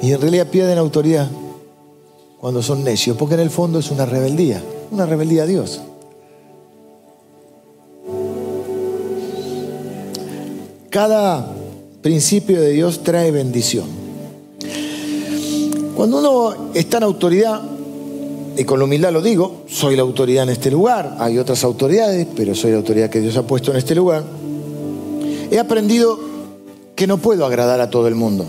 Y 0.05 0.13
en 0.13 0.21
realidad 0.21 0.45
pierden 0.45 0.77
autoridad 0.77 1.27
cuando 2.39 2.61
son 2.61 2.83
necios, 2.83 3.17
porque 3.17 3.33
en 3.33 3.39
el 3.39 3.49
fondo 3.49 3.79
es 3.79 3.89
una 3.89 4.05
rebeldía, 4.05 4.61
una 4.91 5.07
rebeldía 5.07 5.41
a 5.41 5.45
Dios. 5.47 5.81
Cada 10.91 11.51
principio 12.03 12.61
de 12.61 12.69
Dios 12.69 13.01
trae 13.01 13.31
bendición. 13.31 13.87
Cuando 15.95 16.19
uno 16.19 16.71
está 16.75 16.97
en 16.97 17.03
autoridad, 17.03 17.63
y 18.55 18.63
con 18.63 18.79
humildad 18.83 19.11
lo 19.11 19.23
digo, 19.23 19.63
soy 19.65 19.95
la 19.95 20.03
autoridad 20.03 20.43
en 20.43 20.49
este 20.49 20.69
lugar, 20.69 21.15
hay 21.17 21.39
otras 21.39 21.63
autoridades, 21.63 22.27
pero 22.35 22.53
soy 22.53 22.69
la 22.69 22.77
autoridad 22.77 23.09
que 23.09 23.21
Dios 23.21 23.37
ha 23.37 23.47
puesto 23.47 23.71
en 23.71 23.77
este 23.77 23.95
lugar, 23.95 24.23
he 25.49 25.57
aprendido 25.57 26.19
que 26.95 27.07
no 27.07 27.17
puedo 27.17 27.43
agradar 27.43 27.81
a 27.81 27.89
todo 27.89 28.07
el 28.07 28.13
mundo 28.13 28.45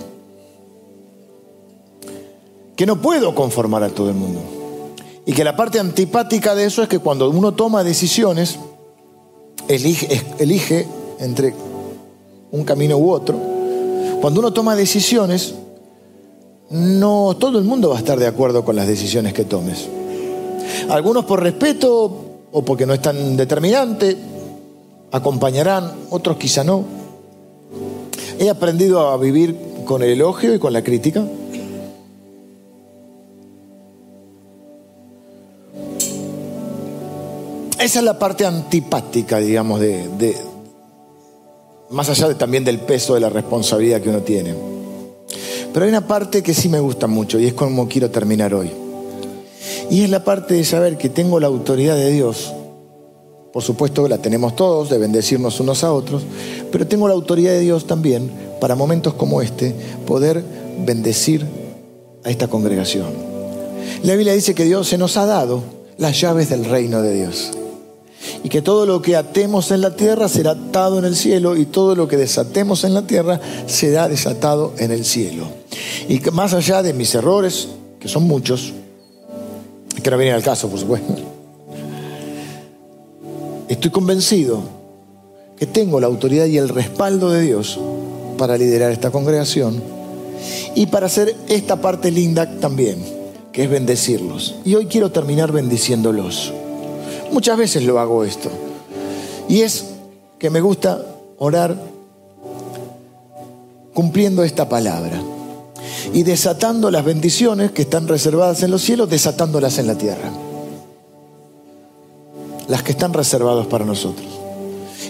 que 2.76 2.86
no 2.86 3.00
puedo 3.00 3.34
conformar 3.34 3.82
a 3.82 3.88
todo 3.88 4.10
el 4.10 4.14
mundo. 4.14 4.40
Y 5.24 5.32
que 5.32 5.42
la 5.42 5.56
parte 5.56 5.80
antipática 5.80 6.54
de 6.54 6.66
eso 6.66 6.82
es 6.82 6.88
que 6.88 7.00
cuando 7.00 7.28
uno 7.30 7.54
toma 7.54 7.82
decisiones, 7.82 8.58
elige, 9.66 10.22
elige 10.38 10.86
entre 11.18 11.54
un 12.52 12.64
camino 12.64 12.96
u 12.96 13.10
otro, 13.10 13.36
cuando 14.20 14.40
uno 14.40 14.52
toma 14.52 14.76
decisiones, 14.76 15.54
no 16.70 17.36
todo 17.38 17.58
el 17.58 17.64
mundo 17.64 17.90
va 17.90 17.96
a 17.96 17.98
estar 17.98 18.18
de 18.18 18.26
acuerdo 18.26 18.64
con 18.64 18.76
las 18.76 18.86
decisiones 18.86 19.32
que 19.32 19.44
tomes. 19.44 19.88
Algunos 20.88 21.24
por 21.24 21.42
respeto 21.42 22.24
o 22.52 22.62
porque 22.62 22.86
no 22.86 22.94
es 22.94 23.02
tan 23.02 23.36
determinante, 23.36 24.16
acompañarán, 25.12 25.92
otros 26.10 26.36
quizá 26.36 26.64
no. 26.64 26.84
He 28.38 28.50
aprendido 28.50 29.08
a 29.08 29.16
vivir 29.16 29.56
con 29.84 30.02
el 30.02 30.10
elogio 30.10 30.54
y 30.54 30.58
con 30.58 30.72
la 30.72 30.82
crítica. 30.82 31.24
Esa 37.86 38.00
es 38.00 38.04
la 38.04 38.18
parte 38.18 38.44
antipática, 38.44 39.38
digamos, 39.38 39.78
de, 39.78 40.36
más 41.90 42.08
allá 42.08 42.26
de, 42.26 42.34
también 42.34 42.64
del 42.64 42.80
peso 42.80 43.14
de 43.14 43.20
la 43.20 43.28
responsabilidad 43.28 44.00
que 44.00 44.08
uno 44.08 44.22
tiene. 44.22 44.56
Pero 45.72 45.84
hay 45.84 45.90
una 45.90 46.04
parte 46.04 46.42
que 46.42 46.52
sí 46.52 46.68
me 46.68 46.80
gusta 46.80 47.06
mucho 47.06 47.38
y 47.38 47.46
es 47.46 47.54
como 47.54 47.86
quiero 47.86 48.10
terminar 48.10 48.54
hoy. 48.54 48.72
Y 49.88 50.02
es 50.02 50.10
la 50.10 50.24
parte 50.24 50.54
de 50.54 50.64
saber 50.64 50.98
que 50.98 51.08
tengo 51.08 51.38
la 51.38 51.46
autoridad 51.46 51.94
de 51.94 52.10
Dios. 52.10 52.52
Por 53.52 53.62
supuesto 53.62 54.08
la 54.08 54.18
tenemos 54.18 54.56
todos, 54.56 54.90
de 54.90 54.98
bendecirnos 54.98 55.60
unos 55.60 55.84
a 55.84 55.92
otros, 55.92 56.24
pero 56.72 56.88
tengo 56.88 57.06
la 57.06 57.14
autoridad 57.14 57.52
de 57.52 57.60
Dios 57.60 57.86
también 57.86 58.32
para 58.60 58.74
momentos 58.74 59.14
como 59.14 59.42
este 59.42 59.72
poder 60.04 60.42
bendecir 60.84 61.46
a 62.24 62.30
esta 62.30 62.48
congregación. 62.48 63.06
La 64.02 64.14
Biblia 64.14 64.32
dice 64.32 64.56
que 64.56 64.64
Dios 64.64 64.88
se 64.88 64.98
nos 64.98 65.16
ha 65.16 65.24
dado 65.24 65.62
las 65.98 66.20
llaves 66.20 66.48
del 66.48 66.64
reino 66.64 67.00
de 67.00 67.14
Dios 67.14 67.52
y 68.42 68.48
que 68.48 68.62
todo 68.62 68.86
lo 68.86 69.02
que 69.02 69.16
atemos 69.16 69.70
en 69.70 69.80
la 69.80 69.94
tierra 69.96 70.28
será 70.28 70.52
atado 70.52 70.98
en 70.98 71.04
el 71.04 71.16
cielo 71.16 71.56
y 71.56 71.66
todo 71.66 71.94
lo 71.94 72.08
que 72.08 72.16
desatemos 72.16 72.84
en 72.84 72.94
la 72.94 73.06
tierra 73.06 73.40
será 73.66 74.08
desatado 74.08 74.72
en 74.78 74.90
el 74.90 75.04
cielo. 75.04 75.46
Y 76.08 76.20
más 76.32 76.54
allá 76.54 76.82
de 76.82 76.92
mis 76.92 77.14
errores, 77.14 77.68
que 78.00 78.08
son 78.08 78.24
muchos, 78.24 78.72
que 80.02 80.10
no 80.10 80.18
vienen 80.18 80.34
al 80.34 80.42
caso, 80.42 80.68
por 80.68 80.78
supuesto, 80.78 81.14
estoy 83.68 83.90
convencido 83.90 84.62
que 85.58 85.66
tengo 85.66 86.00
la 86.00 86.06
autoridad 86.06 86.46
y 86.46 86.58
el 86.58 86.68
respaldo 86.68 87.30
de 87.30 87.42
Dios 87.42 87.78
para 88.36 88.58
liderar 88.58 88.92
esta 88.92 89.10
congregación 89.10 89.82
y 90.74 90.86
para 90.86 91.06
hacer 91.06 91.34
esta 91.48 91.76
parte 91.76 92.10
linda 92.10 92.58
también, 92.60 92.98
que 93.52 93.64
es 93.64 93.70
bendecirlos. 93.70 94.56
Y 94.64 94.74
hoy 94.74 94.86
quiero 94.86 95.10
terminar 95.10 95.50
bendiciéndolos. 95.52 96.52
Muchas 97.32 97.58
veces 97.58 97.82
lo 97.82 97.98
hago 97.98 98.24
esto. 98.24 98.50
Y 99.48 99.62
es 99.62 99.84
que 100.38 100.50
me 100.50 100.60
gusta 100.60 101.04
orar 101.38 101.76
cumpliendo 103.94 104.44
esta 104.44 104.68
palabra 104.68 105.22
y 106.12 106.22
desatando 106.22 106.90
las 106.90 107.04
bendiciones 107.04 107.72
que 107.72 107.82
están 107.82 108.08
reservadas 108.08 108.62
en 108.62 108.70
los 108.70 108.82
cielos, 108.82 109.08
desatándolas 109.08 109.78
en 109.78 109.86
la 109.86 109.96
tierra. 109.96 110.30
Las 112.68 112.82
que 112.82 112.92
están 112.92 113.12
reservadas 113.12 113.66
para 113.66 113.84
nosotros. 113.84 114.26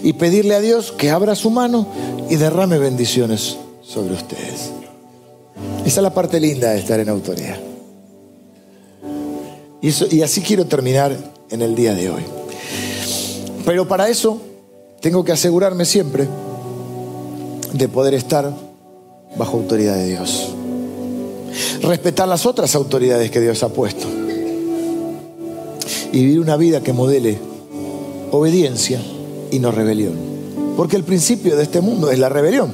Y 0.03 0.13
pedirle 0.13 0.55
a 0.55 0.61
Dios 0.61 0.91
que 0.91 1.09
abra 1.09 1.35
su 1.35 1.49
mano 1.49 1.87
y 2.29 2.35
derrame 2.35 2.77
bendiciones 2.77 3.57
sobre 3.81 4.13
ustedes. 4.13 4.71
Esa 5.85 5.99
es 5.99 6.03
la 6.03 6.13
parte 6.13 6.39
linda 6.39 6.71
de 6.71 6.79
estar 6.79 6.99
en 6.99 7.09
autoridad. 7.09 7.57
Y, 9.81 10.15
y 10.15 10.21
así 10.21 10.41
quiero 10.41 10.65
terminar 10.65 11.15
en 11.49 11.61
el 11.61 11.75
día 11.75 11.93
de 11.93 12.09
hoy. 12.09 12.23
Pero 13.65 13.87
para 13.87 14.09
eso 14.09 14.41
tengo 15.01 15.23
que 15.23 15.31
asegurarme 15.31 15.85
siempre 15.85 16.27
de 17.73 17.87
poder 17.87 18.13
estar 18.13 18.51
bajo 19.37 19.57
autoridad 19.57 19.95
de 19.95 20.07
Dios. 20.07 20.49
Respetar 21.81 22.27
las 22.27 22.45
otras 22.45 22.75
autoridades 22.75 23.29
que 23.31 23.41
Dios 23.41 23.63
ha 23.63 23.69
puesto. 23.69 24.07
Y 26.11 26.19
vivir 26.19 26.39
una 26.39 26.57
vida 26.57 26.81
que 26.81 26.93
modele 26.93 27.37
obediencia 28.31 29.01
y 29.51 29.59
no 29.59 29.71
rebelión. 29.71 30.15
Porque 30.75 30.95
el 30.95 31.03
principio 31.03 31.55
de 31.55 31.63
este 31.63 31.81
mundo 31.81 32.09
es 32.09 32.19
la 32.19 32.29
rebelión. 32.29 32.71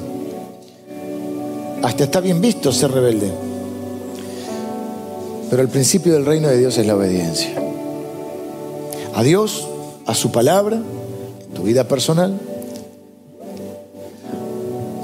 Hasta 1.82 2.04
está 2.04 2.20
bien 2.20 2.40
visto 2.40 2.72
ser 2.72 2.92
rebelde. 2.92 3.30
Pero 5.50 5.62
el 5.62 5.68
principio 5.68 6.14
del 6.14 6.24
reino 6.24 6.48
de 6.48 6.58
Dios 6.58 6.78
es 6.78 6.86
la 6.86 6.96
obediencia. 6.96 7.63
A 9.14 9.22
Dios, 9.22 9.66
a 10.06 10.14
su 10.14 10.32
palabra, 10.32 10.82
tu 11.54 11.62
vida 11.62 11.86
personal. 11.86 12.38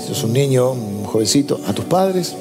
Si 0.00 0.08
sos 0.08 0.24
un 0.24 0.32
niño, 0.32 0.72
un 0.72 1.04
jovencito, 1.04 1.60
a 1.66 1.72
tus 1.72 1.84
padres 1.84 2.34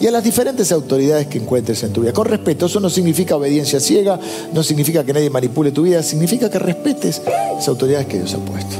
y 0.00 0.06
a 0.08 0.10
las 0.10 0.24
diferentes 0.24 0.72
autoridades 0.72 1.28
que 1.28 1.38
encuentres 1.38 1.82
en 1.84 1.92
tu 1.92 2.00
vida. 2.00 2.12
Con 2.12 2.26
respeto, 2.26 2.66
eso 2.66 2.80
no 2.80 2.90
significa 2.90 3.36
obediencia 3.36 3.78
ciega, 3.78 4.18
no 4.52 4.62
significa 4.62 5.04
que 5.04 5.12
nadie 5.12 5.30
manipule 5.30 5.70
tu 5.70 5.82
vida, 5.82 6.02
significa 6.02 6.50
que 6.50 6.58
respetes 6.58 7.22
las 7.24 7.68
autoridades 7.68 8.06
que 8.06 8.18
Dios 8.18 8.34
ha 8.34 8.38
puesto. 8.38 8.76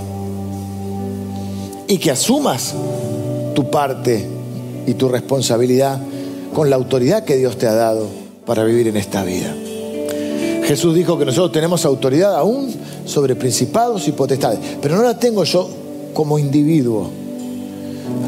Y 1.86 1.98
que 1.98 2.10
asumas 2.10 2.74
tu 3.54 3.70
parte 3.70 4.26
y 4.86 4.94
tu 4.94 5.08
responsabilidad 5.08 6.00
con 6.54 6.70
la 6.70 6.76
autoridad 6.76 7.24
que 7.24 7.36
Dios 7.36 7.56
te 7.56 7.68
ha 7.68 7.74
dado 7.74 8.08
para 8.44 8.64
vivir 8.64 8.88
en 8.88 8.96
esta 8.96 9.22
vida. 9.22 9.54
Jesús 10.72 10.94
dijo 10.94 11.18
que 11.18 11.26
nosotros 11.26 11.52
tenemos 11.52 11.84
autoridad 11.84 12.34
aún 12.34 12.74
sobre 13.04 13.36
principados 13.36 14.08
y 14.08 14.12
potestades, 14.12 14.58
pero 14.80 14.96
no 14.96 15.02
la 15.02 15.18
tengo 15.18 15.44
yo 15.44 15.68
como 16.14 16.38
individuo. 16.38 17.10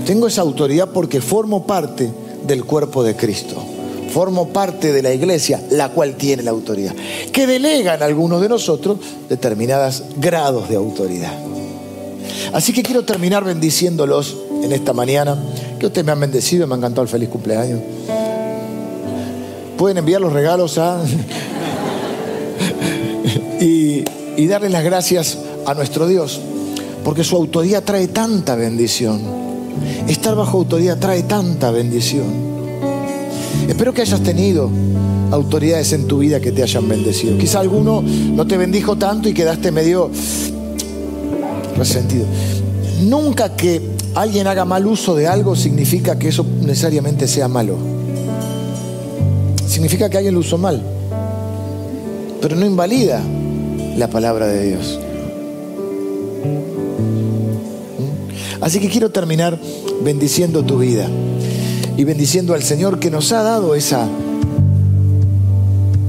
Tengo 0.05 0.27
esa 0.27 0.43
autoridad 0.43 0.91
porque 0.93 1.23
formo 1.23 1.67
parte 1.67 2.13
del 2.47 2.67
cuerpo 2.67 3.03
de 3.03 3.17
Cristo. 3.17 3.57
Formo 4.13 4.49
parte 4.49 4.93
de 4.93 5.01
la 5.01 5.15
iglesia, 5.15 5.59
la 5.71 5.89
cual 5.89 6.17
tiene 6.17 6.43
la 6.43 6.51
autoridad, 6.51 6.95
que 7.33 7.47
delegan 7.47 8.03
algunos 8.03 8.43
de 8.43 8.51
nosotros 8.51 8.99
determinados 9.27 10.03
grados 10.19 10.69
de 10.69 10.77
autoridad. 10.77 11.33
Así 12.53 12.75
que 12.75 12.83
quiero 12.83 13.07
terminar 13.07 13.43
bendiciéndolos 13.43 14.37
en 14.63 14.71
esta 14.71 14.93
mañana, 14.93 15.43
que 15.79 15.87
ustedes 15.87 16.05
me 16.05 16.13
han 16.13 16.21
bendecido, 16.21 16.67
me 16.67 16.75
ha 16.75 16.77
encantado 16.77 17.05
el 17.05 17.09
feliz 17.09 17.31
cumpleaños. 17.31 17.81
Pueden 19.79 19.97
enviar 19.97 20.21
los 20.21 20.35
regalos 20.35 20.77
a 20.77 21.03
y, 23.61 24.05
darle 24.47 24.69
las 24.69 24.85
gracias 24.85 25.39
a 25.67 25.75
nuestro 25.75 26.07
Dios, 26.07 26.41
porque 27.05 27.25
su 27.25 27.37
autoridad 27.37 27.83
trae 27.83 28.09
tanta 28.09 28.55
bendición. 28.55 29.21
Estar 30.09 30.35
bajo 30.35 30.59
autoridad 30.59 30.99
trae 30.99 31.23
tanta 31.25 31.71
bendición. 31.71 32.25
Espero 33.69 33.93
que 33.93 34.03
hayas 34.03 34.21
tenido 34.21 34.71
autoridades 35.31 35.93
en 35.93 36.07
tu 36.07 36.19
vida 36.19 36.41
que 36.41 36.53
te 36.53 36.63
hayan 36.63 36.89
bendecido. 36.89 37.37
Quizá 37.39 37.61
alguno 37.61 38.03
no 38.03 38.47
te 38.47 38.57
bendijo 38.57 38.97
tanto 38.97 39.29
y 39.29 39.35
quedaste 39.35 39.73
medio 39.73 40.11
resentido. 41.77 42.27
Nunca 43.03 43.57
que 43.57 43.81
alguien 44.15 44.47
haga 44.47 44.65
mal 44.65 44.87
uso 44.87 45.15
de 45.15 45.27
algo 45.27 45.57
significa 45.57 46.19
que 46.19 46.29
eso 46.29 46.47
necesariamente 46.63 47.27
sea 47.27 47.49
malo. 47.49 47.77
Significa 49.67 50.09
que 50.09 50.19
alguien 50.19 50.35
lo 50.35 50.41
usó 50.41 50.59
mal 50.59 50.94
pero 52.45 52.57
no 52.57 52.67
invalida 52.67 53.23
la 53.97 54.09
palabra 54.09 54.47
de 54.47 54.67
Dios. 54.67 55.01
¿Mm? 57.99 58.63
Así 58.63 58.81
que 58.81 58.91
quiero 58.91 59.09
terminar 59.09 59.59
bendiciendo 60.03 60.63
tu 60.63 60.77
vida 60.77 61.09
y 61.97 62.05
bendiciendo 62.05 62.53
al 62.53 62.63
Señor 62.63 62.99
que 62.99 63.11
nos 63.11 63.33
ha 63.33 63.43
dado 63.43 63.75
esa, 63.75 64.07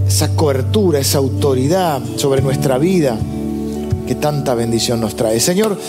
esa 0.05 0.36
cobertura, 0.36 0.99
esa 0.99 1.19
autoridad 1.19 2.01
sobre 2.17 2.41
nuestra 2.41 2.79
vida 2.79 3.17
que 4.05 4.15
tanta 4.15 4.55
bendición 4.55 4.99
nos 4.99 5.15
trae. 5.15 5.39
Señor, 5.39 5.79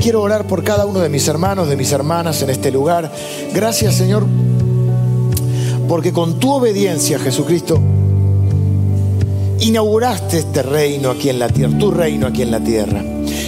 quiero 0.00 0.22
orar 0.22 0.46
por 0.46 0.62
cada 0.62 0.86
uno 0.86 1.00
de 1.00 1.08
mis 1.08 1.26
hermanos, 1.26 1.68
de 1.68 1.74
mis 1.74 1.90
hermanas 1.90 2.40
en 2.42 2.50
este 2.50 2.70
lugar. 2.70 3.10
Gracias, 3.52 3.96
Señor, 3.96 4.24
porque 5.88 6.12
con 6.12 6.38
tu 6.38 6.52
obediencia, 6.52 7.18
Jesucristo, 7.18 7.82
inauguraste 9.60 10.38
este 10.38 10.62
reino 10.62 11.10
aquí 11.10 11.28
en 11.28 11.38
la 11.38 11.48
tierra, 11.48 11.78
tu 11.78 11.90
reino 11.90 12.26
aquí 12.26 12.42
en 12.42 12.50
la 12.50 12.60
tierra. 12.60 13.02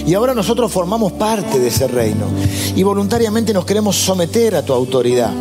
Y 0.05 0.13
ahora 0.13 0.33
nosotros 0.33 0.71
formamos 0.71 1.11
parte 1.13 1.59
de 1.59 1.67
ese 1.67 1.87
reino. 1.87 2.25
Y 2.75 2.83
voluntariamente 2.83 3.53
nos 3.53 3.65
queremos 3.65 3.95
someter 3.95 4.55
a 4.55 4.63
tu 4.63 4.73
autoridad. 4.73 5.31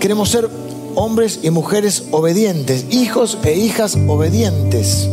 Queremos 0.00 0.28
ser 0.28 0.48
hombres 0.94 1.40
y 1.42 1.50
mujeres 1.50 2.04
obedientes, 2.10 2.86
hijos 2.90 3.38
e 3.44 3.54
hijas 3.54 3.96
obedientes 4.06 5.08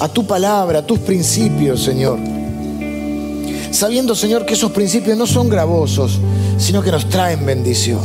a 0.00 0.08
tu 0.08 0.26
palabra, 0.26 0.80
a 0.80 0.86
tus 0.86 0.98
principios, 1.00 1.82
Señor. 1.82 2.18
Sabiendo, 3.70 4.14
Señor, 4.14 4.46
que 4.46 4.54
esos 4.54 4.72
principios 4.72 5.16
no 5.18 5.26
son 5.26 5.48
gravosos, 5.48 6.18
sino 6.58 6.82
que 6.82 6.90
nos 6.90 7.08
traen 7.08 7.46
bendición. 7.46 8.00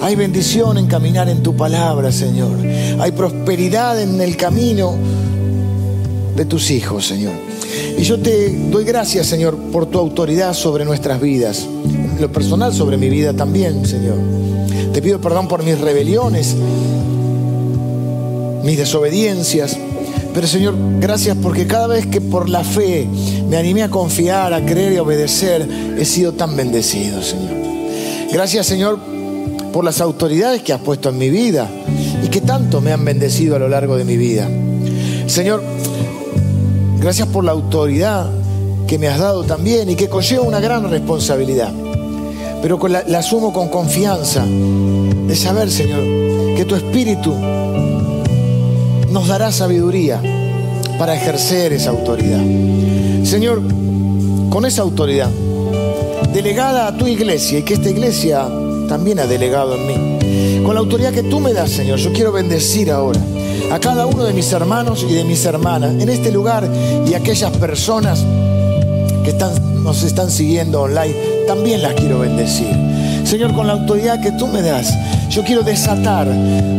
Hay 0.00 0.16
bendición 0.16 0.78
en 0.78 0.86
caminar 0.86 1.28
en 1.28 1.42
tu 1.42 1.54
palabra, 1.54 2.10
Señor. 2.10 2.56
Hay 2.98 3.12
prosperidad 3.12 4.00
en 4.00 4.20
el 4.20 4.36
camino 4.36 4.96
de 6.34 6.44
tus 6.44 6.70
hijos, 6.70 7.06
Señor. 7.06 7.34
Y 7.98 8.02
yo 8.02 8.18
te 8.18 8.56
doy 8.70 8.84
gracias, 8.84 9.26
Señor, 9.26 9.56
por 9.72 9.86
tu 9.86 9.98
autoridad 9.98 10.54
sobre 10.54 10.84
nuestras 10.84 11.20
vidas. 11.20 11.66
Lo 12.18 12.32
personal 12.32 12.72
sobre 12.72 12.96
mi 12.96 13.08
vida 13.10 13.34
también, 13.34 13.84
Señor. 13.84 14.16
Te 14.92 15.02
pido 15.02 15.20
perdón 15.20 15.48
por 15.48 15.62
mis 15.62 15.78
rebeliones, 15.78 16.56
mis 18.64 18.78
desobediencias. 18.78 19.76
Pero 20.32 20.46
Señor, 20.46 20.74
gracias 21.00 21.36
porque 21.42 21.66
cada 21.66 21.88
vez 21.88 22.06
que 22.06 22.20
por 22.20 22.48
la 22.48 22.62
fe 22.62 23.08
me 23.48 23.56
animé 23.56 23.82
a 23.82 23.90
confiar, 23.90 24.54
a 24.54 24.64
creer 24.64 24.92
y 24.92 24.96
a 24.96 25.02
obedecer, 25.02 25.68
he 25.98 26.04
sido 26.04 26.32
tan 26.32 26.56
bendecido, 26.56 27.22
Señor. 27.22 27.57
Gracias, 28.32 28.66
Señor, 28.66 28.98
por 29.72 29.84
las 29.84 30.00
autoridades 30.00 30.62
que 30.62 30.72
has 30.72 30.80
puesto 30.80 31.08
en 31.08 31.18
mi 31.18 31.30
vida 31.30 31.68
y 32.22 32.28
que 32.28 32.40
tanto 32.40 32.80
me 32.80 32.92
han 32.92 33.04
bendecido 33.04 33.56
a 33.56 33.58
lo 33.58 33.68
largo 33.68 33.96
de 33.96 34.04
mi 34.04 34.16
vida. 34.16 34.48
Señor, 35.26 35.62
gracias 37.00 37.28
por 37.28 37.44
la 37.44 37.52
autoridad 37.52 38.30
que 38.86 38.98
me 38.98 39.08
has 39.08 39.18
dado 39.18 39.44
también 39.44 39.88
y 39.90 39.96
que 39.96 40.08
conlleva 40.08 40.42
una 40.42 40.60
gran 40.60 40.90
responsabilidad. 40.90 41.72
Pero 42.60 42.78
la, 42.88 43.02
la 43.06 43.20
asumo 43.20 43.52
con 43.52 43.68
confianza 43.68 44.44
de 44.44 45.36
saber, 45.36 45.70
Señor, 45.70 46.02
que 46.56 46.64
tu 46.66 46.74
Espíritu 46.74 47.34
nos 49.10 49.28
dará 49.28 49.52
sabiduría 49.52 50.20
para 50.98 51.14
ejercer 51.14 51.72
esa 51.72 51.90
autoridad. 51.90 52.42
Señor, 53.24 53.62
con 54.50 54.66
esa 54.66 54.82
autoridad, 54.82 55.30
delegada 56.32 56.86
a 56.86 56.96
tu 56.96 57.06
iglesia 57.06 57.58
y 57.58 57.62
que 57.62 57.74
esta 57.74 57.90
iglesia 57.90 58.48
también 58.88 59.18
ha 59.20 59.26
delegado 59.26 59.74
en 59.74 59.86
mí. 59.86 60.64
Con 60.64 60.74
la 60.74 60.80
autoridad 60.80 61.12
que 61.12 61.22
tú 61.22 61.40
me 61.40 61.52
das, 61.52 61.70
Señor, 61.70 61.98
yo 61.98 62.12
quiero 62.12 62.32
bendecir 62.32 62.90
ahora 62.90 63.20
a 63.70 63.78
cada 63.78 64.06
uno 64.06 64.24
de 64.24 64.32
mis 64.32 64.50
hermanos 64.52 65.04
y 65.08 65.12
de 65.12 65.24
mis 65.24 65.44
hermanas 65.44 65.92
en 66.00 66.08
este 66.08 66.30
lugar 66.30 66.68
y 67.06 67.14
aquellas 67.14 67.50
personas 67.56 68.24
que 69.24 69.30
están, 69.30 69.82
nos 69.82 70.02
están 70.02 70.30
siguiendo 70.30 70.82
online, 70.82 71.14
también 71.46 71.82
las 71.82 71.94
quiero 71.94 72.20
bendecir. 72.20 72.74
Señor, 73.24 73.54
con 73.54 73.66
la 73.66 73.74
autoridad 73.74 74.22
que 74.22 74.32
tú 74.32 74.46
me 74.46 74.62
das, 74.62 74.92
yo 75.30 75.44
quiero 75.44 75.62
desatar 75.62 76.26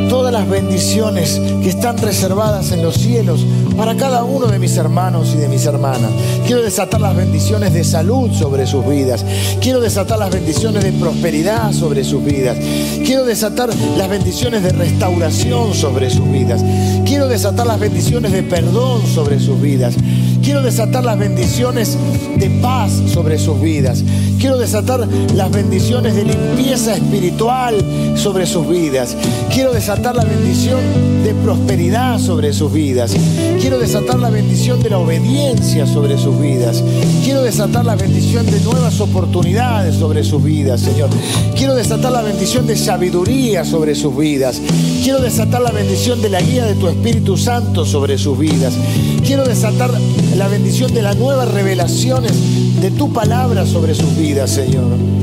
todas 0.10 0.34
las 0.34 0.50
bendiciones 0.50 1.40
que 1.62 1.70
están 1.70 1.98
reservadas 1.98 2.72
en 2.72 2.82
los 2.82 2.96
cielos 2.96 3.46
para 3.78 3.96
cada 3.96 4.24
uno 4.24 4.48
de 4.48 4.60
mis 4.60 4.76
hermanos 4.76 5.34
y 5.36 5.38
de 5.38 5.48
mis 5.48 5.66
hermanas. 5.66 6.12
Quiero 6.46 6.62
desatar 6.62 7.00
las 7.00 7.16
bendiciones 7.16 7.74
de 7.74 7.84
salud 7.84 8.32
sobre 8.34 8.66
sus 8.66 8.86
vidas. 8.88 9.24
Quiero 9.62 9.80
desatar 9.80 10.20
las 10.20 10.32
bendiciones 10.32 10.84
de 10.84 10.92
prosperidad 10.94 11.72
sobre 11.72 12.04
sus 12.04 12.24
vidas. 12.24 12.58
Quiero 13.06 13.24
desatar 13.24 13.70
las 13.98 14.10
bendiciones 14.10 14.64
de 14.64 14.72
restauración 14.72 15.74
sobre 15.74 16.10
sus 16.10 16.30
vidas. 16.30 16.64
Quiero 17.06 17.28
desatar 17.28 17.68
las 17.68 17.80
bendiciones 17.80 18.32
de 18.32 18.44
perdón 18.44 19.06
sobre 19.06 19.40
sus 19.40 19.62
vidas. 19.62 19.96
Quiero 20.44 20.62
desatar 20.62 21.06
las 21.06 21.20
bendiciones 21.20 21.98
de 22.38 22.50
paz 22.62 22.92
sobre 23.14 23.38
sus 23.38 23.62
vidas. 23.62 24.04
Quiero 24.40 24.58
desatar 24.58 25.06
las 25.36 25.52
bendiciones 25.52 26.16
de 26.16 26.24
limpieza 26.24 26.96
espiritual 26.96 27.76
sobre 28.16 28.46
sus 28.46 28.70
vidas. 28.70 29.18
Quiero 29.54 29.74
desatar 29.74 30.16
la 30.16 30.24
bendición 30.24 30.80
de 31.26 31.34
prosperidad 31.34 32.20
sobre 32.20 32.54
sus 32.54 32.72
vidas. 32.72 33.14
Quiero 33.60 33.80
desatar 33.80 34.18
la 34.18 34.30
bendición 34.30 34.82
de 34.82 34.92
la 34.92 34.98
obediencia 34.98 35.86
sobre 35.86 36.18
sus 36.18 36.40
vidas. 36.40 36.82
Quiero 37.26 37.44
desatar 37.44 37.84
la 37.84 37.96
bendición 37.96 38.46
de 38.46 38.62
nuevas 38.62 39.02
oportunidades 39.02 39.96
sobre 39.96 40.24
sus 40.24 40.42
vidas, 40.42 40.80
Señor. 40.80 41.10
Quiero 41.58 41.76
desatar 41.76 42.14
la 42.14 42.22
bendición 42.22 42.66
de 42.66 42.78
sabiduría 42.78 43.66
sobre 43.66 43.94
sus 43.94 44.16
vidas. 44.16 44.62
Quiero 45.04 45.20
desatar 45.20 45.62
la 45.62 45.72
bendición 45.72 46.22
de 46.22 46.30
la 46.30 46.40
guía 46.40 46.64
de 46.64 46.76
tu 46.76 46.88
Espíritu 46.88 47.36
Santo 47.36 47.86
sobre 47.86 48.18
sus 48.18 48.40
vidas. 48.40 48.74
Quiero 49.26 49.44
desatar 49.44 49.92
la 50.38 50.48
bendición 50.48 50.94
de 50.94 51.02
las 51.02 51.18
nuevas 51.18 51.52
revelaciones 51.52 52.32
de 52.82 52.92
tu 52.92 53.12
palabra 53.12 53.66
sobre 53.66 53.94
sus 53.94 54.16
vidas, 54.16 54.52
Señor 54.52 55.19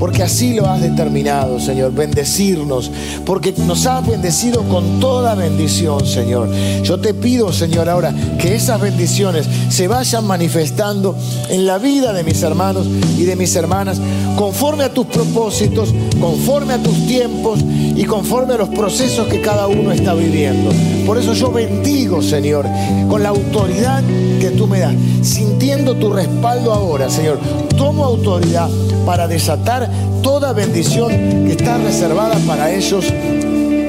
porque 0.00 0.22
así 0.22 0.54
lo 0.54 0.66
has 0.66 0.80
determinado, 0.80 1.60
Señor, 1.60 1.92
bendecirnos, 1.92 2.90
porque 3.26 3.52
nos 3.52 3.84
has 3.84 4.04
bendecido 4.06 4.62
con 4.62 4.98
toda 4.98 5.34
bendición, 5.34 6.06
Señor. 6.06 6.48
Yo 6.82 6.98
te 6.98 7.12
pido, 7.12 7.52
Señor, 7.52 7.90
ahora 7.90 8.14
que 8.38 8.54
esas 8.54 8.80
bendiciones 8.80 9.46
se 9.68 9.88
vayan 9.88 10.26
manifestando 10.26 11.14
en 11.50 11.66
la 11.66 11.76
vida 11.76 12.14
de 12.14 12.24
mis 12.24 12.42
hermanos 12.42 12.86
y 13.18 13.24
de 13.24 13.36
mis 13.36 13.54
hermanas, 13.54 14.00
conforme 14.36 14.84
a 14.84 14.94
tus 14.94 15.04
propósitos, 15.04 15.92
conforme 16.18 16.72
a 16.72 16.82
tus 16.82 17.06
tiempos 17.06 17.60
y 17.62 18.04
conforme 18.04 18.54
a 18.54 18.56
los 18.56 18.70
procesos 18.70 19.28
que 19.28 19.42
cada 19.42 19.66
uno 19.66 19.92
está 19.92 20.14
viviendo. 20.14 20.70
Por 21.04 21.18
eso 21.18 21.34
yo 21.34 21.52
bendigo, 21.52 22.22
Señor, 22.22 22.66
con 23.10 23.22
la 23.22 23.28
autoridad 23.28 24.02
que 24.40 24.50
tú 24.50 24.66
me 24.66 24.80
das, 24.80 24.94
sintiendo 25.20 25.94
tu 25.96 26.10
respaldo 26.10 26.72
ahora, 26.72 27.10
Señor. 27.10 27.38
Tomo 27.76 28.04
autoridad 28.04 28.70
para 29.04 29.26
desatar 29.26 29.89
toda 30.22 30.52
bendición 30.52 31.10
que 31.46 31.52
está 31.52 31.78
reservada 31.78 32.36
para 32.46 32.72
ellos 32.72 33.06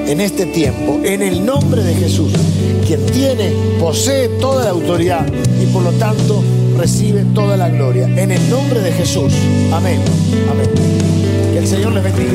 en 0.06 0.20
este 0.20 0.46
tiempo, 0.46 1.00
en 1.04 1.22
el 1.22 1.44
nombre 1.44 1.82
de 1.82 1.94
Jesús, 1.94 2.32
quien 2.86 3.04
tiene, 3.06 3.52
posee 3.80 4.28
toda 4.40 4.64
la 4.64 4.70
autoridad 4.70 5.26
y 5.62 5.66
por 5.66 5.82
lo 5.82 5.92
tanto 5.92 6.42
recibe 6.76 7.24
toda 7.34 7.56
la 7.56 7.68
gloria. 7.68 8.04
En 8.04 8.30
el 8.30 8.50
nombre 8.50 8.80
de 8.80 8.92
Jesús. 8.92 9.32
Amén. 9.72 10.00
Amén. 10.50 10.68
Que 11.52 11.58
el 11.58 11.66
Señor 11.66 11.92
les 11.92 12.02
bendiga. 12.02 12.32